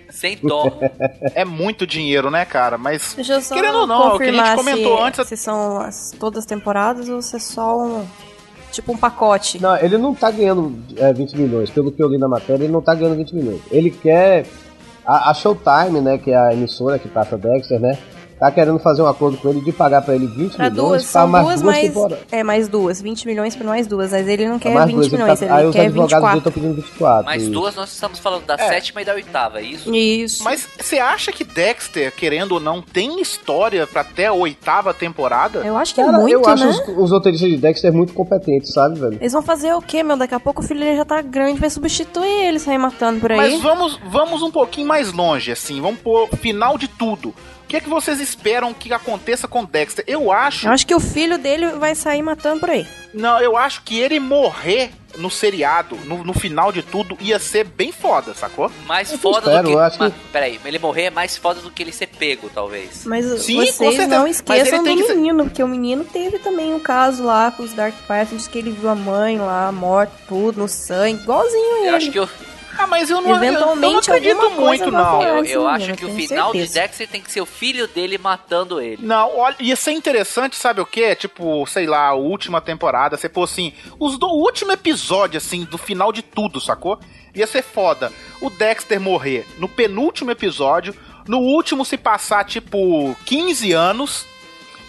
Sem 0.09 0.37
dó. 0.41 0.79
É 1.35 1.43
muito 1.45 1.85
dinheiro, 1.85 2.31
né, 2.31 2.45
cara? 2.45 2.77
Mas 2.77 3.13
Deixa 3.15 3.33
eu 3.33 3.41
só 3.41 3.53
Querendo 3.53 3.79
ou 3.79 3.87
não, 3.87 4.11
é 4.11 4.13
o 4.13 4.17
que 4.17 4.23
a 4.23 4.31
gente 4.31 4.55
comentou 4.55 4.97
se, 4.97 5.03
antes- 5.03 5.27
se 5.27 5.37
são 5.37 5.81
as, 5.81 6.11
todas 6.17 6.39
as 6.39 6.45
temporadas 6.45 7.09
ou 7.09 7.21
se 7.21 7.35
é 7.35 7.39
só 7.39 7.77
um... 7.77 8.07
Tipo 8.71 8.91
um 8.93 8.97
pacote. 8.97 9.61
Não, 9.61 9.77
ele 9.77 9.97
não 9.97 10.13
tá 10.13 10.29
ganhando 10.31 10.77
é, 10.97 11.13
20 11.13 11.37
milhões. 11.37 11.69
Pelo 11.69 11.91
que 11.91 12.01
eu 12.01 12.09
li 12.09 12.17
na 12.17 12.27
matéria, 12.27 12.63
ele 12.63 12.73
não 12.73 12.81
tá 12.81 12.93
ganhando 12.95 13.15
20 13.15 13.33
milhões. 13.35 13.61
Ele 13.71 13.89
quer. 13.89 14.45
A, 15.05 15.29
a 15.29 15.33
Showtime, 15.33 16.01
né, 16.01 16.17
que 16.17 16.31
é 16.31 16.37
a 16.37 16.53
emissora 16.53 16.97
que 16.97 17.07
passa 17.07 17.37
Dexter, 17.37 17.79
né? 17.79 17.97
Tá 18.39 18.51
querendo 18.51 18.77
fazer 18.79 19.01
um 19.01 19.07
acordo 19.07 19.37
com 19.37 19.47
ele 19.49 19.61
de 19.61 19.71
pagar 19.71 20.01
pra 20.01 20.13
ele 20.13 20.27
20 20.27 20.55
Pra 20.57 20.69
milhões 20.69 20.87
duas, 20.89 21.03
pra 21.03 21.11
são 21.21 21.27
mais 21.27 21.45
duas, 21.45 21.61
duas 21.61 21.73
mais. 21.75 21.87
temporadas. 21.87 22.19
É, 22.31 22.43
mais 22.43 22.67
duas. 22.67 23.01
20 23.01 23.25
milhões 23.27 23.55
pra 23.55 23.65
mais 23.65 23.87
duas. 23.87 24.11
Mas 24.11 24.27
ele 24.27 24.45
não 24.47 24.59
quer 24.59 24.73
mais 24.73 24.87
20 24.87 24.95
duas, 24.95 25.05
ele 25.07 25.21
milhões, 25.21 25.39
tá- 25.39 25.45
ele 25.45 25.53
aí 25.53 25.65
os 25.65 25.75
quer 25.75 25.81
advogados 25.85 26.09
dele 26.11 26.21
24. 26.33 26.37
estão 26.37 26.51
pedindo 26.51 26.75
24. 26.75 27.25
Mas 27.25 27.41
isso. 27.43 27.51
duas 27.51 27.75
nós 27.75 27.93
estamos 27.93 28.19
falando 28.19 28.45
da 28.45 28.55
É. 28.55 28.57
sétima 28.67 29.01
e 29.01 29.05
da 29.05 29.13
oitava, 29.13 29.59
é 29.59 29.63
isso? 29.63 29.95
Isso. 29.95 30.43
Mas 30.43 30.67
você 30.77 30.99
acha 30.99 31.31
que 31.31 31.45
Dexter, 31.45 32.13
querendo 32.13 32.51
ou 32.53 32.59
não, 32.59 32.81
tem 32.81 33.21
história 33.21 33.87
pra 33.87 34.01
até 34.01 34.25
a 34.27 34.33
oitava 34.33 34.93
temporada? 34.93 35.59
Eu 35.59 35.77
acho 35.77 35.95
que 35.95 36.01
é 36.01 36.05
Cara, 36.05 36.17
muito, 36.19 36.33
eu 36.33 36.45
acho 36.45 36.65
né? 36.65 36.69
os, 36.71 37.03
os 37.05 37.11
roteiristas 37.11 37.49
de 37.49 37.57
Dexter 37.57 37.93
muito 37.93 38.13
competentes, 38.13 38.73
sabe, 38.73 38.99
velho? 38.99 39.17
Eles 39.21 39.31
vão 39.31 39.41
fazer 39.41 39.73
o 39.73 39.81
quê, 39.81 40.03
meu? 40.03 40.17
Daqui 40.17 40.35
a 40.35 40.39
pouco 40.41 40.61
o 40.61 40.65
filho 40.65 40.81
dele 40.81 40.97
já 40.97 41.05
tá 41.05 41.21
grande, 41.21 41.57
vai 41.59 41.69
substituir 41.69 42.27
ele, 42.47 42.59
sair 42.59 42.77
matando 42.77 43.21
por 43.21 43.31
aí. 43.31 43.37
Mas 43.37 43.61
vamos, 43.61 43.97
vamos 44.09 44.41
um 44.43 44.51
pouquinho 44.51 44.87
mais 44.87 45.13
longe, 45.13 45.51
assim. 45.53 45.79
Vamos 45.79 46.01
pôr 46.01 46.27
final 46.35 46.77
de 46.77 46.89
tudo. 46.89 47.33
O 47.65 47.67
que 47.67 47.77
é 47.77 47.79
que 47.81 47.89
vocês 47.89 48.19
esperam 48.21 48.73
que 48.75 48.93
aconteça 48.93 49.47
com 49.47 49.65
Dexter? 49.65 50.05
Eu 50.07 50.31
acho. 50.31 50.67
Eu 50.67 50.71
acho 50.71 50.85
que 50.85 50.93
o 50.93 50.99
filho 50.99 51.37
dele 51.39 51.67
vai 51.71 51.95
sair 51.95 52.21
matando 52.21 52.59
por 52.59 52.69
aí. 52.69 52.85
Não, 53.11 53.41
eu 53.41 53.57
acho 53.57 53.81
que 53.81 53.99
ele 53.99 54.19
morrer 54.19 54.91
no 55.17 55.31
seriado, 55.31 55.95
no, 56.05 56.23
no 56.23 56.33
final 56.33 56.71
de 56.71 56.83
tudo, 56.83 57.17
ia 57.21 57.39
ser 57.39 57.63
bem 57.63 57.91
foda, 57.91 58.33
sacou? 58.35 58.69
Mais 58.85 59.11
Eu 59.11 59.17
foda 59.17 59.39
espero, 59.49 59.63
do 59.63 59.69
que. 59.69 59.73
eu 59.75 59.79
acho 59.79 59.97
que- 59.97 60.03
Mas, 60.03 60.13
peraí, 60.31 60.59
ele 60.63 60.77
morrer 60.77 61.03
é 61.05 61.09
mais 61.09 61.37
foda 61.37 61.59
do 61.61 61.71
que 61.71 61.81
ele 61.81 61.91
ser 61.91 62.07
pego, 62.07 62.51
talvez. 62.53 63.03
Mas 63.05 63.25
Sim, 63.41 63.55
com 63.55 63.61
vocês 63.65 63.75
certeza. 63.95 64.07
não 64.09 64.23
Mas 64.23 64.35
esqueçam 64.35 64.83
do 64.83 64.95
que 64.97 65.03
ser- 65.07 65.15
menino, 65.15 65.43
porque 65.45 65.63
o 65.63 65.67
menino 65.67 66.03
teve 66.05 66.37
também 66.39 66.71
um 66.73 66.79
caso 66.79 67.23
lá 67.23 67.49
com 67.49 67.63
os 67.63 67.73
Dark 67.73 67.95
Patterns, 68.07 68.47
que 68.47 68.57
ele 68.59 68.71
viu 68.71 68.89
a 68.89 68.95
mãe 68.95 69.39
lá, 69.39 69.71
morta, 69.71 70.13
tudo, 70.27 70.59
no 70.59 70.67
sangue, 70.67 71.23
igualzinho 71.23 71.77
ele. 71.77 71.87
Eu 71.89 71.95
acho 71.95 72.11
que 72.11 72.19
o, 72.19 72.29
Ah, 72.77 72.87
mas 72.87 73.09
eu 73.09 73.21
não, 73.21 73.29
eu- 73.29 73.35
eu 73.35 73.39
não 73.41 73.47
Eventualmente 73.47 74.11
acredito 74.11 74.49
muito, 74.51 74.91
não. 74.91 75.21
eu, 75.21 75.45
eu 75.45 75.67
acho 75.67 75.91
eu 75.91 75.95
que 75.95 76.05
o 76.05 76.13
final 76.15 76.51
de 76.51 76.59
certeza. 76.59 76.79
Dexter 76.81 77.07
tem 77.07 77.21
que 77.21 77.31
ser 77.31 77.41
o 77.41 77.45
filho 77.45 77.87
dele 77.87 78.17
matando 78.17 78.81
ele. 78.81 78.97
Não, 79.05 79.37
olha, 79.37 79.55
ia 79.59 79.75
ser 79.75 79.91
interessante, 79.91 80.55
sabe 80.55 80.81
o 80.81 80.85
quê? 80.85 81.15
Tipo, 81.15 81.65
sei 81.67 81.85
lá, 81.85 82.07
a 82.07 82.13
última 82.13 82.59
temporada, 82.61 83.17
você 83.17 83.29
pôr 83.29 83.43
assim, 83.43 83.73
os 83.99 84.17
do 84.17 84.27
o 84.27 84.41
último 84.41 84.71
episódio, 84.71 85.37
assim, 85.37 85.63
do 85.63 85.77
final 85.77 86.11
de 86.11 86.21
tudo, 86.21 86.59
sacou? 86.59 86.99
Ia 87.33 87.47
ser 87.47 87.61
foda. 87.63 88.11
O 88.41 88.49
Dexter 88.49 88.99
morrer 88.99 89.45
no 89.57 89.67
penúltimo 89.67 90.31
episódio, 90.31 90.95
no 91.27 91.39
último 91.39 91.83
se 91.85 91.97
passar, 91.97 92.43
tipo, 92.45 93.15
15 93.25 93.71
anos, 93.73 94.25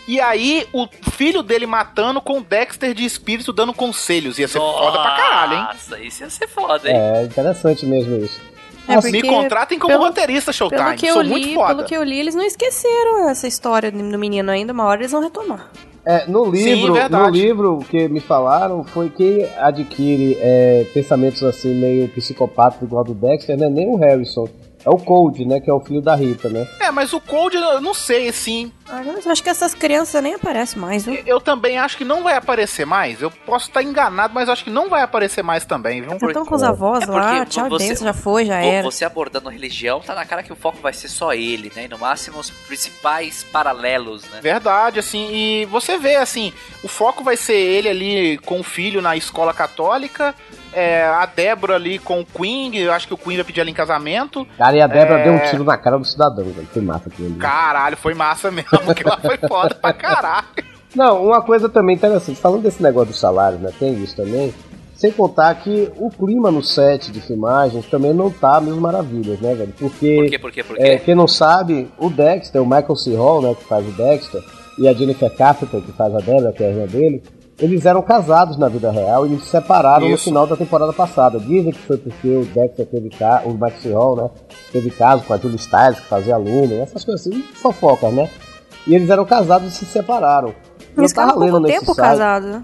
e 0.09 0.21
aí 0.21 0.67
o 0.73 0.87
filho 1.11 1.43
dele 1.43 1.67
matando 1.67 2.21
com 2.21 2.39
o 2.39 2.41
Dexter 2.43 2.95
de 2.95 3.05
espírito 3.05 3.53
dando 3.53 3.73
conselhos. 3.75 4.39
Ia 4.39 4.49
ser 4.49 4.59
foda 4.59 4.99
pra 5.03 5.17
caralho, 5.17 5.55
hein? 5.55 5.63
Nossa, 5.65 5.99
isso 6.01 6.23
ia 6.23 6.31
ser 6.31 6.49
foda, 6.49 6.89
hein? 6.91 6.97
É 6.97 7.23
interessante 7.25 7.85
mesmo 7.87 8.17
isso. 8.25 8.41
É, 8.89 8.95
Nossa, 8.95 9.11
Me 9.11 9.21
porque 9.21 9.35
contratem 9.35 9.79
como 9.81 9.95
pelo- 9.95 10.05
roteirista 10.05 10.53
Showtime. 10.53 10.81
Pelo 10.81 10.95
que, 10.97 11.13
Sou 11.13 11.23
eu 11.23 11.29
muito 11.29 11.49
li, 11.49 11.55
foda. 11.55 11.75
pelo 11.75 11.85
que 11.89 11.97
eu 11.97 12.05
li, 12.05 12.21
eles 12.21 12.37
não 12.37 12.45
esqueceram 12.45 13.29
essa 13.29 13.49
história 13.49 13.91
do 13.91 13.99
menino 14.19 14.49
ainda, 14.51 14.73
uma 14.73 14.85
hora 14.85 15.01
eles 15.01 15.11
vão 15.11 15.21
retomar. 15.23 15.69
É, 16.05 16.25
no 16.29 16.49
livro, 16.49 16.93
verdade. 16.95 17.25
no 17.25 17.29
livro 17.31 17.85
que 17.91 18.07
me 18.09 18.21
falaram 18.21 18.85
foi 18.85 19.11
quem 19.11 19.45
adquire 19.59 20.39
é, 20.41 20.87
pensamentos 20.95 21.43
assim 21.43 21.75
meio 21.75 22.09
psicopáticos 22.11 22.87
igual 22.87 23.03
do 23.03 23.13
Dexter, 23.13 23.59
não 23.59 23.67
é 23.67 23.71
nem 23.71 23.89
o 23.89 23.97
Harrison, 23.97 24.49
é 24.87 24.91
o 24.91 24.97
Cold, 24.99 25.45
né, 25.45 25.59
que 25.61 25.69
é 25.69 25.73
o 25.75 25.81
filho 25.81 26.01
da 26.01 26.15
Rita, 26.15 26.49
né? 26.49 26.67
É, 26.81 26.91
mas 26.93 27.13
o 27.13 27.21
Cold, 27.21 27.57
eu 27.57 27.81
não 27.81 27.93
sei, 27.93 28.29
assim. 28.29 28.71
Ah, 28.89 29.03
mas 29.05 29.27
eu 29.27 29.33
acho 29.33 29.43
que 29.43 29.51
essas 29.51 29.75
crianças 29.75 30.23
nem 30.23 30.35
aparecem 30.35 30.81
mais, 30.81 31.05
viu? 31.05 31.21
Eu 31.27 31.41
também 31.41 31.77
acho 31.77 31.97
que 31.97 32.05
não 32.05 32.23
vai 32.23 32.37
aparecer 32.37 32.87
mais. 32.87 33.21
Eu 33.21 33.31
posso 33.31 33.67
estar 33.67 33.83
enganado, 33.83 34.33
mas 34.33 34.47
eu 34.47 34.53
acho 34.53 34.63
que 34.63 34.71
não 34.71 34.89
vai 34.89 35.03
aparecer 35.03 35.43
mais 35.43 35.65
também, 35.65 36.01
viu? 36.03 36.17
Já 36.21 36.27
estão 36.29 36.47
com 36.47 36.55
os 36.55 36.63
avós 36.63 37.03
É 37.03 37.07
porque 37.07 37.19
lá, 37.19 37.45
tchau, 37.45 37.69
você- 37.69 37.89
benção, 37.89 38.07
já 38.07 38.13
foi, 38.15 38.45
já 38.45 38.61
Vo- 38.61 38.65
era. 38.67 38.83
Você 38.85 39.05
abordando 39.05 39.49
religião, 39.49 39.99
tá 40.01 40.15
na 40.15 40.25
cara 40.25 40.45
que 40.45 40.53
o 40.53 40.57
foco 40.57 40.79
vai 40.81 40.93
ser 40.93 41.09
só 41.09 41.33
ele, 41.35 41.73
né? 41.75 41.87
E 41.87 41.89
no 41.89 41.99
máximo 41.99 42.39
os 42.39 42.49
principais 42.51 43.43
paralelos, 43.43 44.23
né? 44.31 44.39
Verdade, 44.41 45.01
assim, 45.01 45.29
e 45.33 45.65
você 45.67 45.99
vê, 45.99 46.15
assim, 46.15 46.53
o 46.85 46.89
foco 46.89 47.25
vai 47.25 47.37
ser 47.37 47.57
ele 47.57 47.89
ali 47.89 48.39
com 48.39 48.61
o 48.61 48.65
filho 48.65 49.03
na 49.03 49.17
escola 49.17 49.53
católica, 49.53 50.33
é, 50.77 51.05
a 51.05 51.27
Débora 51.27 51.75
ali 51.75 51.99
com 51.99 52.21
o 52.21 52.25
Queen, 52.27 52.77
eu 52.77 52.93
acho 52.93 53.09
que 53.09 53.15
o 53.15 53.19
Queen 53.19 53.37
vai 53.37 53.45
pedir 53.45 53.61
ela 53.61 53.71
em 53.71 53.75
casamento. 53.75 54.47
Cara, 54.59 54.77
e 54.77 54.81
a 54.83 54.87
Débora 54.87 55.21
É. 55.21 55.25
deu 55.25 55.33
um 55.33 55.39
tiro 55.51 55.65
na 55.65 55.77
cara 55.77 55.99
do 55.99 56.05
cidadão, 56.05 56.45
velho. 56.45 56.67
Foi 56.73 56.83
massa 56.83 57.09
aquilo 57.09 57.29
ali. 57.29 57.37
Caralho, 57.39 57.97
foi 57.97 58.15
massa 58.15 58.51
mesmo, 58.51 58.71
que 58.95 59.03
ela 59.07 59.19
foi 59.19 59.39
foda 59.49 59.75
pra 59.75 59.93
caralho. 59.93 60.47
Não, 60.95 61.27
uma 61.27 61.43
coisa 61.43 61.69
também 61.69 61.97
interessante, 61.97 62.39
falando 62.41 62.63
desse 62.63 62.83
negócio 62.83 63.11
do 63.13 63.17
salário, 63.17 63.59
né? 63.59 63.71
Tem 63.79 63.93
isso 64.03 64.15
também. 64.17 64.55
Sem 64.95 65.11
contar 65.13 65.55
que 65.57 65.93
o 65.99 66.09
clima 66.11 66.51
no 66.51 66.63
set 66.63 67.13
de 67.13 67.21
filmagens 67.21 67.85
também 67.87 68.15
não 68.15 68.31
tá 68.31 68.59
mil 68.63 68.77
maravilhas, 68.81 69.39
né, 69.41 69.55
velho? 69.55 69.75
Porque, 69.79 70.17
Por 70.17 70.31
quê, 70.31 70.39
por 70.39 70.51
quê, 70.53 70.65
por 70.65 70.77
quê? 70.77 70.83
é, 70.83 70.99
quem 70.99 71.15
não 71.15 71.29
sabe, 71.29 71.91
o 71.99 72.09
Dexter, 72.09 72.63
o 72.63 72.65
Michael 72.65 72.97
C. 72.97 73.15
Hall, 73.15 73.43
né, 73.43 73.55
que 73.55 73.65
faz 73.65 73.87
o 73.87 73.91
Dexter, 73.93 74.43
e 74.79 74.89
a 74.89 74.95
Jennifer 74.95 75.31
Carpenter, 75.37 75.83
que 75.83 75.93
faz 75.93 76.15
a 76.15 76.19
Débora, 76.21 76.51
que 76.53 76.65
é 76.65 76.69
a 76.69 76.71
irmã 76.71 76.87
dele, 76.87 77.23
eles 77.59 77.87
eram 77.87 78.03
casados 78.03 78.59
na 78.59 78.69
vida 78.69 78.91
real 78.91 79.27
e 79.27 79.31
eles 79.31 79.45
se 79.45 79.51
separaram 79.51 80.07
no 80.07 80.15
Isso. 80.15 80.25
final 80.25 80.47
da 80.47 80.57
temporada 80.57 80.93
passada. 80.93 81.39
Dizem 81.39 81.73
que 81.73 81.79
foi 81.79 81.97
porque 81.97 82.29
o 82.29 82.45
Dexter 82.45 82.87
teve 82.87 83.09
caso, 83.11 83.49
o. 83.49 83.95
Hall, 83.95 84.17
né, 84.17 84.31
teve 84.73 84.91
caso 84.91 85.25
com 85.25 85.33
a 85.33 85.39
Julie 85.39 85.59
Stiles, 85.59 86.01
que 86.01 86.07
fazia 86.07 86.35
aluno, 86.35 86.75
essas 86.75 87.05
coisas 87.05 87.27
assim, 87.27 87.43
fofocas, 87.55 88.13
né? 88.13 88.29
E 88.87 88.95
eles 88.95 89.09
eram 89.09 89.25
casados 89.25 89.73
e 89.73 89.77
se 89.77 89.87
separaram. 89.87 90.55
Eles 90.97 91.11
ficaram 91.11 91.35
pouco 91.35 91.63
tempo 91.63 91.95
casados. 91.95 92.63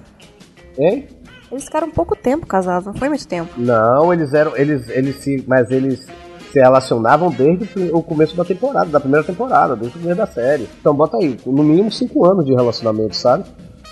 Hein? 0.78 1.08
Eles 1.50 1.64
ficaram 1.64 1.90
pouco 1.90 2.16
tempo 2.16 2.46
casados, 2.46 2.86
não 2.86 2.94
foi 2.94 3.08
muito 3.08 3.26
tempo. 3.26 3.50
Não, 3.56 4.12
eles 4.12 4.32
eram. 4.32 4.56
Eles, 4.56 4.88
eles 4.88 5.16
se. 5.16 5.44
Mas 5.46 5.70
eles 5.70 6.06
se 6.52 6.60
relacionavam 6.60 7.30
desde 7.30 7.90
o 7.92 8.02
começo 8.02 8.36
da 8.36 8.44
temporada, 8.44 8.90
da 8.90 9.00
primeira 9.00 9.24
temporada, 9.24 9.74
desde 9.74 9.96
o 9.98 10.00
começo 10.00 10.18
da 10.18 10.26
série. 10.26 10.68
Então 10.80 10.94
bota 10.94 11.16
aí, 11.16 11.38
no 11.46 11.62
mínimo 11.62 11.90
cinco 11.90 12.26
anos 12.26 12.44
de 12.44 12.52
relacionamento, 12.52 13.16
sabe? 13.16 13.44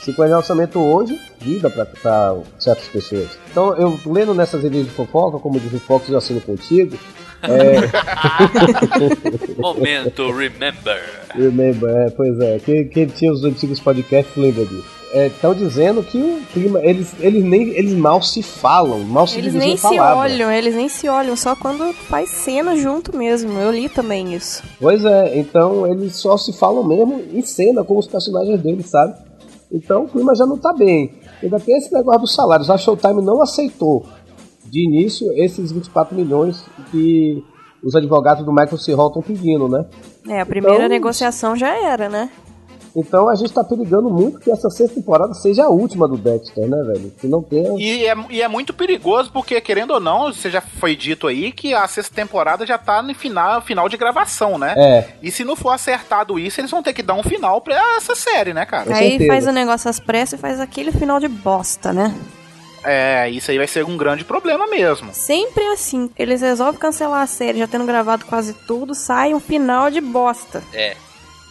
Cinco 0.02 0.22
anos 0.22 0.30
de 0.30 0.34
relacionamento 0.34 0.78
hoje, 0.80 1.20
vida 1.40 1.68
pra, 1.68 1.84
pra 1.84 2.36
certas 2.58 2.88
pessoas. 2.88 3.28
Então, 3.50 3.76
eu 3.76 3.98
lendo 4.06 4.34
nessas 4.34 4.62
revistas 4.62 4.88
de 4.88 4.94
fofoca, 4.94 5.38
como 5.38 5.60
diz 5.60 5.72
o 5.74 5.80
Fox, 5.80 6.08
eu 6.08 6.16
assino 6.18 6.40
contigo. 6.40 6.96
Momento, 9.58 10.30
remember. 10.30 11.00
Remember, 11.34 11.90
é, 11.90 12.10
pois 12.10 12.38
é, 12.40 12.58
quem, 12.58 12.88
quem 12.88 13.06
tinha 13.06 13.32
os 13.32 13.44
antigos 13.44 13.80
podcasts 13.80 14.36
lembra 14.36 14.64
disso. 14.64 15.00
Estão 15.12 15.52
dizendo 15.54 16.04
que 16.04 16.18
o 16.18 16.40
clima, 16.52 16.78
eles, 16.84 17.12
eles 17.18 17.42
nem 17.42 17.70
eles 17.70 17.94
mal 17.94 18.22
se 18.22 18.44
falam, 18.44 19.00
mal 19.00 19.26
se 19.26 19.38
Eles 19.38 19.54
nem 19.54 19.72
em 19.72 19.76
se 19.76 19.82
palavra. 19.82 20.16
olham, 20.18 20.52
eles 20.52 20.76
nem 20.76 20.88
se 20.88 21.08
olham, 21.08 21.34
só 21.34 21.56
quando 21.56 21.92
faz 21.92 22.30
cena 22.30 22.76
junto 22.76 23.16
mesmo. 23.16 23.58
Eu 23.58 23.72
li 23.72 23.88
também 23.88 24.34
isso. 24.34 24.62
Pois 24.78 25.04
é, 25.04 25.36
então 25.36 25.84
eles 25.84 26.14
só 26.14 26.36
se 26.36 26.56
falam 26.56 26.86
mesmo 26.86 27.24
em 27.32 27.42
cena 27.42 27.82
com 27.82 27.98
os 27.98 28.06
personagens 28.06 28.60
deles, 28.60 28.86
sabe? 28.86 29.14
Então 29.72 30.04
o 30.04 30.08
clima 30.08 30.34
já 30.34 30.44
não 30.46 30.58
tá 30.58 30.72
bem. 30.72 31.12
Ainda 31.42 31.58
tem 31.60 31.76
esse 31.76 31.92
negócio 31.92 32.22
dos 32.22 32.34
salários. 32.34 32.68
A 32.70 32.76
Showtime 32.78 33.22
não 33.22 33.40
aceitou 33.42 34.04
de 34.64 34.84
início 34.84 35.32
esses 35.36 35.72
24 35.72 36.14
milhões 36.14 36.64
que 36.90 37.42
os 37.82 37.94
advogados 37.96 38.44
do 38.44 38.52
Michael 38.52 38.78
C. 38.78 38.92
Hall 38.94 39.08
estão 39.08 39.22
pedindo, 39.22 39.68
né? 39.68 39.86
É, 40.28 40.40
a 40.40 40.46
primeira 40.46 40.76
Então- 40.76 40.88
negociação 40.88 41.56
já 41.56 41.74
era, 41.82 42.08
né? 42.08 42.30
Então 42.94 43.28
a 43.28 43.34
gente 43.34 43.52
tá 43.52 43.62
perigando 43.62 44.10
muito 44.10 44.40
que 44.40 44.50
essa 44.50 44.68
sexta 44.68 44.96
temporada 44.96 45.32
seja 45.34 45.64
a 45.64 45.68
última 45.68 46.08
do 46.08 46.16
Dexter, 46.16 46.66
né, 46.66 46.82
velho? 46.82 47.12
Que 47.18 47.26
não 47.26 47.42
tenha. 47.42 47.70
E 47.78 48.06
é, 48.06 48.14
e 48.30 48.42
é 48.42 48.48
muito 48.48 48.72
perigoso, 48.72 49.30
porque, 49.32 49.60
querendo 49.60 49.92
ou 49.92 50.00
não, 50.00 50.32
você 50.32 50.50
já 50.50 50.60
foi 50.60 50.96
dito 50.96 51.26
aí 51.26 51.52
que 51.52 51.74
a 51.74 51.86
sexta 51.86 52.14
temporada 52.14 52.66
já 52.66 52.78
tá 52.78 53.02
no 53.02 53.14
final, 53.14 53.60
final 53.62 53.88
de 53.88 53.96
gravação, 53.96 54.58
né? 54.58 54.74
É. 54.76 55.08
E 55.22 55.30
se 55.30 55.44
não 55.44 55.56
for 55.56 55.70
acertado 55.70 56.38
isso, 56.38 56.60
eles 56.60 56.70
vão 56.70 56.82
ter 56.82 56.92
que 56.92 57.02
dar 57.02 57.14
um 57.14 57.22
final 57.22 57.60
pra 57.60 57.74
essa 57.96 58.14
série, 58.14 58.52
né, 58.52 58.66
cara? 58.66 58.94
Aí 58.94 59.26
faz 59.26 59.46
o 59.46 59.52
negócio 59.52 59.88
às 59.88 60.00
pressas 60.00 60.38
e 60.38 60.42
faz 60.42 60.60
aquele 60.60 60.92
final 60.92 61.20
de 61.20 61.28
bosta, 61.28 61.92
né? 61.92 62.14
É, 62.82 63.28
isso 63.28 63.50
aí 63.50 63.58
vai 63.58 63.66
ser 63.66 63.84
um 63.84 63.96
grande 63.96 64.24
problema 64.24 64.66
mesmo. 64.66 65.12
Sempre 65.12 65.62
assim. 65.66 66.10
Eles 66.18 66.40
resolvem 66.40 66.80
cancelar 66.80 67.22
a 67.22 67.26
série, 67.26 67.58
já 67.58 67.66
tendo 67.66 67.84
gravado 67.84 68.24
quase 68.24 68.54
tudo, 68.66 68.94
sai 68.94 69.34
um 69.34 69.40
final 69.40 69.90
de 69.90 70.00
bosta. 70.00 70.62
É, 70.72 70.96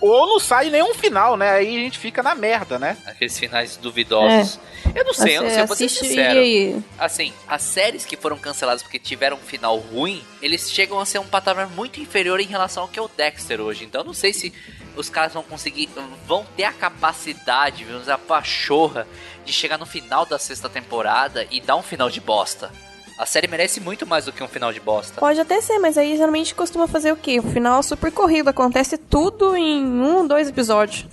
Ou 0.02 0.26
não 0.26 0.40
sai 0.40 0.70
nenhum 0.70 0.94
final, 0.94 1.36
né? 1.36 1.52
Aí 1.52 1.78
a 1.78 1.80
gente 1.80 1.98
fica 1.98 2.24
na 2.24 2.34
merda, 2.34 2.80
né? 2.80 2.98
aqueles 3.06 3.38
finais 3.38 3.76
duvidosos. 3.76 4.60
Eu 4.96 5.04
não 5.04 5.14
sei, 5.14 5.38
eu 5.38 5.44
não 5.44 5.50
sei, 5.50 5.62
eu 5.62 5.68
vou 5.68 5.76
ser 5.76 5.90
sincero. 5.90 6.40
e 6.40 6.82
Assim, 6.98 7.34
as 7.48 7.62
séries 7.62 8.06
que 8.06 8.16
foram 8.16 8.38
canceladas 8.38 8.82
porque 8.82 8.98
tiveram 8.98 9.36
um 9.38 9.42
final 9.42 9.78
ruim, 9.78 10.24
eles 10.42 10.72
chegam 10.72 11.00
a 11.00 11.06
ser 11.06 11.20
um 11.20 11.28
patamar 11.28 11.70
muito 11.70 12.00
inferior 12.00 12.40
em 12.40 12.46
relação 12.48 12.84
ao 12.84 12.90
que 12.90 12.98
é 12.98 13.02
o 13.02 13.10
Dexter 13.10 13.60
hoje. 13.60 13.84
Então 13.84 14.02
eu 14.02 14.06
não 14.06 14.14
sei 14.14 14.32
se 14.32 14.54
os 14.96 15.10
caras 15.10 15.34
vão 15.34 15.44
conseguir, 15.44 15.90
vão 16.26 16.46
ter 16.56 16.64
a 16.64 16.72
capacidade, 16.72 17.84
vamos 17.84 18.02
dizer, 18.02 18.14
a 18.14 18.18
pachorra 18.18 19.06
de 19.46 19.52
chegar 19.52 19.78
no 19.78 19.86
final 19.86 20.26
da 20.26 20.40
sexta 20.40 20.70
temporada 20.70 21.46
e 21.52 21.60
dar 21.60 21.76
um 21.76 21.84
final 21.84 22.10
de 22.10 22.22
bosta. 22.22 22.72
A 23.20 23.26
série 23.26 23.50
merece 23.50 23.82
muito 23.82 24.08
mais 24.08 24.24
do 24.24 24.32
que 24.32 24.42
um 24.42 24.48
final 24.48 24.72
de 24.72 24.80
bosta. 24.80 25.20
Pode 25.20 25.42
até 25.42 25.60
ser, 25.60 25.78
mas 25.78 25.98
aí 25.98 26.16
geralmente 26.16 26.56
costuma 26.56 26.88
fazer 26.88 27.12
o 27.12 27.18
quê? 27.18 27.38
O 27.38 27.44
final 27.44 27.84
super 27.84 28.10
corrido, 28.14 28.48
acontece 28.48 28.98
tudo 28.98 29.58
em 29.58 29.86
um, 29.86 30.26
dois 30.26 30.48
episódios. 30.48 31.06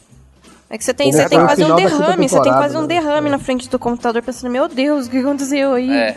É 0.71 0.79
que 0.79 0.85
você 0.85 0.95
tem, 0.95 1.11
você 1.11 1.29
tem 1.29 1.41
o 1.41 1.45
quase 1.45 1.65
um 1.65 1.75
derrame, 1.75 2.29
você 2.29 2.35
tem 2.37 2.43
temporada, 2.45 2.57
quase 2.63 2.77
um 2.77 2.83
né? 2.83 2.87
derrame 2.87 3.29
na 3.29 3.41
frente 3.41 3.69
do 3.69 3.77
computador 3.77 4.23
pensando, 4.23 4.53
meu 4.53 4.69
Deus, 4.69 5.09
o 5.09 5.11
que 5.11 5.19
aconteceu 5.19 5.73
aí? 5.73 5.91
É. 5.91 6.17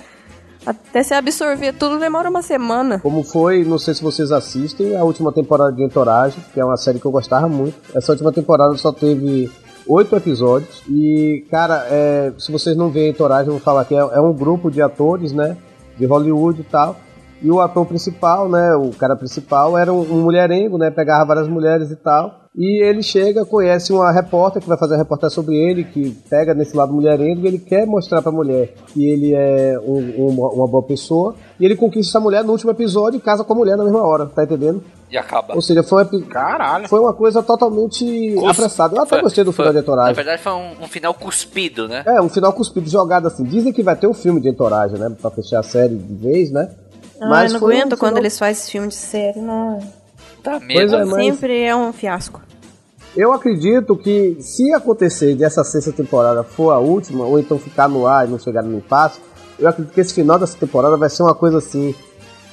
Até 0.64 1.02
você 1.02 1.16
absorver 1.16 1.74
tudo 1.74 1.98
demora 1.98 2.30
uma 2.30 2.44
semana. 2.44 3.00
Como 3.00 3.24
foi, 3.24 3.64
não 3.64 3.80
sei 3.80 3.96
se 3.96 4.04
vocês 4.04 4.32
assistem, 4.32 4.96
a 4.96 5.04
última 5.04 5.32
temporada 5.32 5.72
de 5.72 5.84
Entourage, 5.84 6.38
que 6.54 6.60
é 6.60 6.64
uma 6.64 6.78
série 6.78 7.00
que 7.00 7.06
eu 7.06 7.12
gostava 7.12 7.50
muito. 7.50 7.76
Essa 7.96 8.12
última 8.12 8.32
temporada 8.32 8.78
só 8.78 8.92
teve 8.92 9.52
oito 9.88 10.16
episódios. 10.16 10.84
E, 10.88 11.48
cara, 11.50 11.88
é, 11.90 12.32
se 12.38 12.52
vocês 12.52 12.78
não 12.78 12.92
veem 12.92 13.10
Entourage, 13.10 13.48
eu 13.48 13.54
vou 13.54 13.62
falar 13.62 13.86
que 13.86 13.96
é, 13.96 13.98
é 13.98 14.22
um 14.22 14.34
grupo 14.34 14.70
de 14.70 14.84
atores, 14.84 15.32
né? 15.32 15.58
De 16.00 16.06
Hollywood 16.06 16.62
e 16.62 16.64
tal. 16.64 16.96
E 17.42 17.52
o 17.52 17.62
ator 17.62 17.86
principal, 17.86 18.50
né? 18.50 18.76
O 18.76 18.92
cara 18.92 19.16
principal 19.16 19.78
era 19.78 19.94
um, 19.94 20.02
um 20.02 20.22
mulherengo, 20.24 20.78
né? 20.78 20.90
Pegava 20.90 21.26
várias 21.26 21.48
mulheres 21.48 21.92
e 21.92 21.96
tal. 21.96 22.39
E 22.58 22.84
ele 22.84 23.04
chega, 23.04 23.46
conhece 23.46 23.94
uma 23.94 24.12
repórter 24.12 24.62
que 24.62 24.68
vai 24.68 24.78
fazer 24.78 24.96
a 24.96 24.98
reportagem 24.98 25.34
sobre 25.36 25.56
ele, 25.56 25.84
que 25.84 26.10
pega 26.30 26.54
nesse 26.54 26.76
lado 26.76 26.92
mulherengo, 26.92 27.46
e 27.46 27.48
ele 27.48 27.60
quer 27.60 27.86
mostrar 27.86 28.22
pra 28.24 28.32
mulher 28.32 28.74
que 28.88 29.08
ele 29.08 29.34
é 29.36 29.80
um- 29.80 30.28
uma, 30.28 30.50
uma 30.50 30.68
boa 30.68 30.84
pessoa. 30.84 31.36
E 31.60 31.64
ele 31.66 31.76
conquista 31.76 32.12
essa 32.12 32.20
mulher 32.20 32.44
no 32.44 32.52
último 32.52 32.72
episódio 32.72 33.18
e 33.18 33.22
casa 33.22 33.44
com 33.44 33.54
a 33.54 33.56
mulher 33.56 33.78
na 33.78 33.84
mesma 33.84 34.02
hora, 34.04 34.26
tá 34.26 34.44
entendendo? 34.44 34.84
E 35.12 35.18
acaba. 35.18 35.56
Ou 35.56 35.62
seja, 35.62 35.84
foi, 35.84 36.04
um 36.04 36.06
epi- 36.08 36.22
Caralho. 36.24 36.90
foi 36.90 37.00
uma 37.00 37.14
coisa 37.14 37.42
totalmente 37.44 38.34
Cus- 38.36 38.50
apressada. 38.50 38.96
Eu 38.96 39.02
até 39.02 39.10
foi- 39.10 39.22
gostei 39.22 39.44
do 39.44 39.52
foi- 39.52 39.64
final 39.66 39.72
de 39.74 39.78
Na 39.78 39.82
Entourage. 39.84 40.14
verdade 40.16 40.42
foi 40.42 40.52
um, 40.52 40.72
um 40.84 40.88
final 40.88 41.14
cuspido, 41.14 41.88
né? 41.88 42.04
É, 42.06 42.20
um 42.22 42.30
final 42.30 42.52
cuspido 42.52 42.90
jogado 42.90 43.28
assim. 43.28 43.44
Dizem 43.44 43.72
que 43.72 43.84
vai 43.84 43.96
ter 43.96 44.08
um 44.08 44.14
filme 44.14 44.42
de 44.42 44.50
Entourage, 44.50 44.96
né? 44.98 45.16
Pra 45.22 45.30
fechar 45.32 45.60
a 45.60 45.64
série 45.64 45.96
de 45.96 46.14
vez, 46.16 46.52
né? 46.52 46.70
Ah, 47.22 47.46
eu 47.46 47.52
não 47.54 47.60
foi 47.60 47.76
um 47.76 47.78
aguento 47.78 47.98
quando 47.98 48.14
final- 48.14 48.18
eles 48.24 48.40
fazem 48.40 48.52
esse 48.54 48.72
filme 48.72 48.88
de 48.88 48.96
série, 48.96 49.40
não. 49.40 49.80
Tá 50.44 50.60
Pois 50.60 50.68
mesmo. 50.68 50.96
é, 50.98 51.06
mas- 51.06 51.26
Sempre 51.26 51.62
é 51.64 51.76
um 51.76 51.92
fiasco. 51.94 52.42
Eu 53.18 53.34
acredito 53.34 53.96
que 53.96 54.38
se 54.40 54.72
acontecer 54.72 55.36
dessa 55.36 55.64
sexta 55.64 55.92
temporada 55.92 56.44
for 56.44 56.72
a 56.72 56.78
última, 56.80 57.26
ou 57.26 57.40
então 57.40 57.58
ficar 57.58 57.88
no 57.90 58.06
ar 58.06 58.28
e 58.28 58.32
não 58.32 58.38
chegar 58.40 58.62
no 58.62 58.78
impasse, 58.78 59.20
eu 59.58 59.68
acredito 59.68 59.94
que 59.94 60.00
esse 60.00 60.14
final 60.14 60.38
dessa 60.38 60.56
temporada 60.58 60.96
vai 60.96 61.10
ser 61.10 61.24
uma 61.24 61.34
coisa 61.34 61.58
assim. 61.58 61.94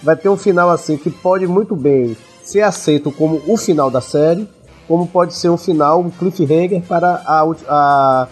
Vai 0.02 0.16
ter 0.16 0.28
um 0.28 0.36
final 0.36 0.70
assim 0.70 0.96
que 0.96 1.10
pode 1.10 1.46
muito 1.46 1.76
bem 1.76 2.16
ser 2.42 2.62
aceito 2.62 3.10
como 3.12 3.40
o 3.46 3.56
final 3.56 3.90
da 3.90 4.00
série, 4.00 4.48
como 4.88 5.06
pode 5.06 5.34
ser 5.34 5.50
um 5.50 5.56
final, 5.58 6.00
um 6.00 6.10
cliffhanger 6.10 6.82
para 6.82 7.22
a, 7.26 7.42
a, 7.68 8.28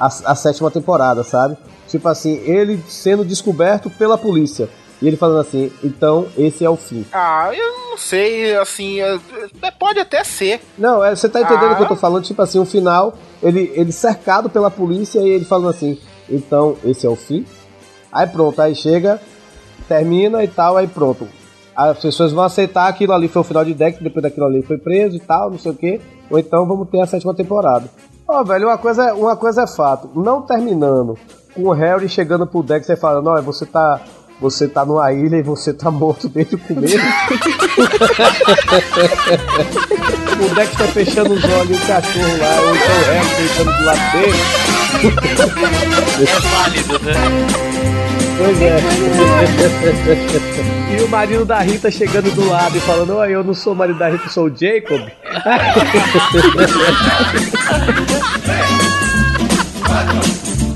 a, 0.00 0.06
a 0.06 0.34
sétima 0.34 0.70
temporada, 0.70 1.22
sabe? 1.22 1.56
Tipo 1.86 2.08
assim, 2.08 2.34
ele 2.44 2.82
sendo 2.88 3.24
descoberto 3.24 3.88
pela 3.88 4.18
polícia. 4.18 4.68
E 5.00 5.06
ele 5.06 5.16
falando 5.16 5.40
assim, 5.40 5.70
então 5.84 6.26
esse 6.36 6.64
é 6.64 6.68
o 6.70 6.76
fim. 6.76 7.04
Ah, 7.12 7.50
eu 7.54 7.90
não 7.90 7.96
sei, 7.98 8.56
assim, 8.56 9.00
é- 9.00 9.18
é- 9.62 9.70
pode 9.70 9.98
até 10.00 10.24
ser. 10.24 10.60
Não, 10.76 11.04
é, 11.04 11.14
você 11.14 11.28
tá 11.28 11.40
entendendo 11.40 11.70
Ah. 11.70 11.72
o 11.72 11.76
que 11.76 11.82
eu 11.84 11.88
tô 11.88 11.96
falando? 11.96 12.24
Tipo 12.24 12.42
assim, 12.42 12.58
o 12.58 12.64
final, 12.64 13.14
ele, 13.42 13.70
ele 13.76 13.92
cercado 13.92 14.50
pela 14.50 14.70
polícia 14.70 15.20
e 15.20 15.28
ele 15.28 15.44
falando 15.44 15.68
assim, 15.68 15.98
então 16.28 16.76
esse 16.84 17.06
é 17.06 17.08
o 17.10 17.14
fim. 17.16 17.46
Aí 18.12 18.26
pronto, 18.26 18.60
aí 18.60 18.74
chega, 18.74 19.20
termina 19.86 20.42
e 20.42 20.48
tal, 20.48 20.76
aí 20.76 20.86
pronto. 20.86 21.28
As 21.76 21.98
pessoas 22.00 22.32
vão 22.32 22.42
aceitar 22.42 22.88
aquilo 22.88 23.12
ali 23.12 23.28
foi 23.28 23.40
o 23.42 23.44
final 23.44 23.64
de 23.64 23.72
Dex, 23.74 23.98
depois 24.00 24.22
daquilo 24.22 24.46
ali 24.46 24.62
foi 24.62 24.78
preso 24.78 25.16
e 25.16 25.20
tal, 25.20 25.48
não 25.50 25.58
sei 25.58 25.70
o 25.70 25.74
que. 25.76 26.00
Ou 26.28 26.38
então 26.38 26.66
vamos 26.66 26.88
ter 26.88 27.00
a 27.00 27.06
sétima 27.06 27.32
temporada. 27.34 27.88
Ó, 28.26 28.42
velho, 28.42 28.66
uma 28.66 28.76
coisa, 28.78 29.14
uma 29.14 29.36
coisa 29.36 29.62
é 29.62 29.66
fato. 29.68 30.10
Não 30.14 30.42
terminando 30.42 31.16
com 31.54 31.62
o 31.62 31.70
Harry 31.72 32.08
chegando 32.08 32.46
pro 32.48 32.62
Dex 32.64 32.88
e 32.88 32.96
falando, 32.96 33.28
olha, 33.28 33.40
você 33.42 33.64
tá. 33.64 34.00
Você 34.40 34.68
tá 34.68 34.84
numa 34.84 35.12
ilha 35.12 35.36
e 35.36 35.42
você 35.42 35.72
tá 35.72 35.90
morto 35.90 36.28
desde 36.28 36.54
o 36.54 36.58
começo. 36.58 36.96
o 40.40 40.54
Dex 40.54 40.70
tá 40.76 40.84
fechando 40.84 41.34
os 41.34 41.42
olhos 41.42 41.70
e 41.70 41.82
o 41.82 41.86
cachorro 41.86 42.38
lá, 42.38 42.60
ou 42.60 42.76
então 42.76 42.86
o 42.86 43.04
Harry 43.04 43.28
deitando 43.36 43.76
do 43.76 43.84
lado 43.84 44.12
dele. 44.12 44.38
É 46.22 46.24
válido, 46.40 46.98
né? 47.00 47.14
Pois 48.38 48.62
é. 48.62 48.78
e 50.96 51.02
o 51.02 51.08
marido 51.08 51.44
da 51.44 51.58
Rita 51.58 51.90
chegando 51.90 52.30
do 52.32 52.48
lado 52.48 52.76
e 52.76 52.80
falando: 52.80 53.16
Oi, 53.16 53.34
eu 53.34 53.42
não 53.42 53.54
sou 53.54 53.72
o 53.72 53.76
marido 53.76 53.98
da 53.98 54.08
Rita, 54.08 54.26
eu 54.26 54.30
sou 54.30 54.44
o 54.44 54.56
Jacob. 54.56 55.10